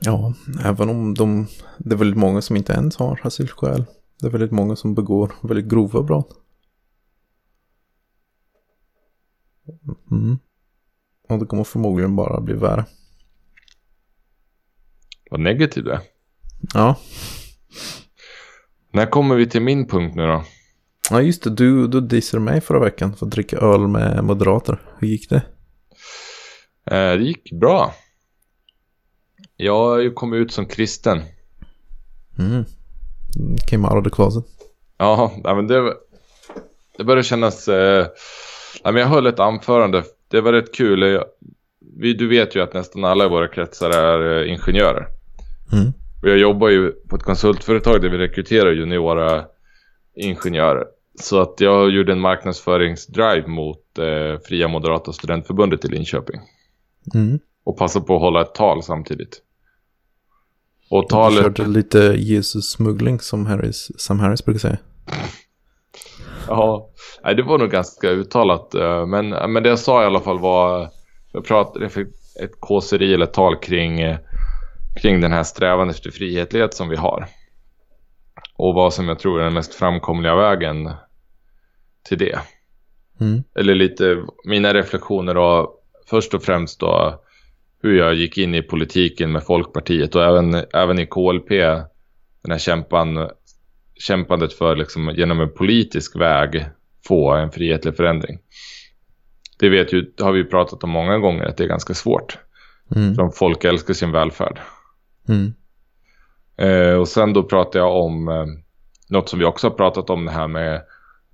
Ja, 0.00 0.34
även 0.64 0.88
om 0.88 1.14
de, 1.14 1.46
det 1.78 1.94
är 1.94 1.98
väldigt 1.98 2.18
många 2.18 2.42
som 2.42 2.56
inte 2.56 2.72
ens 2.72 2.96
har 2.96 3.20
asylskäl. 3.22 3.84
Det 4.20 4.26
är 4.26 4.30
väldigt 4.30 4.50
många 4.50 4.76
som 4.76 4.94
begår 4.94 5.32
väldigt 5.42 5.66
grova 5.66 6.02
brott. 6.02 6.45
Mm. 10.10 10.38
Och 11.28 11.38
det 11.38 11.46
kommer 11.46 11.64
förmodligen 11.64 12.16
bara 12.16 12.40
bli 12.40 12.54
värre. 12.54 12.84
Vad 15.30 15.40
negativ 15.40 15.84
du 15.84 15.92
är. 15.92 16.00
Ja. 16.74 16.96
När 18.92 19.06
kommer 19.06 19.34
vi 19.34 19.46
till 19.48 19.62
min 19.62 19.88
punkt 19.88 20.14
nu 20.16 20.26
då? 20.26 20.44
Ja 21.10 21.22
just 21.22 21.42
det, 21.42 21.50
du, 21.50 21.86
du 21.86 22.00
dissade 22.00 22.42
mig 22.42 22.60
förra 22.60 22.80
veckan 22.80 23.16
för 23.16 23.26
att 23.26 23.32
dricka 23.32 23.56
öl 23.56 23.88
med 23.88 24.24
moderater. 24.24 24.82
Hur 24.98 25.08
gick 25.08 25.30
det? 25.30 25.42
Eh, 26.84 27.18
det 27.18 27.24
gick 27.24 27.52
bra. 27.52 27.94
Jag 29.56 29.78
har 29.78 29.98
ju 29.98 30.12
kommit 30.12 30.38
ut 30.38 30.52
som 30.52 30.66
kristen. 30.66 31.22
Mm. 32.38 32.64
Came 33.66 33.88
out 33.88 33.96
of 33.98 34.04
the 34.04 34.10
closet. 34.10 34.44
Ja, 34.98 35.40
men 35.44 35.66
det, 35.66 35.94
det 36.98 37.04
börjar 37.04 37.22
kännas... 37.22 37.68
Eh, 37.68 38.06
men 38.84 38.96
jag 38.96 39.06
höll 39.06 39.26
ett 39.26 39.40
anförande. 39.40 40.04
Det 40.28 40.40
var 40.40 40.52
rätt 40.52 40.74
kul. 40.74 41.20
Vi, 41.96 42.14
du 42.14 42.28
vet 42.28 42.56
ju 42.56 42.62
att 42.62 42.74
nästan 42.74 43.04
alla 43.04 43.24
i 43.24 43.28
våra 43.28 43.48
kretsar 43.48 43.90
är 43.90 44.42
eh, 44.42 44.52
ingenjörer. 44.52 45.06
Mm. 45.72 45.92
Och 46.22 46.28
jag 46.28 46.38
jobbar 46.38 46.68
ju 46.68 46.90
på 46.90 47.16
ett 47.16 47.22
konsultföretag 47.22 48.02
där 48.02 48.08
vi 48.08 48.18
rekryterar 48.18 48.72
juniora 48.72 49.44
ingenjörer. 50.16 50.84
Så 51.20 51.40
att 51.40 51.60
jag 51.60 51.90
gjorde 51.90 52.12
en 52.12 52.20
marknadsföringsdrive 52.20 53.46
mot 53.46 53.98
eh, 53.98 54.40
Fria 54.44 54.68
Moderata 54.68 55.12
Studentförbundet 55.12 55.84
i 55.84 55.88
Linköping. 55.88 56.40
Mm. 57.14 57.38
Och 57.64 57.78
passade 57.78 58.06
på 58.06 58.14
att 58.14 58.20
hålla 58.20 58.42
ett 58.42 58.54
tal 58.54 58.82
samtidigt. 58.82 59.42
Och 60.90 61.08
talet... 61.08 61.38
Du 61.38 61.42
körde 61.42 61.70
lite 61.70 61.98
Jesus-smuggling 61.98 63.20
som 63.20 63.46
Harris, 63.46 63.90
Sam 63.98 64.20
Harris 64.20 64.44
brukar 64.44 64.58
säga. 64.58 64.78
Ja, 66.48 66.90
det 67.22 67.42
var 67.42 67.58
nog 67.58 67.70
ganska 67.70 68.10
uttalat. 68.10 68.74
Eh, 68.74 69.06
men, 69.06 69.28
men 69.28 69.62
det 69.62 69.68
jag 69.68 69.78
sa 69.78 70.02
i 70.02 70.06
alla 70.06 70.20
fall 70.20 70.38
var... 70.38 70.88
Jag 71.32 71.44
pratade 71.44 71.86
ett 72.40 72.60
kåseri 72.60 73.14
eller 73.14 73.26
ett 73.26 73.32
tal 73.32 73.56
kring, 73.56 74.00
eh, 74.00 74.18
kring 75.02 75.20
den 75.20 75.32
här 75.32 75.42
strävan 75.42 75.90
efter 75.90 76.10
frihetlighet 76.10 76.74
som 76.74 76.88
vi 76.88 76.96
har. 76.96 77.26
Och 78.56 78.74
vad 78.74 78.94
som 78.94 79.08
jag 79.08 79.18
tror 79.18 79.40
är 79.40 79.44
den 79.44 79.54
mest 79.54 79.74
framkomliga 79.74 80.34
vägen 80.34 80.90
till 82.08 82.18
det. 82.18 82.38
Mm. 83.20 83.42
Eller 83.54 83.74
lite 83.74 84.24
mina 84.44 84.74
reflektioner 84.74 85.34
då. 85.34 85.72
Först 86.06 86.34
och 86.34 86.42
främst 86.42 86.80
då 86.80 87.20
hur 87.82 87.98
jag 87.98 88.14
gick 88.14 88.38
in 88.38 88.54
i 88.54 88.62
politiken 88.62 89.32
med 89.32 89.44
Folkpartiet 89.44 90.14
och 90.14 90.24
även, 90.24 90.54
även 90.74 90.98
i 90.98 91.06
KLP. 91.06 91.48
Den 92.42 92.50
här 92.52 92.58
kämpan, 92.58 93.30
kämpandet 93.98 94.52
för 94.52 94.76
liksom 94.76 95.14
genom 95.16 95.40
en 95.40 95.54
politisk 95.54 96.16
väg 96.16 96.66
få 97.06 97.32
en 97.32 97.50
frihetlig 97.50 97.96
förändring. 97.96 98.38
Det 99.58 99.68
vet 99.68 99.92
ju, 99.92 100.12
har 100.20 100.32
vi 100.32 100.44
pratat 100.44 100.84
om 100.84 100.90
många 100.90 101.18
gånger 101.18 101.44
att 101.44 101.56
det 101.56 101.64
är 101.64 101.68
ganska 101.68 101.94
svårt. 101.94 102.38
Mm. 102.96 103.14
För 103.14 103.28
folk 103.28 103.64
älskar 103.64 103.94
sin 103.94 104.12
välfärd. 104.12 104.60
Mm. 105.28 105.54
Eh, 106.56 106.94
och 106.94 107.08
sen 107.08 107.32
då 107.32 107.42
pratar 107.42 107.78
jag 107.78 108.04
om 108.04 108.28
eh, 108.28 108.46
något 109.08 109.28
som 109.28 109.38
vi 109.38 109.44
också 109.44 109.68
har 109.68 109.74
pratat 109.74 110.10
om 110.10 110.24
det 110.24 110.32
här 110.32 110.48
med 110.48 110.82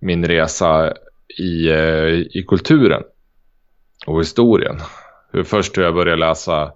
min 0.01 0.27
resa 0.27 0.93
i, 1.39 1.69
eh, 1.69 2.09
i 2.11 2.45
kulturen 2.49 3.03
och 4.07 4.21
historien 4.21 4.77
hur 5.33 5.45
först 5.45 5.79
hur 5.79 5.83
jag 5.83 5.95
började 5.95 6.21
läsa 6.21 6.73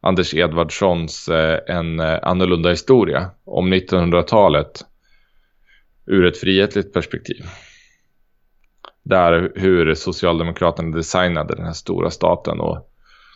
Anders 0.00 0.34
Edvardssons 0.34 1.28
eh, 1.28 1.58
En 1.66 2.00
eh, 2.00 2.18
annorlunda 2.22 2.70
historia 2.70 3.30
om 3.44 3.74
1900-talet 3.74 4.84
ur 6.10 6.26
ett 6.26 6.38
frihetligt 6.38 6.92
perspektiv. 6.92 7.44
Där 9.02 9.52
hur 9.54 9.94
Socialdemokraterna 9.94 10.96
designade 10.96 11.54
den 11.54 11.64
här 11.64 11.72
stora 11.72 12.10
staten 12.10 12.60
och 12.60 12.90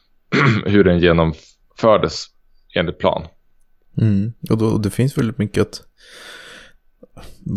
hur 0.66 0.84
den 0.84 0.98
genomfördes 0.98 2.26
enligt 2.74 2.98
plan. 2.98 3.26
Mm. 4.00 4.32
Och 4.50 4.58
då, 4.58 4.78
det 4.78 4.90
finns 4.90 5.18
väldigt 5.18 5.38
mycket 5.38 5.62
att 5.62 5.82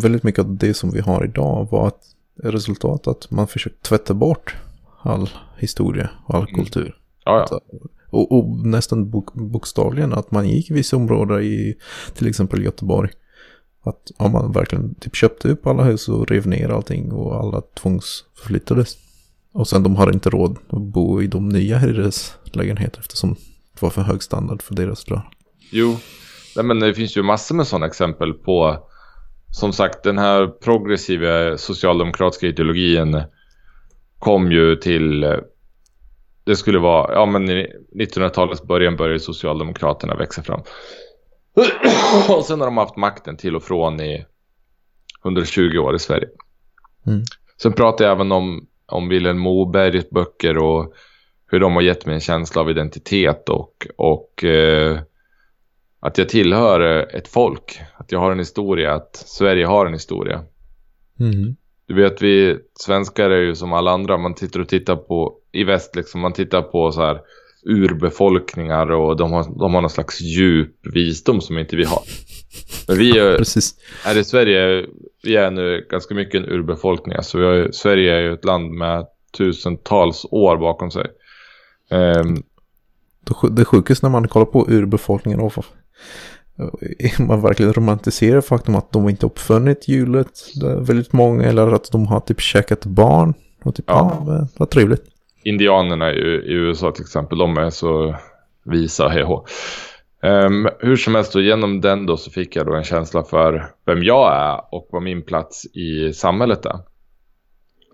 väldigt 0.02 0.22
mycket 0.22 0.44
av 0.44 0.56
det 0.56 0.74
som 0.74 0.90
vi 0.90 1.00
har 1.00 1.24
idag 1.24 1.68
var 1.70 1.88
ett 1.88 2.14
resultat 2.42 3.06
att 3.06 3.30
man 3.30 3.46
försökte 3.46 3.88
tvätta 3.88 4.14
bort 4.14 4.56
all 5.02 5.30
historia 5.58 6.10
och 6.26 6.34
all 6.34 6.42
mm. 6.42 6.54
kultur. 6.54 6.96
Ja, 7.24 7.46
ja. 7.50 7.60
Och, 8.10 8.32
och, 8.32 8.66
nästan 8.66 9.10
bok, 9.10 9.34
bokstavligen 9.34 10.12
att 10.12 10.30
man 10.30 10.48
gick 10.48 10.70
i 10.70 10.74
vissa 10.74 10.96
områden 10.96 11.42
i 11.42 11.74
till 12.14 12.26
exempel 12.26 12.64
Göteborg. 12.64 13.10
Att 13.88 14.10
om 14.16 14.32
man 14.32 14.52
verkligen 14.52 14.94
typ 14.94 15.16
köpte 15.16 15.48
upp 15.48 15.66
alla 15.66 15.82
hus 15.82 16.08
och 16.08 16.28
rev 16.28 16.46
ner 16.46 16.68
allting 16.68 17.12
och 17.12 17.36
alla 17.40 17.60
tvångsförflyttades. 17.60 18.96
Och 19.52 19.68
sen 19.68 19.82
de 19.82 19.96
har 19.96 20.12
inte 20.12 20.30
råd 20.30 20.56
att 20.68 20.82
bo 20.82 21.22
i 21.22 21.26
de 21.26 21.48
nya 21.48 21.78
hyreslägenheter 21.78 23.00
eftersom 23.00 23.34
det 23.74 23.82
var 23.82 23.90
för 23.90 24.02
hög 24.02 24.22
standard 24.22 24.62
för 24.62 24.74
deras 24.74 25.04
dörr. 25.04 25.28
Jo, 25.70 25.96
Nej, 26.56 26.64
men 26.64 26.80
det 26.80 26.94
finns 26.94 27.16
ju 27.16 27.22
massor 27.22 27.54
med 27.54 27.66
sådana 27.66 27.86
exempel 27.86 28.32
på 28.32 28.86
som 29.50 29.72
sagt 29.72 30.02
den 30.02 30.18
här 30.18 30.46
progressiva 30.46 31.58
socialdemokratiska 31.58 32.46
ideologin 32.46 33.22
kom 34.18 34.52
ju 34.52 34.76
till 34.76 35.24
det 36.44 36.56
skulle 36.56 36.78
vara, 36.78 37.12
ja 37.12 37.26
men 37.26 37.50
i 37.50 37.66
1900-talets 37.94 38.62
början 38.62 38.96
började 38.96 39.20
Socialdemokraterna 39.20 40.14
växa 40.14 40.42
fram. 40.42 40.60
och 42.28 42.44
sen 42.44 42.60
har 42.60 42.66
de 42.66 42.76
haft 42.76 42.96
makten 42.96 43.36
till 43.36 43.56
och 43.56 43.62
från 43.62 44.00
i 44.00 44.24
120 45.24 45.78
år 45.78 45.94
i 45.94 45.98
Sverige. 45.98 46.28
Mm. 47.06 47.22
Sen 47.62 47.72
pratar 47.72 48.04
jag 48.04 48.12
även 48.12 48.32
om, 48.32 48.66
om 48.86 49.08
Vilhelm 49.08 49.38
Mobergs 49.38 50.10
böcker 50.10 50.58
och 50.58 50.94
hur 51.46 51.60
de 51.60 51.74
har 51.74 51.82
gett 51.82 52.06
mig 52.06 52.14
en 52.14 52.20
känsla 52.20 52.60
av 52.60 52.70
identitet 52.70 53.48
och, 53.48 53.86
och 53.96 54.44
eh, 54.44 55.00
att 56.00 56.18
jag 56.18 56.28
tillhör 56.28 56.80
ett 57.16 57.28
folk. 57.28 57.80
Att 57.94 58.12
jag 58.12 58.18
har 58.18 58.32
en 58.32 58.38
historia, 58.38 58.94
att 58.94 59.16
Sverige 59.16 59.66
har 59.66 59.86
en 59.86 59.92
historia. 59.92 60.44
Mm. 61.20 61.56
Du 61.86 61.94
vet, 61.94 62.22
vi 62.22 62.58
svenskar 62.74 63.30
är 63.30 63.40
ju 63.40 63.54
som 63.54 63.72
alla 63.72 63.90
andra. 63.90 64.16
Man 64.16 64.34
tittar 64.34 64.60
och 64.60 64.68
tittar 64.68 64.96
på 64.96 65.38
i 65.52 65.64
väst 65.64 65.96
liksom. 65.96 66.20
Man 66.20 66.32
tittar 66.32 66.62
på 66.62 66.92
så 66.92 67.00
här 67.00 67.20
urbefolkningar 67.62 68.90
och 68.90 69.16
de 69.16 69.32
har, 69.32 69.58
de 69.58 69.74
har 69.74 69.80
någon 69.80 69.90
slags 69.90 70.20
djup 70.20 70.76
visdom 70.94 71.40
som 71.40 71.58
inte 71.58 71.76
vi 71.76 71.84
har. 71.84 72.02
Men 72.88 72.98
vi 72.98 73.18
är, 73.18 73.44
här 74.04 74.18
i 74.18 74.24
Sverige, 74.24 74.86
vi 75.22 75.36
är 75.36 75.50
nu 75.50 75.86
ganska 75.90 76.14
mycket 76.14 76.42
en 76.42 76.48
urbefolkning. 76.48 77.16
Alltså 77.16 77.38
vi 77.38 77.44
har, 77.44 77.70
Sverige 77.72 78.14
är 78.14 78.20
ju 78.20 78.32
ett 78.32 78.44
land 78.44 78.70
med 78.70 79.06
tusentals 79.38 80.26
år 80.30 80.56
bakom 80.56 80.90
sig. 80.90 81.06
Um, 81.90 82.42
det 83.50 83.64
sjukaste 83.64 84.06
när 84.06 84.10
man 84.10 84.28
kollar 84.28 84.46
på 84.46 84.66
urbefolkningen 84.68 85.40
och 85.40 85.52
man 87.18 87.40
verkligen 87.40 87.72
romantiserar 87.72 88.40
faktum 88.40 88.74
att 88.74 88.92
de 88.92 89.08
inte 89.08 89.26
uppfunnit 89.26 89.88
hjulet. 89.88 90.30
Väldigt 90.78 91.12
många 91.12 91.44
eller 91.44 91.72
att 91.72 91.92
de 91.92 92.06
har 92.06 92.20
typ 92.20 92.40
käkat 92.40 92.86
barn. 92.86 93.34
Och 93.64 93.74
typ, 93.74 93.84
ja, 93.88 94.24
ja 94.26 94.46
vad 94.56 94.70
trevligt. 94.70 95.04
Indianerna 95.48 96.12
i, 96.12 96.18
i, 96.18 96.52
USA 96.52 96.92
till 96.92 97.02
exempel, 97.02 97.38
de 97.38 97.56
är 97.56 97.70
så 97.70 98.16
visa 98.64 99.08
hej 99.08 99.24
um, 100.22 100.68
Hur 100.78 100.96
som 100.96 101.14
helst, 101.14 101.32
då, 101.32 101.40
genom 101.40 101.80
den 101.80 102.06
då 102.06 102.16
så 102.16 102.30
fick 102.30 102.56
jag 102.56 102.66
då 102.66 102.74
en 102.74 102.84
känsla 102.84 103.24
för 103.24 103.70
vem 103.86 104.02
jag 104.02 104.34
är 104.34 104.74
och 104.74 104.88
vad 104.90 105.02
min 105.02 105.22
plats 105.22 105.66
i 105.66 106.12
samhället 106.12 106.66
är. 106.66 106.78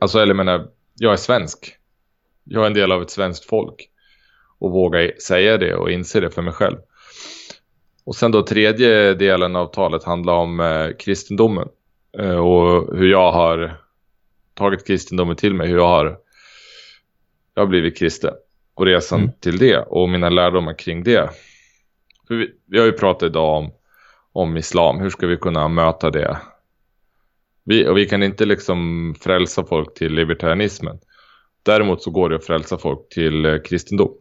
Alltså, 0.00 0.18
eller 0.18 0.34
menar, 0.34 0.66
jag 0.94 1.12
är 1.12 1.16
svensk. 1.16 1.76
Jag 2.44 2.62
är 2.62 2.66
en 2.66 2.74
del 2.74 2.92
av 2.92 3.02
ett 3.02 3.11
svenskt 3.11 3.44
folk. 3.44 3.90
Och 4.59 4.70
våga 4.70 5.11
säga 5.26 5.59
det 5.59 5.74
och 5.74 5.90
inse 5.90 6.20
det 6.20 6.30
för 6.30 6.42
mig 6.42 6.52
själv. 6.52 6.76
Och 8.05 8.16
sen 8.16 8.32
då 8.32 8.42
tredje 8.42 9.14
delen 9.14 9.57
av 9.57 9.66
talet 9.66 10.05
handlar 10.05 10.34
om 10.34 10.61
eh, 10.61 10.88
kristendomen. 10.98 11.68
Eh, 12.18 12.36
och 12.36 12.96
hur 12.96 13.11
jag 13.11 13.32
har 13.32 13.76
tagit 14.55 14.86
kristendomen 14.86 15.36
till 15.36 15.55
mig. 15.55 15.68
Hur 15.68 15.76
jag 15.76 15.88
har, 15.88 16.16
jag 17.55 17.62
har 17.62 17.66
blivit 17.66 17.98
kristen. 17.98 18.34
Och 18.74 18.86
resan 18.86 19.20
mm. 19.20 19.32
till 19.40 19.59
det. 19.59 19.78
Och 19.78 20.09
mina 20.09 20.28
lärdomar 20.28 20.78
kring 20.78 21.02
det. 21.02 21.30
För 22.28 22.34
vi, 22.34 22.50
vi 22.66 22.78
har 22.78 22.86
ju 22.86 22.92
pratat 22.92 23.26
idag 23.26 23.59
om, 23.59 23.72
om 24.32 24.57
islam. 24.57 25.00
Hur 25.00 25.11
ska 25.11 25.26
vi 25.26 25.36
kunna 25.36 25.68
möta 25.68 26.11
det? 26.11 26.38
Vi, 27.64 27.88
och 27.88 27.96
vi 27.96 28.07
kan 28.07 28.22
inte 28.22 28.44
liksom 28.44 29.14
frälsa 29.20 29.64
folk 29.64 29.94
till 29.94 30.14
libertarianismen. 30.14 30.98
Däremot 31.62 32.02
så 32.02 32.11
går 32.11 32.28
det 32.28 32.36
att 32.36 32.46
frälsa 32.46 32.78
folk 32.78 33.09
till 33.09 33.44
eh, 33.44 33.59
kristendom. 33.59 34.14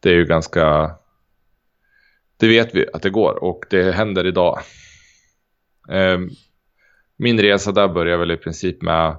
Det 0.00 0.10
är 0.10 0.14
ju 0.14 0.24
ganska 0.24 0.96
det 2.36 2.48
vet 2.48 2.74
vi 2.74 2.86
att 2.92 3.02
det 3.02 3.10
går 3.10 3.44
och 3.44 3.64
det 3.70 3.92
händer 3.92 4.26
idag. 4.26 4.58
Ehm, 5.88 6.28
min 7.16 7.40
resa 7.40 7.72
där 7.72 7.88
börjar 7.88 8.18
väl 8.18 8.30
i 8.30 8.36
princip 8.36 8.82
med 8.82 9.16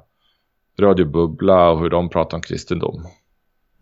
Radio 0.80 1.06
Bubbla 1.06 1.70
och 1.70 1.80
hur 1.80 1.90
de 1.90 2.10
pratar 2.10 2.38
om 2.38 2.42
kristendom. 2.42 3.08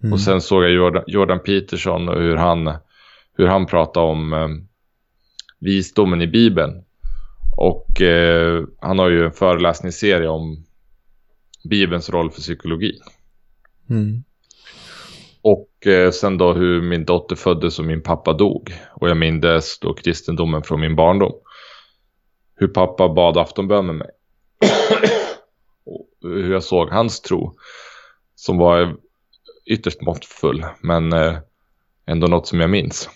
Mm. 0.04 0.14
Och 0.14 0.20
sen 0.20 0.42
såg 0.42 0.64
jag 0.64 0.72
Jordan, 0.72 1.04
Jordan, 1.08 1.40
Peterson 1.40 2.10
och 2.10 2.22
hur 2.22 2.36
han, 2.36 2.74
hur 3.38 3.48
han 3.48 3.66
pratar 3.66 4.02
om 4.02 4.34
eh, 4.34 4.48
visdomen 5.60 6.22
i 6.22 6.28
Bibeln. 6.28 6.84
Och 7.58 8.02
eh, 8.02 8.64
han 8.82 9.00
har 9.00 9.10
ju 9.10 9.26
en 9.26 9.32
föreläsningsserie 9.32 10.28
om 10.28 10.66
Bibelns 11.70 12.10
roll 12.10 12.32
för 12.32 12.42
psykologi. 12.42 13.00
Mm. 13.90 14.24
Och 15.42 15.88
eh, 15.88 16.12
sen 16.12 16.38
då 16.38 16.54
hur 16.54 16.82
min 16.82 17.06
dotter 17.06 17.36
föddes 17.36 17.80
och 17.80 17.86
min 17.86 18.02
pappa 18.02 18.34
dog. 18.34 18.74
Och 18.94 19.10
jag 19.10 19.18
mindes 19.18 19.80
då 19.80 19.94
kristendomen 19.94 20.64
från 20.64 20.80
min 20.80 20.96
barndom. 20.96 21.34
Hur 22.56 22.68
pappa 22.68 23.10
bad 23.10 23.38
aftonbön 23.38 23.86
med 23.86 23.96
mig 23.96 24.10
hur 26.26 26.54
jag 26.54 26.64
såg 26.64 26.90
hans 26.90 27.22
tro. 27.22 27.58
Som 28.36 28.58
var 28.58 28.98
ytterst 29.66 30.02
måttfull. 30.02 30.66
Men 30.82 31.14
eh, 31.14 31.38
ändå 32.06 32.28
något 32.28 32.48
som 32.48 32.60
jag 32.60 32.70
minns. 32.70 33.10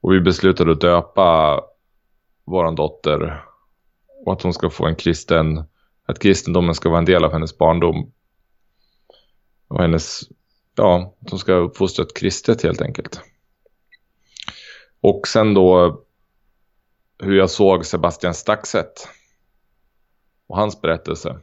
Och 0.00 0.12
vi 0.12 0.20
beslutade 0.20 0.72
att 0.72 0.80
döpa 0.80 1.60
vår 2.44 2.76
dotter. 2.76 3.44
Och 4.26 4.32
att 4.32 4.42
hon 4.42 4.54
ska 4.54 4.70
få 4.70 4.86
en 4.86 4.96
kristen. 4.96 5.64
Att 6.06 6.18
kristendomen 6.18 6.74
ska 6.74 6.88
vara 6.88 6.98
en 6.98 7.04
del 7.04 7.24
av 7.24 7.32
hennes 7.32 7.58
barndom. 7.58 8.12
Och 9.68 9.80
hennes 9.80 10.20
ja, 10.76 11.14
att 11.20 11.30
hon 11.30 11.38
ska 11.38 11.52
uppfostra 11.52 12.04
ett 12.04 12.16
kristet 12.16 12.62
helt 12.62 12.82
enkelt. 12.82 13.20
Och 15.00 15.28
sen 15.28 15.54
då 15.54 16.00
hur 17.18 17.36
jag 17.36 17.50
såg 17.50 17.86
Sebastian 17.86 18.34
Staxet 18.34 19.08
och 20.54 20.60
hans 20.60 20.80
berättelse. 20.80 21.36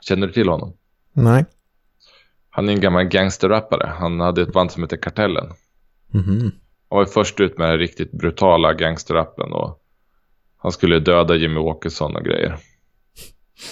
Känner 0.00 0.26
du 0.26 0.32
till 0.32 0.48
honom? 0.48 0.76
Nej. 1.12 1.44
Han 2.50 2.68
är 2.68 2.72
en 2.72 2.80
gammal 2.80 3.04
gangsterrappare. 3.04 3.92
Han 3.98 4.20
hade 4.20 4.42
ett 4.42 4.52
band 4.52 4.72
som 4.72 4.82
heter 4.82 4.96
Kartellen. 4.96 5.52
Mm 6.14 6.26
-hmm. 6.26 6.50
Han 6.90 6.98
var 6.98 7.04
först 7.04 7.40
ut 7.40 7.58
med 7.58 7.70
den 7.70 7.78
riktigt 7.78 8.12
brutala 8.12 8.74
gangsterrappen 8.74 9.52
och 9.52 9.82
han 10.56 10.72
skulle 10.72 10.98
döda 10.98 11.34
Jimmy 11.34 11.56
Åkesson 11.56 12.16
och 12.16 12.24
grejer. 12.24 12.58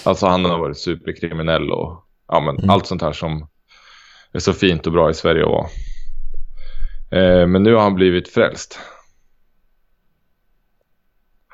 Alltså 0.04 0.26
han 0.26 0.44
har 0.44 0.58
varit 0.58 0.78
superkriminell 0.78 1.70
och 1.70 2.04
ja, 2.28 2.40
men 2.40 2.56
mm. 2.56 2.70
allt 2.70 2.86
sånt 2.86 3.02
här 3.02 3.12
som 3.12 3.48
är 4.32 4.38
så 4.38 4.52
fint 4.52 4.86
och 4.86 4.92
bra 4.92 5.10
i 5.10 5.14
Sverige 5.14 5.44
att 5.44 5.50
vara. 5.50 5.68
Eh, 7.10 7.46
men 7.46 7.62
nu 7.62 7.74
har 7.74 7.82
han 7.82 7.94
blivit 7.94 8.28
frälst. 8.28 8.78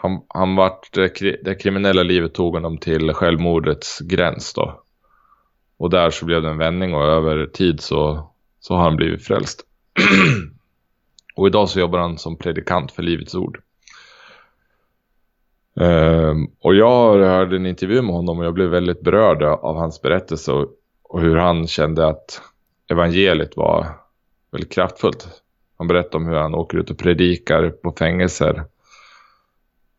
Han, 0.03 0.21
han 0.29 0.57
vart, 0.57 0.97
eh, 0.97 1.33
det 1.43 1.55
kriminella 1.55 2.03
livet 2.03 2.35
tog 2.35 2.55
honom 2.55 2.79
till 2.79 3.13
självmordets 3.13 3.99
gräns 4.01 4.55
då. 4.55 4.83
Och 5.77 5.91
där 5.91 6.11
så 6.11 6.25
blev 6.25 6.43
det 6.43 6.49
en 6.49 6.59
vändning 6.59 6.95
och 6.95 7.05
över 7.05 7.47
tid 7.47 7.81
så, 7.81 8.31
så 8.61 8.75
har 8.75 8.83
han 8.83 8.97
blivit 8.97 9.25
frälst. 9.25 9.67
och 11.35 11.47
idag 11.47 11.69
så 11.69 11.81
jobbar 11.81 11.99
han 11.99 12.19
som 12.19 12.39
predikant 12.39 12.93
för 12.93 13.03
Livets 13.03 13.35
Ord. 13.35 13.61
Um, 15.75 16.51
och 16.61 16.75
jag 16.75 17.19
hörde 17.19 17.57
en 17.57 17.67
intervju 17.67 18.03
med 18.03 18.15
honom 18.15 18.39
och 18.39 18.45
jag 18.45 18.55
blev 18.55 18.69
väldigt 18.69 19.01
berörd 19.01 19.43
av 19.43 19.77
hans 19.77 20.03
berättelse 20.03 20.53
och, 20.53 20.69
och 21.03 21.21
hur 21.21 21.37
han 21.37 21.67
kände 21.67 22.07
att 22.07 22.43
evangeliet 22.91 23.57
var 23.57 23.87
väldigt 24.51 24.73
kraftfullt. 24.73 25.29
Han 25.79 25.89
berättade 25.89 26.17
om 26.17 26.27
hur 26.27 26.37
han 26.37 26.55
åker 26.55 26.79
ut 26.79 26.91
och 26.91 26.99
predikar 26.99 27.71
på 27.71 27.93
fängelser. 27.99 28.65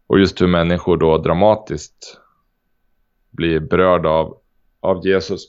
Och 0.08 0.20
just 0.20 0.42
hur 0.42 0.48
människor 0.48 0.98
då 0.98 1.18
dramatiskt 1.18 2.18
blir 3.32 3.60
berörda 3.60 4.10
av, 4.10 4.38
av 4.80 5.08
Jesus 5.08 5.46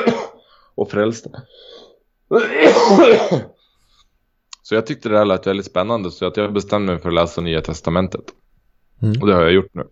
och 0.74 0.90
frälsta. 0.90 1.30
Så 4.62 4.74
jag 4.74 4.86
tyckte 4.86 5.08
det 5.08 5.18
här 5.18 5.24
lät 5.24 5.46
väldigt 5.46 5.66
spännande 5.66 6.10
så 6.10 6.26
att 6.26 6.36
jag 6.36 6.52
bestämde 6.52 6.92
mig 6.92 7.02
för 7.02 7.08
att 7.08 7.14
läsa 7.14 7.40
Nya 7.40 7.60
Testamentet. 7.60 8.24
Mm. 9.02 9.20
Och 9.20 9.26
det 9.26 9.34
har 9.34 9.42
jag 9.42 9.52
gjort 9.52 9.74
nu. 9.74 9.84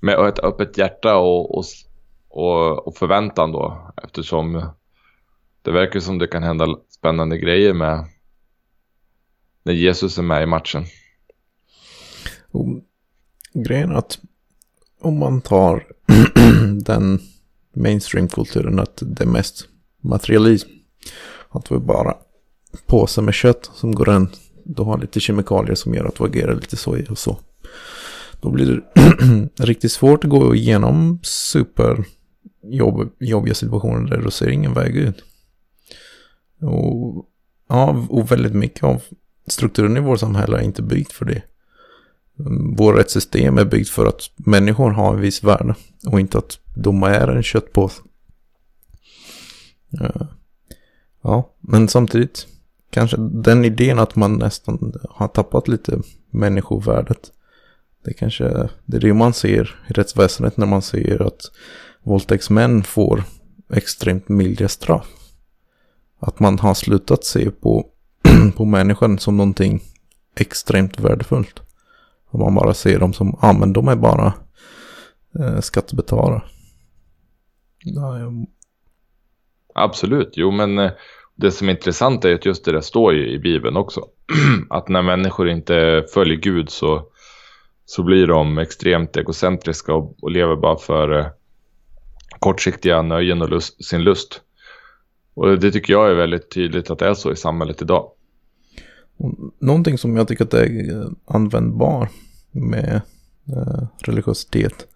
Med 0.00 0.28
ett 0.28 0.38
öppet 0.38 0.78
hjärta 0.78 1.16
och, 1.16 1.58
och, 1.58 1.64
och, 2.28 2.86
och 2.86 2.96
förväntan 2.96 3.52
då. 3.52 3.92
Eftersom 4.02 4.70
det 5.62 5.70
verkar 5.70 6.00
som 6.00 6.18
det 6.18 6.26
kan 6.26 6.42
hända 6.42 6.66
spännande 6.88 7.38
grejer 7.38 7.74
med 7.74 8.06
när 9.62 9.72
Jesus 9.72 10.18
är 10.18 10.22
med 10.22 10.42
i 10.42 10.46
matchen. 10.46 10.84
Och 12.52 12.66
grejen 13.54 13.90
är 13.90 13.94
att 13.94 14.18
om 15.00 15.18
man 15.18 15.40
tar 15.40 15.86
den 16.84 17.20
mainstreamkulturen 17.76 18.78
att 18.78 19.02
det 19.06 19.24
är 19.24 19.28
mest 19.28 19.68
materialism. 20.02 20.68
Att 21.48 21.72
vi 21.72 21.78
bara 21.78 22.14
påsar 22.86 23.22
med 23.22 23.34
kött 23.34 23.70
som 23.74 23.94
går 23.94 24.04
runt. 24.04 24.40
Då 24.64 24.84
har 24.84 24.98
lite 24.98 25.20
kemikalier 25.20 25.74
som 25.74 25.94
gör 25.94 26.04
att 26.04 26.20
vi 26.20 26.24
agerar 26.24 26.54
lite 26.54 26.76
så 26.76 27.10
och 27.10 27.18
så. 27.18 27.38
Då 28.40 28.50
blir 28.50 28.66
det 28.66 29.48
riktigt 29.64 29.92
svårt 29.92 30.24
att 30.24 30.30
gå 30.30 30.54
igenom 30.54 31.18
super 31.22 32.04
jobbiga 33.18 33.54
situationer 33.54 34.10
där 34.10 34.22
du 34.22 34.30
ser 34.30 34.48
ingen 34.48 34.74
väg 34.74 34.96
ut. 34.96 35.24
Och, 36.60 37.26
ja, 37.68 38.06
och 38.08 38.32
väldigt 38.32 38.54
mycket 38.54 38.84
av 38.84 39.02
strukturen 39.46 39.96
i 39.96 40.00
vårt 40.00 40.20
samhälle 40.20 40.58
är 40.58 40.62
inte 40.62 40.82
byggt 40.82 41.12
för 41.12 41.24
det. 41.24 41.42
Vårt 42.76 42.96
rättssystem 42.98 43.58
är 43.58 43.64
byggt 43.64 43.90
för 43.90 44.06
att 44.06 44.30
människor 44.36 44.90
har 44.90 45.14
en 45.14 45.20
viss 45.20 45.44
värde 45.44 45.74
och 46.06 46.20
inte 46.20 46.38
att 46.38 46.58
de 46.74 47.02
är 47.02 47.28
en 47.28 47.42
köttpåse. 47.42 48.02
Eh, 50.00 50.26
ja, 51.22 51.54
men 51.60 51.88
samtidigt 51.88 52.46
kanske 52.90 53.16
den 53.18 53.64
idén 53.64 53.98
att 53.98 54.16
man 54.16 54.34
nästan 54.38 54.94
har 55.10 55.28
tappat 55.28 55.68
lite 55.68 56.00
människovärdet. 56.30 57.32
Det 58.04 58.12
kanske 58.12 58.68
det 58.84 58.96
är 58.96 59.00
det 59.00 59.14
man 59.14 59.32
ser 59.32 59.80
i 59.88 59.92
rättsväsendet 59.92 60.56
när 60.56 60.66
man 60.66 60.82
ser 60.82 61.22
att 61.22 61.40
våldtäktsmän 62.02 62.82
får 62.82 63.24
extremt 63.72 64.28
milda 64.28 64.68
straff. 64.68 65.08
Att 66.18 66.40
man 66.40 66.58
har 66.58 66.74
slutat 66.74 67.24
se 67.24 67.50
på, 67.50 67.86
på 68.56 68.64
människan 68.64 69.18
som 69.18 69.36
någonting 69.36 69.82
extremt 70.36 71.00
värdefullt. 71.00 71.60
Och 72.30 72.38
man 72.38 72.54
bara 72.54 72.74
ser 72.74 72.98
dem 72.98 73.12
som, 73.12 73.38
ja 73.42 73.48
ah, 73.48 73.52
men 73.52 73.72
de 73.72 73.88
är 73.88 73.96
bara 73.96 74.32
eh, 75.38 75.60
skattebetalare. 75.60 76.42
Ja, 77.84 78.18
jag... 78.18 78.46
absolut. 79.74 80.32
Jo, 80.32 80.50
men 80.50 80.78
eh, 80.78 80.90
det 81.34 81.50
som 81.50 81.68
är 81.68 81.72
intressant 81.72 82.24
är 82.24 82.34
att 82.34 82.46
just 82.46 82.64
det 82.64 82.72
där 82.72 82.80
står 82.80 83.14
ju 83.14 83.30
i 83.30 83.38
Bibeln 83.38 83.76
också. 83.76 84.00
att 84.70 84.88
när 84.88 85.02
människor 85.02 85.48
inte 85.48 86.04
följer 86.14 86.36
Gud 86.36 86.70
så, 86.70 87.06
så 87.84 88.02
blir 88.02 88.26
de 88.26 88.58
extremt 88.58 89.16
egocentriska 89.16 89.94
och, 89.94 90.16
och 90.22 90.30
lever 90.30 90.56
bara 90.56 90.76
för 90.76 91.18
eh, 91.18 91.26
kortsiktiga 92.38 93.02
nöjen 93.02 93.42
och 93.42 93.50
lust, 93.50 93.84
sin 93.84 94.02
lust. 94.04 94.40
Och 95.34 95.58
det 95.58 95.72
tycker 95.72 95.92
jag 95.92 96.10
är 96.10 96.14
väldigt 96.14 96.50
tydligt 96.50 96.90
att 96.90 96.98
det 96.98 97.06
är 97.06 97.14
så 97.14 97.32
i 97.32 97.36
samhället 97.36 97.82
idag. 97.82 98.10
Någonting 99.58 99.98
som 99.98 100.16
jag 100.16 100.28
tycker 100.28 100.44
att 100.44 100.50
det 100.50 100.66
är 100.66 101.00
eh, 101.00 101.08
användbar 101.26 102.08
med 102.50 103.00
eh, 103.48 103.86
religiositet 103.98 104.86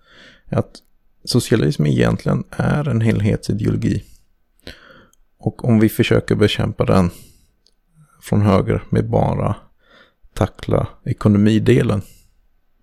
är 0.47 0.59
att 0.59 0.83
socialism 1.25 1.87
egentligen 1.87 2.45
är 2.51 2.89
en 2.89 3.01
helhetsideologi. 3.01 4.05
Och 5.39 5.65
om 5.65 5.81
vi 5.81 5.89
försöker 5.89 6.35
bekämpa 6.35 6.85
den 6.85 7.11
från 8.23 8.43
höger 8.43 8.83
med 8.91 9.11
bara 9.11 9.57
tackla 10.35 10.89
ekonomidelen, 11.05 12.03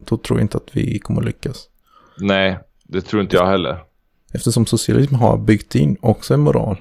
då 0.06 0.18
tror 0.18 0.40
jag 0.40 0.44
inte 0.44 0.58
att 0.58 0.76
vi 0.76 1.00
kommer 1.00 1.22
lyckas. 1.22 1.70
Nej, 2.20 2.60
det 2.84 3.02
tror 3.02 3.22
inte 3.22 3.36
jag 3.36 3.48
heller. 3.48 3.84
Eftersom 4.34 4.66
socialism 4.66 5.16
har 5.16 5.38
byggt 5.38 5.76
in 5.76 5.98
också 6.02 6.34
en 6.34 6.40
moral. 6.40 6.78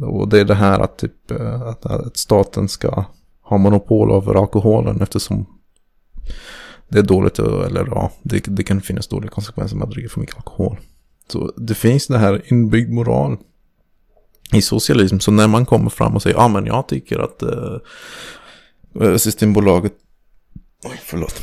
Och 0.00 0.28
det 0.28 0.40
är 0.40 0.44
det 0.44 0.54
här 0.54 0.80
att, 0.80 0.98
typ, 0.98 1.30
eh, 1.30 1.62
att 1.62 2.16
staten 2.16 2.68
ska 2.68 3.04
ha 3.42 3.58
monopol 3.58 4.12
över 4.12 4.34
alkoholen 4.34 5.00
eftersom 5.00 5.46
det 6.88 6.98
är 6.98 7.02
dåligt, 7.02 7.38
eller 7.38 7.86
ja, 7.86 8.10
det, 8.22 8.44
det 8.46 8.62
kan 8.62 8.80
finnas 8.80 9.08
dåliga 9.08 9.30
konsekvenser 9.30 9.76
med 9.76 9.84
att 9.84 9.90
dricka 9.90 10.08
för 10.08 10.20
mycket 10.20 10.36
alkohol. 10.36 10.76
Så 11.32 11.52
det 11.56 11.74
finns 11.74 12.06
det 12.06 12.18
här 12.18 12.42
inbyggd 12.52 12.92
moral 12.92 13.36
i 14.52 14.62
socialism. 14.62 15.18
Så 15.18 15.30
när 15.30 15.48
man 15.48 15.66
kommer 15.66 15.90
fram 15.90 16.14
och 16.14 16.22
säger, 16.22 16.36
ja 16.36 16.44
ah, 16.44 16.48
men 16.48 16.66
jag 16.66 16.88
tycker 16.88 17.18
att 17.18 17.42
uh, 17.42 19.16
Systembolaget, 19.16 19.92
oj 20.84 21.00
förlåt, 21.04 21.42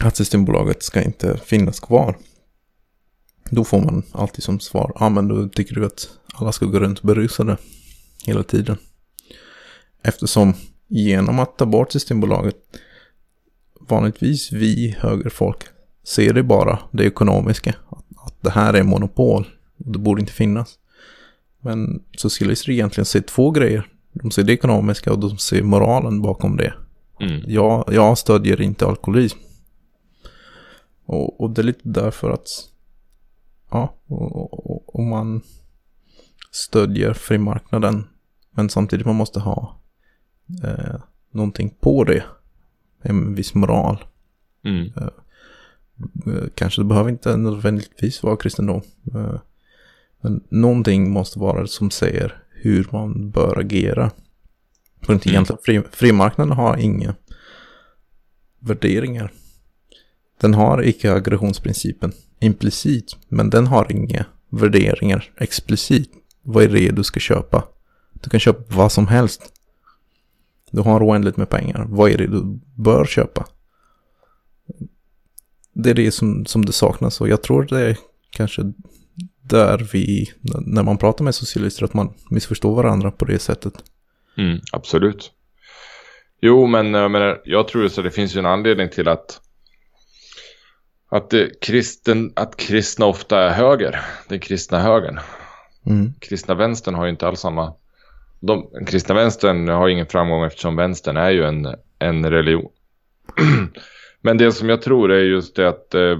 att 0.00 0.16
Systembolaget 0.16 0.82
ska 0.82 1.02
inte 1.02 1.36
finnas 1.36 1.80
kvar. 1.80 2.16
Då 3.50 3.64
får 3.64 3.80
man 3.80 4.02
alltid 4.12 4.44
som 4.44 4.60
svar, 4.60 4.92
ja 4.94 5.06
ah, 5.06 5.08
men 5.08 5.28
då 5.28 5.48
tycker 5.48 5.74
du 5.74 5.86
att 5.86 6.08
alla 6.34 6.52
ska 6.52 6.66
gå 6.66 6.78
runt 6.78 7.02
berusade 7.02 7.56
hela 8.24 8.42
tiden. 8.42 8.76
Eftersom 10.02 10.54
genom 10.88 11.38
att 11.38 11.58
ta 11.58 11.66
bort 11.66 11.92
Systembolaget 11.92 12.56
vanligtvis 13.80 14.52
vi 14.52 14.96
högerfolk 14.98 15.64
ser 16.04 16.32
det 16.32 16.42
bara 16.42 16.78
det 16.92 17.04
ekonomiska. 17.04 17.74
Att, 17.88 18.04
det 18.40 18.50
här 18.50 18.74
är 18.74 18.82
monopol 18.82 19.46
och 19.78 19.92
det 19.92 19.98
borde 19.98 20.20
inte 20.20 20.32
finnas. 20.32 20.78
Men 21.60 22.02
socialister 22.16 22.72
egentligen 22.72 23.04
ser 23.04 23.20
två 23.20 23.50
grejer. 23.50 23.88
De 24.12 24.30
ser 24.30 24.42
det 24.42 24.52
ekonomiska 24.52 25.12
och 25.12 25.18
de 25.18 25.38
ser 25.38 25.62
moralen 25.62 26.22
bakom 26.22 26.56
det. 26.56 26.74
Mm. 27.20 27.42
Jag, 27.46 27.84
jag 27.92 28.18
stödjer 28.18 28.60
inte 28.60 28.86
alkoholism. 28.86 29.38
Och, 31.06 31.40
och 31.40 31.50
det 31.50 31.60
är 31.60 31.64
lite 31.64 31.80
därför 31.88 32.30
att 32.30 32.48
ja, 33.76 33.94
om 34.86 35.08
man 35.08 35.42
stödjer 36.50 37.12
frimarknaden 37.12 38.04
men 38.50 38.70
samtidigt 38.70 39.06
man 39.06 39.16
måste 39.16 39.40
ha 39.40 39.80
eh, 40.64 41.00
någonting 41.30 41.74
på 41.80 42.04
det 42.04 42.24
en 43.02 43.34
viss 43.34 43.54
moral. 43.54 44.04
Mm. 44.64 44.92
Eh, 44.96 45.08
eh, 46.26 46.44
kanske 46.54 46.80
det 46.80 46.84
behöver 46.84 47.10
inte 47.10 47.36
nödvändigtvis 47.36 48.22
vara 48.22 48.36
kristendom. 48.36 48.82
Eh, 49.14 49.40
men 50.20 50.44
någonting 50.48 51.10
måste 51.10 51.38
vara 51.38 51.66
som 51.66 51.90
säger 51.90 52.42
hur 52.50 52.88
man 52.92 53.30
bör 53.30 53.58
agera. 53.58 54.10
För 55.02 55.12
inte 55.12 55.28
mm. 55.28 55.34
egentligen 55.34 55.62
fri, 55.64 55.82
frimarknaden 55.92 56.56
har 56.56 56.76
inga 56.76 57.14
värderingar. 58.58 59.32
Den 60.40 60.54
har 60.54 60.82
icke-aggressionsprincipen 60.82 62.12
implicit, 62.40 63.16
men 63.28 63.50
den 63.50 63.66
har 63.66 63.92
inga 63.92 64.24
värderingar 64.50 65.32
explicit. 65.36 66.10
Vad 66.42 66.64
är 66.64 66.68
det 66.68 66.90
du 66.90 67.04
ska 67.04 67.20
köpa? 67.20 67.64
Du 68.12 68.30
kan 68.30 68.40
köpa 68.40 68.76
vad 68.76 68.92
som 68.92 69.06
helst. 69.06 69.52
Du 70.70 70.80
har 70.80 71.06
oändligt 71.06 71.36
med 71.36 71.48
pengar. 71.48 71.86
Vad 71.88 72.10
är 72.10 72.18
det 72.18 72.26
du 72.26 72.60
bör 72.74 73.04
köpa? 73.04 73.46
Det 75.72 75.90
är 75.90 75.94
det 75.94 76.10
som, 76.10 76.46
som 76.46 76.64
det 76.64 76.72
saknas 76.72 77.20
och 77.20 77.28
jag 77.28 77.42
tror 77.42 77.62
det 77.62 77.80
är 77.80 77.96
kanske 78.30 78.72
där 79.42 79.88
vi, 79.92 80.32
när 80.66 80.82
man 80.82 80.98
pratar 80.98 81.24
med 81.24 81.34
socialister, 81.34 81.84
att 81.84 81.94
man 81.94 82.14
missförstår 82.30 82.74
varandra 82.74 83.10
på 83.10 83.24
det 83.24 83.38
sättet. 83.38 83.74
Mm, 84.38 84.60
absolut. 84.72 85.32
Jo, 86.40 86.66
men 86.66 86.94
jag, 86.94 87.10
menar, 87.10 87.40
jag 87.44 87.68
tror 87.68 87.88
så 87.88 88.02
det 88.02 88.10
finns 88.10 88.36
ju 88.36 88.38
en 88.38 88.46
anledning 88.46 88.88
till 88.88 89.08
att 89.08 89.40
att, 91.08 91.34
kristen, 91.60 92.32
att 92.36 92.56
kristna 92.56 93.06
ofta 93.06 93.42
är 93.42 93.50
höger. 93.50 94.00
Den 94.28 94.40
kristna 94.40 94.78
högern. 94.78 95.18
Mm. 95.86 96.12
Kristna 96.20 96.54
vänstern 96.54 96.94
har 96.94 97.04
ju 97.04 97.10
inte 97.10 97.28
alls 97.28 97.40
samma 97.40 97.74
de, 98.40 98.70
kristna 98.86 99.14
vänstern 99.14 99.68
har 99.68 99.88
ingen 99.88 100.06
framgång 100.06 100.44
eftersom 100.44 100.76
vänstern 100.76 101.16
är 101.16 101.30
ju 101.30 101.44
en, 101.44 101.74
en 101.98 102.30
religion. 102.30 102.70
Men 104.20 104.38
det 104.38 104.52
som 104.52 104.68
jag 104.68 104.82
tror 104.82 105.12
är 105.12 105.20
just 105.20 105.56
det 105.56 105.68
att 105.68 105.94
eh, 105.94 106.18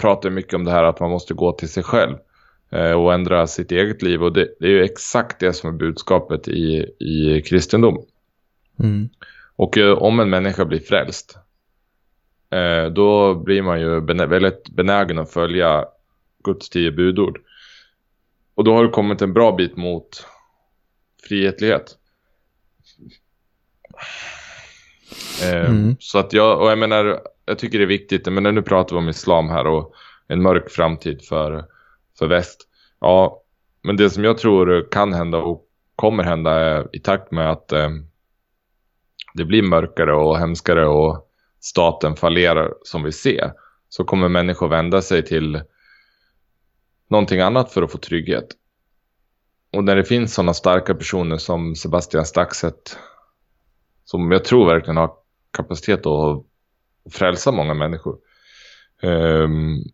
prata 0.00 0.30
mycket 0.30 0.54
om 0.54 0.64
det 0.64 0.70
här 0.70 0.84
att 0.84 1.00
man 1.00 1.10
måste 1.10 1.34
gå 1.34 1.52
till 1.52 1.68
sig 1.68 1.82
själv 1.82 2.16
eh, 2.70 2.92
och 2.92 3.14
ändra 3.14 3.46
sitt 3.46 3.72
eget 3.72 4.02
liv. 4.02 4.22
Och 4.22 4.32
det, 4.32 4.48
det, 4.60 4.66
är 4.66 4.70
ju 4.70 4.84
exakt 4.84 5.40
det 5.40 5.52
som 5.52 5.74
är 5.74 5.78
budskapet 5.78 6.48
i, 6.48 6.86
i 6.98 7.42
kristendom. 7.42 8.04
Mm. 8.78 9.08
Och 9.56 9.78
eh, 9.78 9.92
om 9.92 10.20
en 10.20 10.30
människa 10.30 10.64
blir 10.64 10.80
frälst 10.80 11.38
då 12.94 13.34
blir 13.34 13.62
man 13.62 13.80
ju 13.80 14.00
benä 14.00 14.26
väldigt 14.26 14.68
benägen 14.68 15.18
att 15.18 15.32
följa 15.32 15.84
Guds 16.44 16.68
tio 16.68 16.90
budord. 16.92 17.38
Och 18.54 18.64
då 18.64 18.74
har 18.74 18.84
det 18.84 18.90
kommit 18.90 19.22
en 19.22 19.32
bra 19.32 19.52
bit 19.52 19.76
mot 19.76 20.26
frihetlighet. 21.28 21.98
Eh, 25.42 25.70
mm. 25.70 25.96
Så 26.00 26.18
att 26.18 26.32
jag, 26.32 26.60
och 26.60 26.70
jag 26.70 26.78
menar, 26.78 27.20
jag 27.46 27.58
tycker 27.58 27.78
det 27.78 27.84
är 27.84 27.86
viktigt, 27.86 28.32
men 28.32 28.54
nu 28.54 28.62
pratar 28.62 28.96
vi 28.96 29.02
om 29.02 29.08
islam 29.08 29.48
här 29.48 29.66
och 29.66 29.94
en 30.28 30.42
mörk 30.42 30.70
framtid 30.70 31.22
för, 31.22 31.64
för 32.18 32.26
väst. 32.26 32.68
Ja, 33.00 33.42
men 33.82 33.96
det 33.96 34.10
som 34.10 34.24
jag 34.24 34.38
tror 34.38 34.90
kan 34.90 35.12
hända 35.12 35.38
och 35.38 35.68
kommer 35.96 36.24
hända 36.24 36.50
är 36.50 36.88
i 36.92 36.98
takt 36.98 37.32
med 37.32 37.50
att 37.50 37.72
eh, 37.72 37.90
det 39.34 39.44
blir 39.44 39.62
mörkare 39.62 40.14
och 40.14 40.38
hemskare 40.38 40.86
och 40.86 41.31
staten 41.62 42.16
fallerar 42.16 42.74
som 42.82 43.02
vi 43.02 43.12
ser 43.12 43.52
så 43.88 44.04
kommer 44.04 44.28
människor 44.28 44.68
vända 44.68 45.02
sig 45.02 45.24
till 45.24 45.62
någonting 47.08 47.40
annat 47.40 47.72
för 47.72 47.82
att 47.82 47.92
få 47.92 47.98
trygghet. 47.98 48.46
Och 49.72 49.84
när 49.84 49.96
det 49.96 50.04
finns 50.04 50.34
sådana 50.34 50.54
starka 50.54 50.94
personer 50.94 51.36
som 51.36 51.74
Sebastian 51.74 52.26
Staxet 52.26 52.98
som 54.04 54.32
jag 54.32 54.44
tror 54.44 54.66
verkligen 54.66 54.96
har 54.96 55.12
kapacitet 55.50 56.06
att 56.06 56.44
frälsa 57.10 57.52
många 57.52 57.74
människor. 57.74 58.18
Um, 59.02 59.84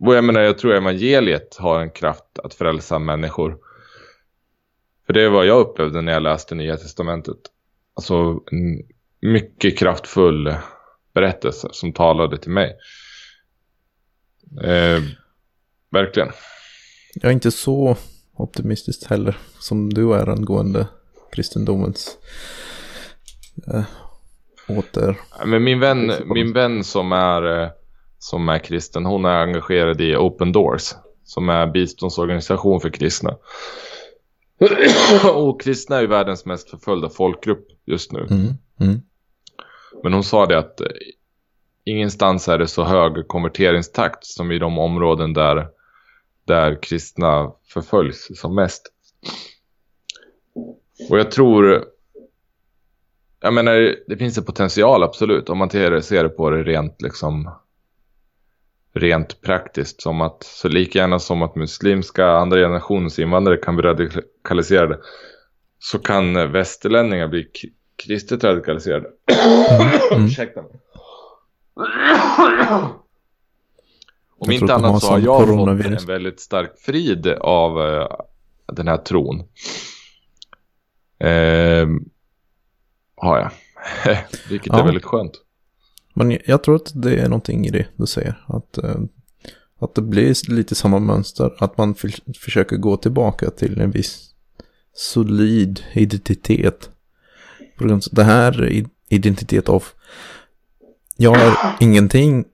och 0.00 0.14
jag 0.14 0.24
menar, 0.24 0.40
jag 0.40 0.58
tror 0.58 0.74
evangeliet 0.74 1.56
har 1.56 1.80
en 1.80 1.90
kraft 1.90 2.38
att 2.44 2.54
frälsa 2.54 2.98
människor. 2.98 3.58
För 5.06 5.12
det 5.12 5.22
är 5.22 5.28
vad 5.28 5.46
jag 5.46 5.60
upplevde 5.60 6.00
när 6.00 6.12
jag 6.12 6.22
läste 6.22 6.54
Nya 6.54 6.76
Testamentet. 6.76 7.38
Alltså 7.94 8.40
en 8.50 8.82
mycket 9.20 9.78
kraftfull 9.78 10.54
berättelse 11.14 11.68
som 11.72 11.92
talade 11.92 12.38
till 12.38 12.50
mig. 12.50 12.76
Eh, 14.64 15.02
verkligen. 15.90 16.28
Jag 17.14 17.28
är 17.28 17.32
inte 17.32 17.50
så 17.50 17.96
optimistiskt 18.34 19.04
heller 19.04 19.36
som 19.60 19.94
du 19.94 20.14
är 20.14 20.28
angående 20.28 20.86
kristendomens 21.32 22.18
äh, 23.74 23.84
åter. 24.68 25.18
Men 25.46 25.64
min 25.64 25.80
vän, 25.80 26.12
min 26.24 26.52
vän 26.52 26.84
som 26.84 27.12
är, 27.12 27.62
eh, 27.62 27.70
som 28.18 28.48
är 28.48 28.58
kristen, 28.58 29.06
hon 29.06 29.24
är 29.24 29.42
engagerad 29.42 30.00
i 30.00 30.16
Open 30.16 30.52
Doors 30.52 30.94
som 31.24 31.48
är 31.48 31.66
biståndsorganisation 31.66 32.80
för 32.80 32.90
kristna. 32.90 33.36
och 35.34 35.60
kristna 35.60 35.96
är 35.96 36.00
ju 36.00 36.06
världens 36.06 36.44
mest 36.44 36.70
förföljda 36.70 37.08
folkgrupp 37.08 37.66
just 37.86 38.12
nu. 38.12 38.26
Mm, 38.30 38.54
mm. 38.80 39.00
Men 40.02 40.12
hon 40.12 40.24
sa 40.24 40.46
det 40.46 40.58
att 40.58 40.80
eh, 40.80 40.86
ingenstans 41.84 42.48
är 42.48 42.58
det 42.58 42.68
så 42.68 42.84
hög 42.84 43.28
konverteringstakt 43.28 44.24
som 44.24 44.52
i 44.52 44.58
de 44.58 44.78
områden 44.78 45.32
där 45.32 45.68
där 46.48 46.82
kristna 46.82 47.52
förföljs 47.72 48.28
som 48.40 48.54
mest. 48.54 48.92
Och 51.10 51.18
jag 51.18 51.30
tror, 51.30 51.84
jag 53.40 53.54
menar, 53.54 53.96
det 54.06 54.16
finns 54.16 54.38
en 54.38 54.44
potential 54.44 55.02
absolut 55.02 55.48
om 55.48 55.58
man 55.58 55.70
ser 55.70 56.22
det 56.22 56.28
på 56.28 56.50
det 56.50 56.62
rent 56.62 57.02
liksom 57.02 57.50
rent 58.94 59.40
praktiskt. 59.40 60.02
Som 60.02 60.20
att, 60.20 60.42
så 60.42 60.68
lika 60.68 60.98
gärna 60.98 61.18
som 61.18 61.42
att 61.42 61.56
muslimska 61.56 62.26
andra 62.26 62.58
generationens 62.58 63.18
invandrare 63.18 63.56
kan 63.56 63.76
bli 63.76 63.84
radikaliserade 63.84 64.98
så 65.78 65.98
kan 65.98 66.52
västerlänningar 66.52 67.28
bli 67.28 67.50
kristet 67.98 68.44
radikaliserade. 68.44 69.08
Mm. 70.12 70.26
Ursäkta 70.26 70.62
mig. 70.62 70.70
Om 74.38 74.50
inte 74.50 74.74
annat 74.74 75.02
så 75.02 75.10
har 75.10 75.18
jag 75.18 75.48
fått 75.48 75.68
en 75.68 76.06
väldigt 76.06 76.40
stark 76.40 76.78
frid 76.78 77.26
av 77.26 77.78
uh, 77.78 78.06
den 78.72 78.88
här 78.88 78.96
tron. 78.96 79.40
Uh, 81.24 82.00
har 83.16 83.38
jag. 83.38 83.50
Vilket 84.50 84.72
ja. 84.72 84.80
är 84.80 84.84
väldigt 84.84 85.04
skönt. 85.04 85.32
Men 86.14 86.38
jag 86.44 86.62
tror 86.62 86.76
att 86.76 86.92
det 86.94 87.16
är 87.16 87.28
någonting 87.28 87.66
i 87.66 87.70
det 87.70 87.86
du 87.96 88.06
säger. 88.06 88.44
Att, 88.46 88.78
uh, 88.84 88.96
att 89.78 89.94
det 89.94 90.02
blir 90.02 90.50
lite 90.50 90.74
samma 90.74 90.98
mönster. 90.98 91.54
Att 91.58 91.78
man 91.78 91.94
försöker 92.40 92.76
gå 92.76 92.96
tillbaka 92.96 93.50
till 93.50 93.80
en 93.80 93.90
viss 93.90 94.34
solid 94.92 95.84
identitet. 95.92 96.90
Det 98.10 98.24
här 98.24 98.82
identitet 99.08 99.68
av 99.68 99.84
jag 101.16 101.36
är 101.36 101.54
ingenting 101.80 102.44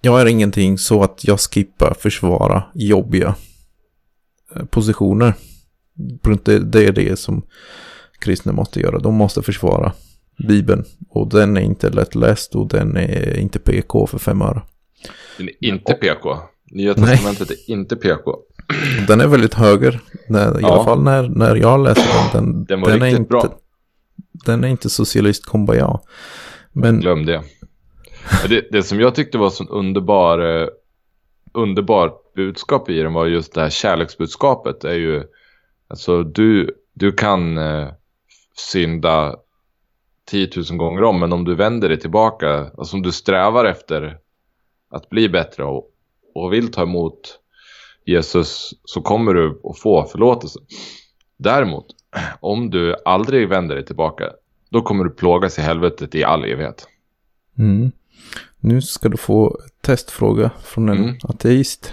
jag 0.00 0.20
är 0.20 0.26
ingenting 0.26 0.78
så 0.78 1.02
att 1.02 1.24
jag 1.24 1.40
skippar 1.40 1.94
försvara 1.94 2.64
jobbiga 2.74 3.34
eh, 4.56 4.64
positioner. 4.64 5.34
Det 6.62 6.86
är 6.86 6.92
det 6.92 7.18
som 7.18 7.42
kristna 8.18 8.52
måste 8.52 8.80
göra. 8.80 8.98
De 8.98 9.14
måste 9.14 9.42
försvara 9.42 9.92
Bibeln. 10.48 10.84
Och 11.08 11.28
den 11.28 11.56
är 11.56 11.60
inte 11.60 11.90
lättläst 11.90 12.54
och 12.54 12.68
den 12.68 12.96
är 12.96 13.36
inte 13.36 13.58
PK 13.58 14.06
för 14.06 14.18
fem 14.18 14.42
öre. 14.42 14.62
Den 15.38 15.48
är 15.48 15.68
inte 15.68 15.94
PK. 15.94 16.38
Nya 16.70 16.94
testamentet 16.94 17.50
är 17.50 17.70
inte 17.70 17.96
PK. 17.96 18.36
Den 19.08 19.20
är 19.20 19.26
väldigt 19.26 19.54
höger. 19.54 19.92
I 19.94 20.00
ja. 20.28 20.72
alla 20.72 20.84
fall 20.84 21.02
när, 21.02 21.28
när 21.28 21.56
jag 21.56 21.84
läser 21.84 22.32
den. 22.32 22.44
Den, 22.44 22.64
den 22.64 22.80
var 22.80 22.88
den 22.88 23.00
riktigt 23.00 23.14
är 23.14 23.20
inte, 23.20 23.28
bra. 23.28 23.58
Den 24.46 24.64
är 24.64 24.68
inte 24.68 24.90
socialist 24.90 25.46
kombaja. 25.46 26.00
Men... 26.72 27.00
Glöm 27.00 27.26
det. 27.26 27.42
det. 28.48 28.68
Det 28.70 28.82
som 28.82 29.00
jag 29.00 29.14
tyckte 29.14 29.38
var 29.38 29.50
så 29.50 29.64
underbar, 29.64 30.38
eh, 30.38 30.68
underbart 31.52 32.34
budskap 32.34 32.90
i 32.90 33.02
den 33.02 33.12
var 33.12 33.26
just 33.26 33.54
det 33.54 33.60
här 33.60 33.70
kärleksbudskapet. 33.70 34.84
är 34.84 34.94
ju, 34.94 35.22
alltså 35.88 36.22
du, 36.22 36.70
du 36.94 37.12
kan 37.12 37.58
eh, 37.58 37.88
synda 38.56 39.36
10 40.26 40.50
000 40.70 40.78
gånger 40.78 41.02
om, 41.02 41.20
men 41.20 41.32
om 41.32 41.44
du 41.44 41.54
vänder 41.54 41.88
dig 41.88 42.00
tillbaka, 42.00 42.70
alltså 42.78 42.96
om 42.96 43.02
du 43.02 43.12
strävar 43.12 43.64
efter 43.64 44.18
att 44.90 45.08
bli 45.08 45.28
bättre 45.28 45.64
och, 45.64 45.90
och 46.34 46.52
vill 46.52 46.72
ta 46.72 46.82
emot 46.82 47.40
Jesus 48.04 48.74
så 48.84 49.00
kommer 49.00 49.34
du 49.34 49.60
att 49.64 49.78
få 49.78 50.04
förlåtelse. 50.04 50.60
Däremot, 51.36 51.86
om 52.40 52.70
du 52.70 52.96
aldrig 53.04 53.48
vänder 53.48 53.74
dig 53.74 53.86
tillbaka, 53.86 54.24
då 54.70 54.82
kommer 54.82 55.04
du 55.04 55.10
plågas 55.10 55.58
i 55.58 55.62
helvetet 55.62 56.14
i 56.14 56.24
all 56.24 56.44
evighet. 56.44 56.88
Mm. 57.58 57.92
Nu 58.60 58.82
ska 58.82 59.08
du 59.08 59.16
få 59.16 59.60
testfråga 59.80 60.50
från 60.64 60.88
en 60.88 60.98
mm. 60.98 61.16
ateist. 61.22 61.92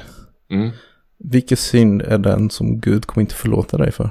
Mm. 0.49 0.69
Vilken 1.17 1.57
synd 1.57 2.01
är 2.01 2.17
den 2.17 2.49
som 2.49 2.80
Gud 2.80 3.05
kommer 3.05 3.21
inte 3.21 3.36
förlåta 3.36 3.78
dig 3.78 3.91
för? 3.91 4.09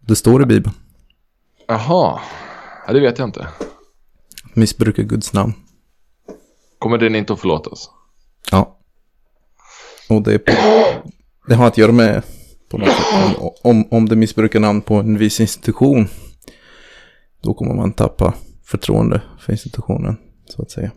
Det 0.00 0.16
står 0.16 0.42
i 0.42 0.46
Bibeln. 0.46 0.74
Jaha, 1.66 2.20
ja, 2.86 2.92
det 2.92 3.00
vet 3.00 3.18
jag 3.18 3.28
inte. 3.28 3.46
Missbruka 4.54 5.02
Guds 5.02 5.32
namn. 5.32 5.52
Kommer 6.78 6.98
den 6.98 7.14
inte 7.14 7.32
att 7.32 7.40
förlåtas? 7.40 7.90
Ja. 8.50 8.78
Och 10.08 10.22
det, 10.22 10.38
på, 10.38 10.52
det 11.46 11.54
har 11.54 11.66
att 11.66 11.78
göra 11.78 11.92
med 11.92 12.22
på 12.70 12.78
något 12.78 12.88
sätt, 12.88 13.36
om, 13.62 13.88
om 13.90 14.08
det 14.08 14.16
missbrukar 14.16 14.60
namn 14.60 14.82
på 14.82 14.94
en 14.94 15.18
viss 15.18 15.40
institution. 15.40 16.06
Då 17.42 17.54
kommer 17.54 17.74
man 17.74 17.92
tappa 17.92 18.34
förtroende 18.64 19.22
för 19.38 19.52
institutionen, 19.52 20.16
så 20.46 20.62
att 20.62 20.70
säga. 20.70 20.90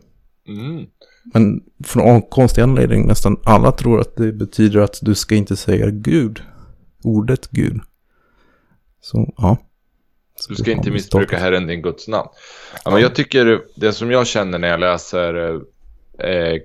Mm. 0.48 0.86
Men 1.34 1.62
från 1.84 2.22
konstig 2.22 2.62
anledning, 2.62 3.08
nästan 3.08 3.38
alla 3.44 3.72
tror 3.72 4.02
att 4.02 4.16
det 4.16 4.32
betyder 4.32 4.80
att 4.80 5.00
du 5.02 5.16
ska 5.16 5.36
inte 5.36 5.56
säga 5.56 5.90
Gud. 5.90 6.42
Ordet 7.04 7.48
Gud. 7.52 7.82
Så, 9.02 9.34
ja. 9.38 9.58
du 10.50 10.56
ska 10.56 10.72
inte 10.72 10.92
missbruka 10.92 11.38
Herren 11.38 11.68
din 11.68 11.82
Guds 11.82 12.08
namn. 12.08 12.30
Ja, 12.86 12.92
men 12.92 13.02
jag 13.02 13.16
tycker 13.16 13.62
det 13.76 13.94
som 13.94 14.12
jag 14.12 14.28
känner 14.28 14.60
när 14.60 14.68
jag 14.68 14.80
läser, 14.80 15.54
eh, 16.20 16.62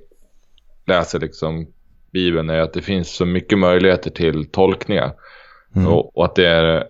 läser 0.86 1.20
liksom 1.20 1.66
Bibeln 2.12 2.50
är 2.50 2.59
att 2.59 2.72
det 2.72 2.82
finns 2.82 3.11
så 3.11 3.26
mycket 3.26 3.59
möjligheter 3.59 4.11
till 4.11 4.50
tolkningar. 4.50 5.12
Mm. 5.74 5.88
Och, 5.88 6.16
och, 6.16 6.24
att 6.24 6.34
det 6.34 6.46
är 6.46 6.84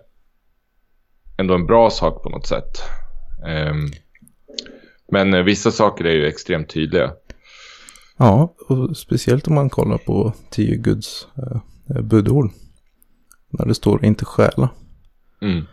ändå 1.37 1.53
en 1.53 1.65
bra 1.65 1.89
sak 1.89 2.23
på 2.23 2.29
något 2.29 2.47
sätt. 2.47 2.81
Um, 3.71 3.91
men 5.11 5.45
vissa 5.45 5.71
saker 5.71 6.05
är 6.05 6.13
ju 6.13 6.27
extremt 6.27 6.69
tydliga. 6.69 7.11
Ja, 8.17 8.55
och 8.67 8.97
speciellt 8.97 9.47
om 9.47 9.55
man 9.55 9.69
kollar 9.69 9.97
på 9.97 10.33
tio 10.49 10.75
Guds 10.75 11.27
eh, 11.37 12.01
budord. 12.01 12.51
När 13.49 13.65
det 13.65 13.75
står 13.75 14.05
inte 14.05 14.25
stjäla. 14.25 14.69
Mm. 15.41 15.65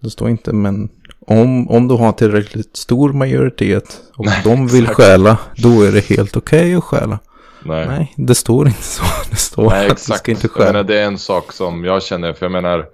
Det 0.00 0.10
står 0.10 0.30
inte 0.30 0.52
men 0.52 0.88
om, 1.20 1.70
om 1.70 1.88
du 1.88 1.94
har 1.94 2.12
tillräckligt 2.12 2.76
stor 2.76 3.12
majoritet 3.12 4.00
och 4.16 4.26
Nej, 4.26 4.40
de 4.44 4.66
vill 4.72 4.82
exakt. 4.82 4.96
stjäla, 4.96 5.38
då 5.56 5.82
är 5.82 5.92
det 5.92 6.04
helt 6.04 6.36
okej 6.36 6.60
okay 6.60 6.74
att 6.74 6.84
stjäla. 6.84 7.18
Nej. 7.64 7.86
Nej, 7.86 8.14
det 8.16 8.34
står 8.34 8.66
inte 8.66 8.82
så. 8.82 9.04
Det 9.30 9.36
står 9.36 9.70
Nej, 9.70 9.90
att 9.90 10.06
du 10.06 10.12
ska 10.12 10.30
inte. 10.30 10.48
Jag 10.56 10.66
menar, 10.66 10.82
det 10.82 10.98
är 10.98 11.06
en 11.06 11.18
sak 11.18 11.52
som 11.52 11.84
jag 11.84 12.02
känner, 12.02 12.32
för 12.32 12.46
jag 12.46 12.52
menar, 12.52 12.88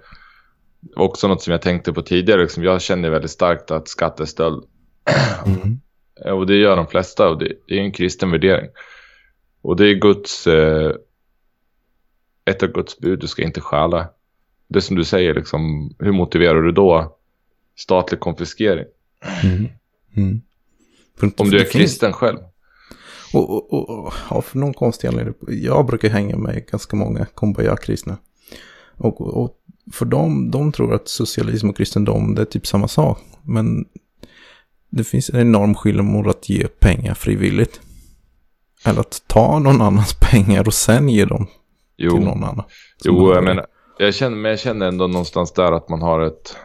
också 0.95 1.27
något 1.27 1.41
som 1.41 1.51
jag 1.51 1.61
tänkte 1.61 1.93
på 1.93 2.01
tidigare, 2.01 2.41
liksom, 2.41 2.63
jag 2.63 2.81
känner 2.81 3.09
väldigt 3.09 3.31
starkt 3.31 3.71
att 3.71 3.87
skattestöld, 3.87 4.63
mm. 5.45 5.79
och 6.37 6.47
det 6.47 6.55
gör 6.55 6.75
de 6.75 6.87
flesta, 6.87 7.29
och 7.29 7.37
det, 7.37 7.53
det, 7.67 7.79
är 7.79 7.81
en 7.81 7.91
kristen 7.91 8.31
värdering. 8.31 8.69
Och 9.61 9.75
det 9.75 9.85
är 9.85 9.93
Guds, 9.93 10.47
eh, 10.47 10.91
ett 12.45 12.63
av 12.63 12.69
Guds 12.69 12.99
bud, 12.99 13.19
du 13.19 13.27
ska 13.27 13.43
inte 13.43 13.61
stjäla. 13.61 14.09
Det 14.67 14.81
som 14.81 14.95
du 14.95 15.03
säger, 15.03 15.33
liksom, 15.33 15.93
hur 15.99 16.11
motiverar 16.11 16.61
du 16.61 16.71
då 16.71 17.17
statlig 17.75 18.19
konfiskering? 18.19 18.85
Mm. 19.43 19.67
Mm. 20.17 20.41
Om 21.37 21.49
du 21.49 21.59
är 21.59 21.71
kristen 21.71 22.13
själv. 22.13 22.37
Och, 23.33 23.49
och, 23.49 23.73
och, 23.73 24.13
och 24.29 24.45
för 24.45 24.57
någon 24.57 24.73
konstig 24.73 25.07
anledning, 25.07 25.33
jag 25.47 25.85
brukar 25.85 26.09
hänga 26.09 26.37
med 26.37 26.65
ganska 26.67 26.95
många 26.95 27.25
kumbaya-kristna. 27.25 28.17
Och, 28.97 29.21
och 29.21 29.57
för 29.91 30.05
dem, 30.05 30.51
de 30.51 30.71
tror 30.71 30.93
att 30.93 31.07
socialism 31.07 31.69
och 31.69 31.77
kristendom 31.77 32.35
det 32.35 32.41
är 32.41 32.45
typ 32.45 32.67
samma 32.67 32.87
sak. 32.87 33.19
Men 33.43 33.85
det 34.89 35.03
finns 35.03 35.29
en 35.29 35.39
enorm 35.39 35.75
skillnad 35.75 36.05
mot 36.05 36.27
att 36.27 36.49
ge 36.49 36.67
pengar 36.67 37.13
frivilligt. 37.13 37.81
Eller 38.85 38.99
att 38.99 39.23
ta 39.27 39.59
någon 39.59 39.81
annans 39.81 40.13
pengar 40.31 40.67
och 40.67 40.73
sen 40.73 41.09
ge 41.09 41.25
dem 41.25 41.47
jo. 41.97 42.11
till 42.11 42.25
någon 42.25 42.43
annan. 42.43 42.65
Jo, 43.03 43.33
jag 43.33 43.43
menar, 43.43 43.65
jag 43.97 44.13
känner, 44.13 44.37
men 44.37 44.51
jag 44.51 44.59
känner 44.59 44.87
ändå 44.87 45.07
någonstans 45.07 45.53
där 45.53 45.71
att 45.71 45.89
man 45.89 46.01
har 46.01 46.21
ett, 46.21 46.57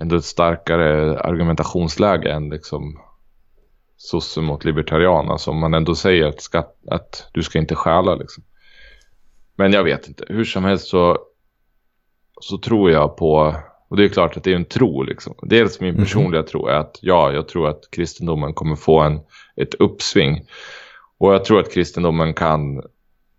ändå 0.00 0.16
ett 0.16 0.24
starkare 0.24 1.20
argumentationsläge 1.20 2.32
än 2.32 2.48
liksom 2.48 2.98
sosse 4.06 4.40
mot 4.40 4.64
libertarian. 4.64 5.30
Alltså 5.30 5.50
om 5.50 5.58
man 5.58 5.74
ändå 5.74 5.94
säger 5.94 6.26
att, 6.26 6.40
skatt, 6.40 6.76
att 6.90 7.30
du 7.32 7.42
ska 7.42 7.58
inte 7.58 7.74
stjäla 7.74 8.14
liksom. 8.14 8.44
Men 9.56 9.72
jag 9.72 9.84
vet 9.84 10.08
inte. 10.08 10.24
Hur 10.28 10.44
som 10.44 10.64
helst 10.64 10.86
så, 10.86 11.18
så 12.40 12.58
tror 12.58 12.90
jag 12.90 13.16
på, 13.16 13.54
och 13.88 13.96
det 13.96 14.04
är 14.04 14.08
klart 14.08 14.36
att 14.36 14.44
det 14.44 14.52
är 14.52 14.56
en 14.56 14.64
tro 14.64 15.02
liksom. 15.02 15.34
Dels 15.42 15.80
min 15.80 15.94
mhm. 15.94 16.02
personliga 16.02 16.40
mm. 16.40 16.48
tro 16.48 16.66
är 16.66 16.74
att 16.74 16.98
ja, 17.00 17.32
jag 17.32 17.48
tror 17.48 17.68
att 17.68 17.90
kristendomen 17.90 18.54
kommer 18.54 18.76
få 18.76 19.00
en, 19.00 19.20
ett 19.56 19.74
uppsving. 19.74 20.46
Och 21.18 21.34
jag 21.34 21.44
tror 21.44 21.60
att 21.60 21.72
kristendomen 21.72 22.34
kan, 22.34 22.82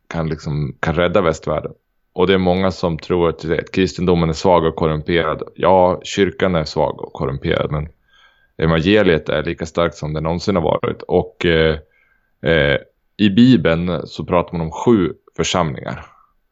kan, 0.07 0.29
liksom, 0.29 0.75
kan 0.79 0.95
rädda 0.95 1.21
västvärlden. 1.21 1.71
Och 2.13 2.27
det 2.27 2.33
är 2.33 2.37
många 2.37 2.71
som 2.71 2.97
tror 2.97 3.29
att, 3.29 3.45
att 3.45 3.71
kristendomen 3.71 4.29
är 4.29 4.33
svag 4.33 4.65
och 4.65 4.75
korrumperad. 4.75 5.43
Ja, 5.55 6.01
kyrkan 6.03 6.55
är 6.55 6.63
svag 6.63 7.01
och 7.01 7.13
korrumperad, 7.13 7.71
men 7.71 7.89
evangeliet 8.57 9.29
är 9.29 9.43
lika 9.43 9.65
starkt 9.65 9.95
som 9.95 10.13
det 10.13 10.21
någonsin 10.21 10.55
har 10.55 10.63
varit. 10.63 11.01
Och 11.01 11.45
eh, 11.45 11.79
eh, 12.41 12.77
i 13.17 13.29
Bibeln 13.29 14.07
så 14.07 14.25
pratar 14.25 14.57
man 14.57 14.61
om 14.61 14.71
sju 14.71 15.13
församlingar 15.35 16.05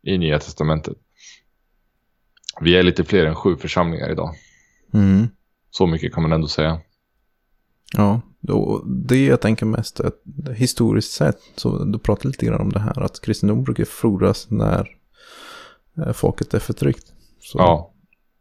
i 0.04 0.18
Nya 0.18 0.40
Testamentet. 0.40 0.98
Vi 2.62 2.76
är 2.76 2.84
lite 2.84 3.04
fler 3.04 3.26
än 3.26 3.36
sju 3.36 3.58
församlingar 3.58 4.12
idag. 4.12 4.36
Mm. 4.94 5.28
Så 5.72 5.88
mycket 5.88 6.14
kan 6.14 6.24
man 6.24 6.34
ändå 6.34 6.48
säga. 6.48 6.80
Ja, 7.94 8.22
då, 8.40 8.84
det 8.86 9.26
jag 9.26 9.42
tänker 9.42 9.66
mest 9.66 10.00
är 10.00 10.08
att 10.08 10.22
historiskt 10.56 11.12
sett, 11.12 11.40
så 11.56 11.84
du 11.84 12.00
pratar 12.00 12.30
lite 12.30 12.46
grann 12.46 12.62
om 12.62 12.70
det 12.70 12.80
här, 12.80 13.02
att 13.02 13.22
kristendom 13.22 13.64
brukar 13.64 13.86
frodas 13.86 14.48
när 14.50 14.90
eh, 15.98 16.12
folket 16.14 16.54
är 16.54 16.60
förtryckt. 16.60 17.14
Så, 17.40 17.58
ja, 17.58 17.94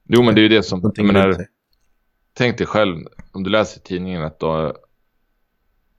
jo 0.09 0.23
men 0.23 0.35
det 0.35 0.41
är 0.41 0.43
ju 0.43 0.49
det 0.49 0.63
som, 0.63 0.93
menar, 0.99 1.47
tänk 2.35 2.59
dig 2.59 2.67
själv, 2.67 2.99
om 3.35 3.43
du 3.43 3.51
läser 3.51 3.81
tidningen 3.81 4.23
att 4.23 4.41
då, 4.41 4.73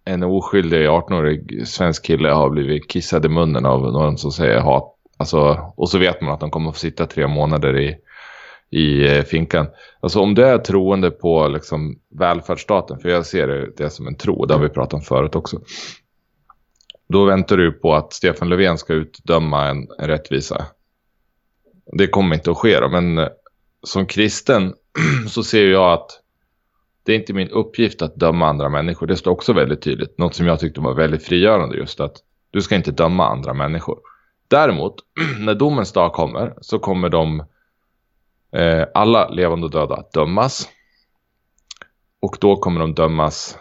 en 0.06 0.24
oskyldig 0.24 0.88
18-årig 0.88 1.68
svensk 1.68 2.06
kille 2.06 2.30
har 2.30 2.50
blivit 2.50 2.88
kissad 2.88 3.26
i 3.26 3.30
munnen 3.30 3.66
av 3.66 3.82
någon 3.82 4.18
som 4.18 4.32
säger 4.32 4.60
hat. 4.60 4.96
Alltså, 5.18 5.72
och 5.76 5.90
så 5.90 5.98
vet 5.98 6.22
man 6.22 6.34
att 6.34 6.40
de 6.40 6.52
kommer 6.52 6.70
att 6.70 6.76
få 6.76 6.80
sitta 6.80 7.06
tre 7.06 7.28
månader 7.28 7.80
i, 7.80 7.98
i 8.70 9.18
eh, 9.18 9.24
finkan. 9.24 9.68
Alltså 10.00 10.20
om 10.20 10.36
du 10.36 10.46
är 10.46 10.58
troende 10.58 11.12
på 11.12 11.48
liksom, 11.48 12.00
välfärdsstaten, 12.20 13.00
för 13.00 13.10
jag 13.10 13.26
ser 13.26 13.48
det, 13.48 13.72
det 13.78 13.90
som 13.90 14.08
en 14.08 14.16
tro, 14.16 14.46
det 14.46 14.54
har 14.54 14.62
vi 14.62 14.70
pratat 14.70 14.94
om 14.94 15.02
förut 15.02 15.36
också. 15.36 15.62
Då 17.08 17.26
väntar 17.26 17.58
du 17.58 17.72
på 17.72 17.94
att 17.94 18.14
Stefan 18.14 18.50
Löfven 18.50 18.78
ska 18.78 18.94
utdöma 18.94 19.68
en, 19.68 19.88
en 20.00 20.08
rättvisa. 20.08 20.66
Det 21.98 22.08
kommer 22.08 22.36
inte 22.36 22.52
att 22.52 22.58
ske 22.58 22.80
då, 22.80 22.90
men 22.90 23.18
eh, 23.18 23.28
som 23.84 24.06
kristen 24.06 24.74
så 25.30 25.44
ser 25.44 25.68
jag 25.68 25.94
att 25.94 26.22
det 27.06 27.12
är 27.12 27.16
inte 27.16 27.34
min 27.34 27.50
uppgift 27.50 28.02
att 28.02 28.16
döma 28.16 28.48
andra 28.48 28.70
människor. 28.70 29.08
Det 29.08 29.18
står 29.18 29.32
också 29.32 29.54
väldigt 29.54 29.82
tydligt. 29.82 30.18
Något 30.18 30.36
som 30.36 30.48
jag 30.48 30.60
tyckte 30.60 30.82
var 30.82 30.94
väldigt 30.94 31.24
frigörande 31.24 31.78
just 31.78 32.00
att 32.00 32.18
du 32.52 32.62
ska 32.62 32.76
inte 32.76 32.92
döma 32.92 33.28
andra 33.28 33.54
människor. 33.54 34.00
Däremot, 34.48 34.96
när 35.40 35.56
domens 35.56 35.92
dag 35.92 36.14
kommer 36.14 36.54
så 36.62 36.80
kommer 36.80 37.10
de 37.10 37.40
eh, 38.52 38.84
alla 38.94 39.30
levande 39.30 39.66
och 39.66 39.72
döda 39.72 39.96
att 39.96 40.12
dömas. 40.12 40.70
Och 42.20 42.38
då 42.42 42.56
kommer 42.56 42.80
de 42.80 42.94
dömas 42.94 43.58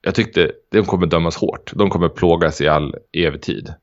jag 0.00 0.14
tyckte 0.14 0.52
de 0.70 0.84
kommer 0.84 1.06
dömas 1.06 1.36
hårt. 1.36 1.72
De 1.74 1.90
kommer 1.90 2.08
plågas 2.08 2.60
i 2.60 2.68
all 2.68 2.96
evig 3.12 3.42
tid. 3.42 3.74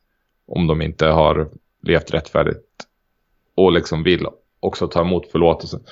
Om 0.47 0.67
de 0.67 0.81
inte 0.81 1.05
har 1.05 1.49
levt 1.81 2.13
rättfärdigt 2.13 2.63
och 3.55 3.71
liksom 3.71 4.03
vill 4.03 4.27
också 4.59 4.87
ta 4.87 5.01
emot 5.01 5.31
förlåtelsen. 5.31 5.83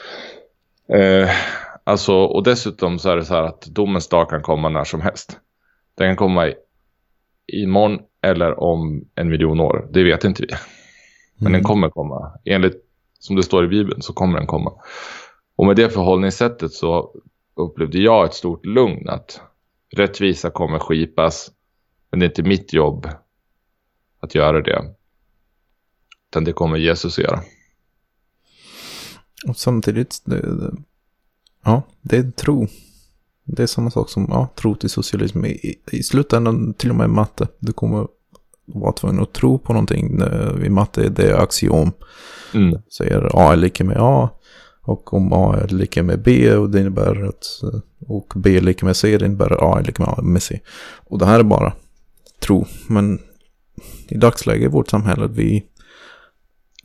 Eh, 0.93 1.29
alltså, 1.83 2.13
och 2.13 2.43
dessutom 2.43 2.99
så 2.99 3.09
är 3.09 3.15
det 3.15 3.25
så 3.25 3.33
här 3.33 3.43
att 3.43 3.61
domens 3.61 4.07
dag 4.07 4.29
kan 4.29 4.41
komma 4.41 4.69
när 4.69 4.83
som 4.83 5.01
helst. 5.01 5.39
Den 5.95 6.09
kan 6.09 6.15
komma 6.15 6.47
i, 6.47 6.55
imorgon 7.47 7.99
eller 8.21 8.59
om 8.59 9.05
en 9.15 9.29
miljon 9.29 9.59
år. 9.59 9.87
Det 9.91 10.03
vet 10.03 10.23
inte 10.23 10.41
vi. 10.41 10.47
Men 11.35 11.47
mm. 11.47 11.53
den 11.53 11.63
kommer 11.63 11.89
komma. 11.89 12.39
Enligt 12.45 12.85
som 13.19 13.35
det 13.35 13.43
står 13.43 13.65
i 13.65 13.67
Bibeln 13.67 14.01
så 14.01 14.13
kommer 14.13 14.37
den 14.37 14.47
komma. 14.47 14.71
Och 15.55 15.65
med 15.65 15.75
det 15.75 15.89
förhållningssättet 15.89 16.71
så 16.71 17.15
upplevde 17.55 17.99
jag 17.99 18.25
ett 18.25 18.33
stort 18.33 18.65
lugn 18.65 19.09
att 19.09 19.41
rättvisa 19.95 20.49
kommer 20.49 20.79
skipas. 20.79 21.51
Men 22.11 22.19
det 22.19 22.25
är 22.25 22.27
inte 22.27 22.43
mitt 22.43 22.73
jobb 22.73 23.07
att 24.19 24.35
göra 24.35 24.61
det. 24.61 24.95
Utan 26.29 26.43
det 26.43 26.53
kommer 26.53 26.77
Jesus 26.77 27.19
göra. 27.19 27.41
Och 29.47 29.57
samtidigt, 29.57 30.21
det, 30.25 30.71
ja, 31.63 31.81
det 32.01 32.17
är 32.17 32.31
tro. 32.31 32.67
Det 33.45 33.63
är 33.63 33.67
samma 33.67 33.91
sak 33.91 34.09
som 34.09 34.25
ja, 34.29 34.53
tro 34.55 34.75
till 34.75 34.89
socialism. 34.89 35.45
I, 35.45 35.75
I 35.91 36.03
slutändan, 36.03 36.73
till 36.73 36.89
och 36.89 36.95
med 36.95 37.09
matte, 37.09 37.47
du 37.59 37.73
kommer 37.73 38.07
vara 38.65 38.93
tvungen 38.93 39.23
att 39.23 39.33
tro 39.33 39.59
på 39.59 39.73
någonting. 39.73 40.21
I 40.65 40.69
matte 40.69 41.09
det 41.09 41.23
är 41.23 41.43
axiom. 41.43 41.91
Mm. 42.53 42.81
Säger 42.97 43.29
A 43.33 43.53
är 43.53 43.55
lika 43.55 43.83
med 43.83 43.97
A. 43.99 44.29
Och 44.81 45.13
om 45.13 45.33
A 45.33 45.57
är 45.61 45.67
lika 45.67 46.03
med 46.03 46.21
B 46.21 46.55
och 46.55 46.69
det 46.69 46.79
innebär 46.79 47.27
att 47.27 47.45
och 48.07 48.33
B 48.35 48.57
är 48.57 48.61
lika 48.61 48.85
med 48.85 48.97
C, 48.97 49.17
det 49.17 49.25
innebär 49.25 49.73
A 49.73 49.79
är 49.79 49.83
lika 49.83 50.03
med, 50.03 50.25
med 50.25 50.43
C. 50.43 50.59
Och 51.05 51.19
det 51.19 51.25
här 51.25 51.39
är 51.39 51.43
bara 51.43 51.73
tro. 52.39 52.65
Men 52.87 53.19
i 54.07 54.17
dagsläget 54.17 54.65
i 54.65 54.71
vårt 54.71 54.89
samhälle, 54.89 55.27
vi, 55.27 55.63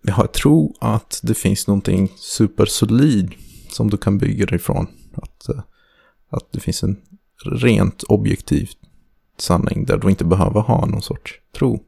vi 0.03 0.11
har 0.11 0.27
tro 0.27 0.75
att 0.81 1.21
det 1.23 1.35
finns 1.35 1.67
någonting 1.67 2.13
supersolid 2.17 3.35
som 3.73 3.91
du 3.91 3.97
kan 3.97 4.19
bygga 4.19 4.47
dig 4.47 4.57
ifrån. 4.57 4.87
Att, 5.15 5.49
eh, 5.49 5.61
att 6.31 6.53
det 6.53 6.61
finns 6.61 6.83
en 6.83 6.97
rent 7.45 8.03
objektiv 8.03 8.71
sanning 9.37 9.85
där 9.85 9.97
du 9.97 10.11
inte 10.11 10.25
behöver 10.25 10.61
ha 10.61 10.87
någon 10.87 11.03
sorts 11.03 11.41
tro. 11.55 11.85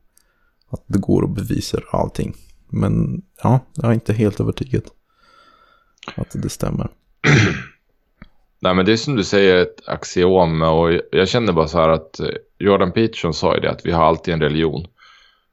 Att 0.70 0.84
det 0.86 0.98
går 0.98 1.24
att 1.24 1.34
bevisa 1.34 1.78
allting. 1.90 2.34
Men 2.68 3.22
ja, 3.42 3.60
jag 3.74 3.90
är 3.90 3.94
inte 3.94 4.12
helt 4.12 4.40
övertygad 4.40 4.82
att 6.16 6.36
det 6.42 6.48
stämmer. 6.48 6.88
Nej 8.62 8.74
men 8.74 8.86
det 8.86 8.92
är 8.92 8.96
som 8.96 9.16
du 9.16 9.24
säger 9.24 9.56
ett 9.56 9.88
axiom 9.88 10.62
och 10.62 10.92
jag 11.10 11.28
kände 11.28 11.52
bara 11.52 11.68
så 11.68 11.78
här 11.78 11.88
att 11.88 12.20
Jordan 12.58 12.92
Peterson 12.92 13.34
sa 13.34 13.54
ju 13.54 13.60
det 13.60 13.70
att 13.70 13.86
vi 13.86 13.92
har 13.92 14.04
alltid 14.04 14.34
en 14.34 14.40
religion. 14.40 14.86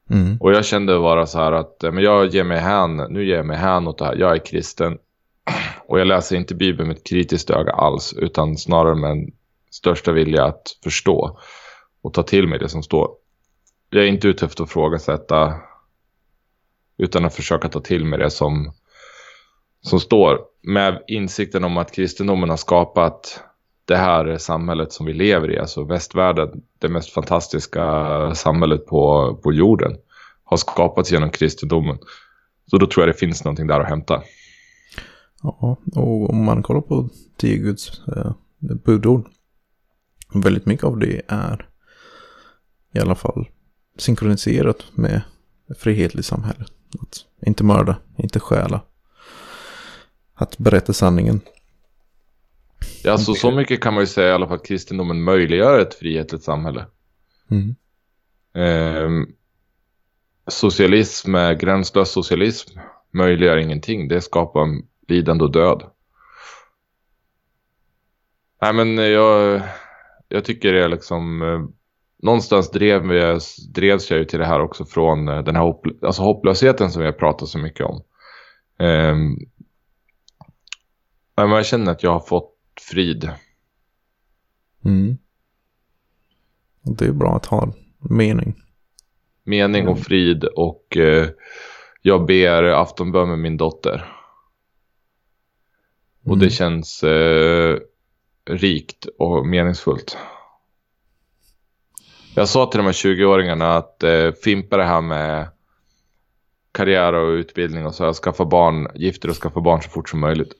Mm. 0.09 0.37
Och 0.39 0.51
jag 0.51 0.65
kände 0.65 0.99
bara 0.99 1.25
så 1.25 1.39
här 1.39 1.51
att 1.51 1.81
men 1.81 2.03
jag 2.03 2.27
ger 2.27 2.43
mig 2.43 2.59
hän, 2.59 2.97
nu 2.97 3.25
ger 3.25 3.35
jag 3.35 3.45
mig 3.45 3.57
hän 3.57 3.87
åt 3.87 3.97
det 3.97 4.05
här. 4.05 4.15
Jag 4.15 4.35
är 4.35 4.45
kristen 4.45 4.97
och 5.87 5.99
jag 5.99 6.07
läser 6.07 6.35
inte 6.35 6.55
Bibeln 6.55 6.87
med 6.87 6.97
ett 6.97 7.03
kritiskt 7.03 7.49
öga 7.49 7.71
alls 7.71 8.13
utan 8.13 8.57
snarare 8.57 8.95
med 8.95 9.11
en 9.11 9.31
största 9.69 10.11
vilja 10.11 10.45
att 10.45 10.77
förstå 10.83 11.39
och 12.01 12.13
ta 12.13 12.23
till 12.23 12.47
mig 12.47 12.59
det 12.59 12.69
som 12.69 12.83
står. 12.83 13.09
Jag 13.89 14.03
är 14.03 14.07
inte 14.07 14.27
ute 14.27 14.45
efter 14.45 14.63
att 14.63 14.71
frågasätta 14.71 15.53
utan 16.97 17.25
att 17.25 17.35
försöka 17.35 17.69
ta 17.69 17.79
till 17.79 18.05
mig 18.05 18.19
det 18.19 18.29
som, 18.29 18.73
som 19.81 19.99
står. 19.99 20.39
Med 20.61 21.03
insikten 21.07 21.63
om 21.63 21.77
att 21.77 21.91
kristendomen 21.91 22.49
har 22.49 22.57
skapat 22.57 23.43
det 23.85 23.95
här 23.95 24.37
samhället 24.37 24.91
som 24.91 25.05
vi 25.05 25.13
lever 25.13 25.51
i, 25.51 25.59
alltså 25.59 25.83
västvärlden, 25.83 26.61
det 26.79 26.89
mest 26.89 27.09
fantastiska 27.09 28.35
samhället 28.35 28.85
på, 28.85 29.33
på 29.43 29.53
jorden, 29.53 29.97
har 30.43 30.57
skapats 30.57 31.11
genom 31.11 31.29
kristendomen. 31.29 31.97
Så 32.69 32.77
då 32.77 32.87
tror 32.87 33.05
jag 33.05 33.15
det 33.15 33.19
finns 33.19 33.43
någonting 33.43 33.67
där 33.67 33.79
att 33.79 33.89
hämta. 33.89 34.23
Ja, 35.43 35.77
och 35.95 36.29
om 36.29 36.43
man 36.43 36.63
kollar 36.63 36.81
på 36.81 37.09
tio 37.37 37.57
Guds 37.57 38.01
eh, 38.07 38.31
budord, 38.59 39.29
väldigt 40.33 40.65
mycket 40.65 40.83
av 40.83 40.99
det 40.99 41.21
är 41.27 41.69
i 42.93 42.99
alla 42.99 43.15
fall 43.15 43.49
synkroniserat 43.97 44.85
med 44.91 45.21
frihetligt 45.79 46.25
samhälle. 46.25 46.65
Att 47.01 47.25
inte 47.45 47.63
mörda, 47.63 47.97
inte 48.17 48.39
stjäla. 48.39 48.81
Att 50.33 50.57
berätta 50.57 50.93
sanningen. 50.93 51.41
Ja, 53.03 53.17
så, 53.17 53.33
så 53.33 53.51
mycket 53.51 53.81
kan 53.81 53.93
man 53.93 54.03
ju 54.03 54.07
säga 54.07 54.29
i 54.29 54.31
alla 54.31 54.47
fall 54.47 54.55
att 54.55 54.65
kristendomen 54.65 55.23
möjliggör 55.23 55.79
ett 55.79 55.93
frihetligt 55.93 56.43
samhälle. 56.43 56.85
Mm. 57.51 57.75
Eh, 58.53 59.27
socialism, 60.47 61.35
gränslös 61.59 62.11
socialism 62.11 62.79
möjliggör 63.11 63.57
ingenting. 63.57 64.07
Det 64.07 64.21
skapar 64.21 64.67
lidande 65.07 65.43
och 65.43 65.51
död. 65.51 65.83
Nej, 68.61 68.73
men 68.73 68.97
jag, 68.97 69.61
jag 70.27 70.45
tycker 70.45 70.73
det 70.73 70.83
är 70.83 70.89
liksom 70.89 71.41
eh, 71.41 71.77
någonstans 72.23 72.71
drev 72.71 73.01
vi, 73.01 73.39
drevs 73.73 74.11
jag 74.11 74.19
ju 74.19 74.25
till 74.25 74.39
det 74.39 74.45
här 74.45 74.61
också 74.61 74.85
från 74.85 75.27
eh, 75.27 75.43
den 75.43 75.55
här 75.55 75.63
hopp, 75.63 75.85
alltså 76.01 76.21
hopplösheten 76.21 76.91
som 76.91 77.01
vi 77.01 77.05
har 77.05 77.13
pratat 77.13 77.49
så 77.49 77.59
mycket 77.59 77.85
om. 77.85 78.03
Um, 78.79 79.37
men 81.35 81.51
jag 81.51 81.65
känner 81.65 81.91
att 81.91 82.03
jag 82.03 82.11
har 82.11 82.19
fått 82.19 82.55
frid. 82.91 83.31
Mm. 84.85 85.17
Det 86.81 87.05
är 87.05 87.11
bra 87.11 87.35
att 87.35 87.45
ha 87.45 87.73
mening. 87.99 88.55
Mening 89.43 89.87
och 89.87 89.99
frid 89.99 90.43
och 90.43 90.97
uh, 90.97 91.27
jag 92.01 92.25
ber 92.25 92.63
aftonbön 92.63 93.29
med 93.29 93.39
min 93.39 93.57
dotter. 93.57 94.16
Mm. 96.27 96.31
Och 96.31 96.37
det 96.37 96.45
mm. 96.45 96.51
känns 96.51 97.03
uh, 97.03 97.77
rikt 98.49 99.07
och 99.17 99.45
meningsfullt. 99.45 100.17
Jag 102.35 102.49
sa 102.49 102.65
till 102.65 102.77
de 102.77 102.85
här 102.85 102.93
20-åringarna 102.93 103.77
att 103.77 104.03
eh, 104.03 104.31
fimpa 104.43 104.77
det 104.77 104.83
här 104.83 105.01
med 105.01 105.49
karriär 106.71 107.13
och 107.13 107.31
utbildning 107.31 107.85
och 107.85 107.95
så 107.95 108.05
här, 108.05 108.13
skaffa 108.13 108.45
barn, 108.45 108.87
gifter 108.95 109.29
och 109.29 109.35
skaffa 109.35 109.61
barn 109.61 109.81
så 109.81 109.89
fort 109.89 110.09
som 110.09 110.19
möjligt. 110.19 110.53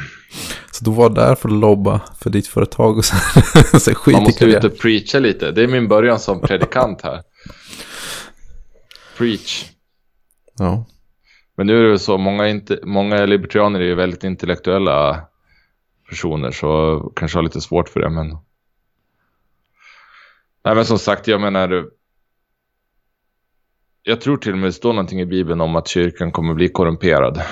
Så 0.72 0.84
du 0.84 0.90
var 0.90 1.10
där 1.10 1.34
för 1.34 1.48
att 1.48 1.54
lobba 1.54 2.00
för 2.18 2.30
ditt 2.30 2.46
företag 2.46 2.98
och 2.98 3.04
så, 3.04 3.16
så 3.80 3.94
skit 3.94 4.12
Man 4.12 4.22
måste 4.22 4.44
ut 4.44 4.64
och 4.64 4.78
preacha 4.78 5.18
lite. 5.18 5.50
Det 5.50 5.62
är 5.62 5.68
min 5.68 5.88
början 5.88 6.18
som 6.18 6.40
predikant 6.40 7.02
här. 7.02 7.22
Preach. 9.18 9.64
Ja. 10.58 10.84
Men 11.56 11.66
nu 11.66 11.86
är 11.86 11.90
det 11.90 11.98
så, 11.98 12.18
många, 12.18 12.48
inte, 12.48 12.78
många 12.82 13.26
libertarianer 13.26 13.80
är 13.80 13.84
ju 13.84 13.94
väldigt 13.94 14.24
intellektuella 14.24 15.26
personer 16.08 16.50
så 16.50 17.00
kanske 17.16 17.38
har 17.38 17.42
lite 17.42 17.60
svårt 17.60 17.88
för 17.88 18.00
det 18.00 18.10
men 18.10 18.36
Nej 20.64 20.74
men 20.74 20.84
som 20.84 20.98
sagt, 20.98 21.28
jag 21.28 21.40
menar... 21.40 21.90
Jag 24.02 24.20
tror 24.20 24.36
till 24.36 24.52
och 24.52 24.58
med 24.58 24.68
det 24.68 24.72
står 24.72 24.92
någonting 24.92 25.20
i 25.20 25.26
Bibeln 25.26 25.60
om 25.60 25.76
att 25.76 25.88
kyrkan 25.88 26.32
kommer 26.32 26.54
bli 26.54 26.68
korrumperad. 26.68 27.42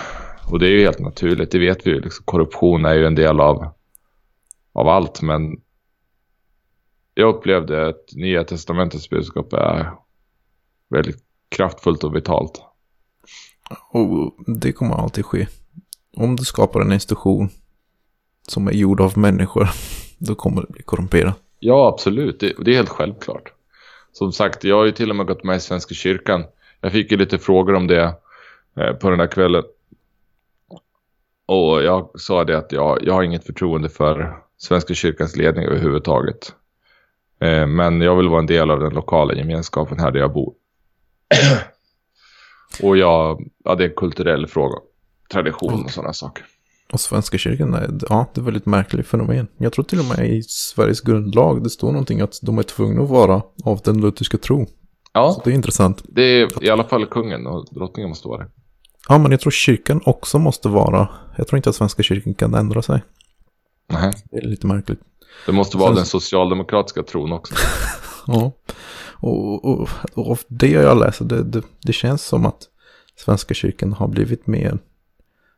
Och 0.51 0.59
det 0.59 0.67
är 0.67 0.71
ju 0.71 0.83
helt 0.83 0.99
naturligt, 0.99 1.51
det 1.51 1.59
vet 1.59 1.87
vi 1.87 1.91
ju. 1.91 2.01
Liksom, 2.01 2.25
korruption 2.25 2.85
är 2.85 2.95
ju 2.95 3.07
en 3.07 3.15
del 3.15 3.41
av, 3.41 3.75
av 4.73 4.89
allt, 4.89 5.23
men 5.23 5.61
jag 7.15 7.35
upplevde 7.35 7.89
att 7.89 8.05
Nya 8.15 8.45
Testamentets 8.45 9.11
budskap 9.11 9.53
är 9.53 9.93
väldigt 10.89 11.25
kraftfullt 11.49 12.05
och 12.05 12.17
vitalt. 12.17 12.72
Och 13.91 14.35
det 14.47 14.73
kommer 14.73 14.95
alltid 14.95 15.25
ske. 15.25 15.47
Om 16.17 16.37
du 16.37 16.45
skapar 16.45 16.81
en 16.81 16.93
institution 16.93 17.49
som 18.49 18.69
är 18.69 18.73
gjord 18.73 19.01
av 19.01 19.19
människor, 19.19 19.69
då 20.19 20.35
kommer 20.35 20.61
det 20.61 20.73
bli 20.73 20.83
korrumperat. 20.83 21.39
Ja, 21.59 21.89
absolut. 21.89 22.41
Det, 22.41 22.53
det 22.65 22.71
är 22.71 22.77
helt 22.77 22.89
självklart. 22.89 23.53
Som 24.13 24.33
sagt, 24.33 24.65
jag 24.65 24.77
har 24.77 24.85
ju 24.85 24.93
till 24.93 25.11
och 25.11 25.17
med 25.17 25.27
gått 25.27 25.45
med 25.45 25.57
i 25.57 25.61
Svenska 25.61 25.95
kyrkan. 25.95 26.45
Jag 26.81 26.93
fick 26.93 27.11
ju 27.11 27.17
lite 27.17 27.39
frågor 27.39 27.75
om 27.75 27.87
det 27.87 28.15
eh, 28.77 28.93
på 28.93 29.11
den 29.11 29.19
där 29.19 29.27
kvällen. 29.27 29.63
Och 31.47 31.83
jag 31.83 32.21
sa 32.21 32.45
det 32.45 32.59
att 32.59 32.73
jag, 32.73 32.99
jag 33.03 33.15
har 33.15 33.23
inget 33.23 33.47
förtroende 33.47 33.89
för 33.89 34.37
Svenska 34.57 34.95
kyrkans 34.95 35.37
ledning 35.37 35.65
överhuvudtaget. 35.65 36.55
Eh, 37.41 37.67
men 37.67 38.01
jag 38.01 38.17
vill 38.17 38.29
vara 38.29 38.41
en 38.41 38.47
del 38.47 38.71
av 38.71 38.81
den 38.81 38.95
lokala 38.95 39.35
gemenskapen 39.35 39.99
här 39.99 40.11
där 40.11 40.21
jag 40.21 40.33
bor. 40.33 40.55
och 42.83 42.97
jag, 42.97 43.43
ja, 43.65 43.75
det 43.75 43.85
är 43.85 43.89
en 43.89 43.95
kulturell 43.97 44.47
fråga. 44.47 44.77
Tradition 45.33 45.85
och 45.85 45.91
sådana 45.91 46.13
saker. 46.13 46.45
Och 46.93 47.01
Svenska 47.01 47.39
kyrkan, 47.39 47.75
är, 47.75 47.91
ja, 48.09 48.27
det 48.35 48.41
är 48.41 48.45
väldigt 48.45 48.67
märkligt 48.67 49.07
fenomen. 49.07 49.49
Jag 49.59 49.73
tror 49.73 49.85
till 49.85 49.99
och 49.99 50.05
med 50.05 50.31
i 50.31 50.43
Sveriges 50.43 51.01
grundlag 51.01 51.63
det 51.65 51.71
står 51.71 51.93
någonting 51.93 52.21
att 52.21 52.39
de 52.43 52.59
är 52.59 52.63
tvungna 52.63 53.03
att 53.03 53.09
vara 53.09 53.43
av 53.65 53.81
den 53.85 54.01
lutherska 54.01 54.39
tro. 54.39 54.67
Ja. 55.13 55.33
Så 55.33 55.41
det 55.45 55.51
är 55.51 55.55
intressant. 55.55 56.03
Det 56.09 56.23
är 56.23 56.65
i 56.65 56.71
alla 56.71 56.85
fall 56.85 57.07
kungen 57.07 57.47
och 57.47 57.75
drottningen 57.75 58.09
måste 58.09 58.29
vara 58.29 58.39
det. 58.39 58.51
Ja, 59.09 59.19
men 59.19 59.31
jag 59.31 59.41
tror 59.41 59.51
kyrkan 59.51 60.01
också 60.05 60.39
måste 60.39 60.69
vara. 60.69 61.09
Jag 61.37 61.49
tror 61.49 61.57
inte 61.57 61.71
att 61.71 61.77
Svenska 61.77 62.03
kyrkan 62.03 62.35
kan 62.35 62.55
ändra 62.55 62.83
sig. 62.83 63.03
Nej. 63.93 64.13
Det 64.31 64.37
är 64.37 64.43
lite 64.43 64.67
märkligt. 64.67 65.01
Det 65.47 65.53
måste 65.53 65.77
vara 65.77 65.89
Sen... 65.89 65.97
den 65.97 66.07
socialdemokratiska 66.07 67.03
tron 67.03 67.33
också. 67.33 67.55
ja, 68.27 68.53
och, 69.23 69.65
och, 69.65 69.89
och, 70.15 70.39
det 70.49 70.71
jag 70.71 70.99
läser, 70.99 71.25
det, 71.25 71.43
det, 71.43 71.63
det 71.83 71.93
känns 71.93 72.23
som 72.23 72.47
att 72.47 72.69
Svenska 73.17 73.55
kyrkan 73.55 73.93
har 73.93 74.09
blivit 74.09 74.47
mer, 74.47 74.79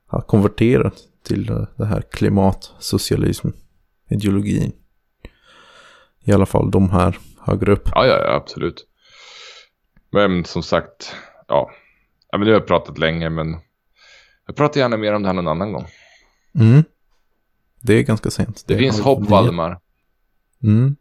har 0.07 0.21
konverterat 0.21 0.95
till 1.23 1.67
det 1.77 1.85
här 1.85 2.01
klimatsocialism-ideologin. 2.01 4.73
I 6.25 6.33
alla 6.33 6.47
fall 6.47 6.71
de 6.71 6.91
här 6.91 7.19
högre 7.41 7.73
upp. 7.73 7.89
Ja, 7.93 8.07
ja, 8.07 8.19
ja, 8.19 8.35
absolut. 8.35 8.87
Men 10.11 10.45
som 10.45 10.63
sagt, 10.63 11.15
ja. 11.49 11.71
ja 12.31 12.39
men 12.39 12.47
nu 12.47 12.53
har 12.53 12.61
jag 12.61 12.67
pratat 12.67 12.99
länge, 12.99 13.31
men 13.31 13.57
jag 14.47 14.57
pratar 14.57 14.81
gärna 14.81 14.97
mer 14.97 15.13
om 15.13 15.23
det 15.23 15.29
här 15.29 15.35
någon 15.35 15.49
annan 15.49 15.73
gång. 15.73 15.87
Mm. 16.55 16.85
Det 17.81 17.95
är 17.95 18.03
ganska 18.03 18.31
sent. 18.31 18.65
Det, 18.67 18.75
det 18.75 18.81
finns 18.81 19.01
hopp, 19.01 19.31
Valdemar. 19.31 19.81
Mm. 20.63 20.97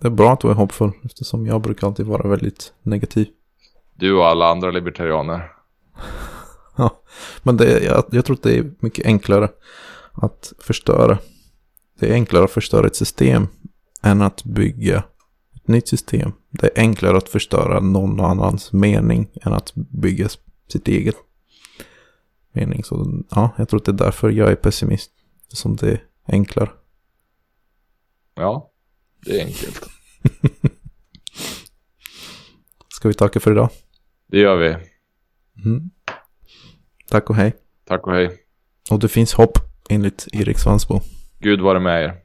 Det 0.00 0.08
är 0.08 0.10
bra 0.10 0.32
att 0.32 0.40
du 0.40 0.50
är 0.50 0.54
hoppfull, 0.54 0.92
eftersom 1.04 1.46
jag 1.46 1.60
brukar 1.60 1.86
alltid 1.86 2.06
vara 2.06 2.28
väldigt 2.28 2.72
negativ. 2.82 3.28
Du 3.94 4.12
och 4.12 4.26
alla 4.26 4.46
andra 4.46 4.70
libertarianer. 4.70 5.52
ja, 6.76 7.02
men 7.42 7.56
det, 7.56 7.84
jag, 7.84 8.04
jag 8.10 8.24
tror 8.24 8.36
att 8.36 8.42
det 8.42 8.58
är 8.58 8.72
mycket 8.78 9.06
enklare 9.06 9.48
att 10.12 10.52
förstöra. 10.58 11.18
Det 11.98 12.10
är 12.10 12.12
enklare 12.12 12.44
att 12.44 12.50
förstöra 12.50 12.86
ett 12.86 12.96
system 12.96 13.48
än 14.02 14.22
att 14.22 14.44
bygga 14.44 15.02
ett 15.54 15.68
nytt 15.68 15.88
system. 15.88 16.32
Det 16.50 16.66
är 16.66 16.80
enklare 16.82 17.16
att 17.16 17.28
förstöra 17.28 17.80
någon 17.80 18.20
annans 18.20 18.72
mening 18.72 19.28
än 19.42 19.52
att 19.52 19.74
bygga 19.74 20.28
sitt 20.68 20.88
eget 20.88 21.16
mening. 22.52 22.84
Så 22.84 23.22
ja, 23.30 23.50
jag 23.56 23.68
tror 23.68 23.80
att 23.80 23.86
det 23.86 23.92
är 23.92 24.04
därför 24.04 24.30
jag 24.30 24.50
är 24.50 24.56
pessimist. 24.56 25.10
Som 25.48 25.76
det 25.76 25.90
är 25.90 26.02
enklare. 26.26 26.70
Ja, 28.34 28.69
det 29.24 29.40
är 29.40 29.44
enkelt. 29.46 29.86
Ska 32.88 33.08
vi 33.08 33.14
tacka 33.14 33.40
för 33.40 33.52
idag? 33.52 33.70
Det 34.26 34.38
gör 34.38 34.56
vi. 34.56 34.76
Mm. 35.64 35.90
Tack 37.08 37.30
och 37.30 37.36
hej. 37.36 37.52
Tack 37.86 38.06
och 38.06 38.12
hej. 38.12 38.44
Och 38.90 38.98
det 38.98 39.08
finns 39.08 39.34
hopp 39.34 39.58
enligt 39.88 40.28
Erik 40.32 40.58
Svansbo. 40.58 41.00
Gud 41.38 41.60
vare 41.60 41.80
med 41.80 42.04
er. 42.04 42.16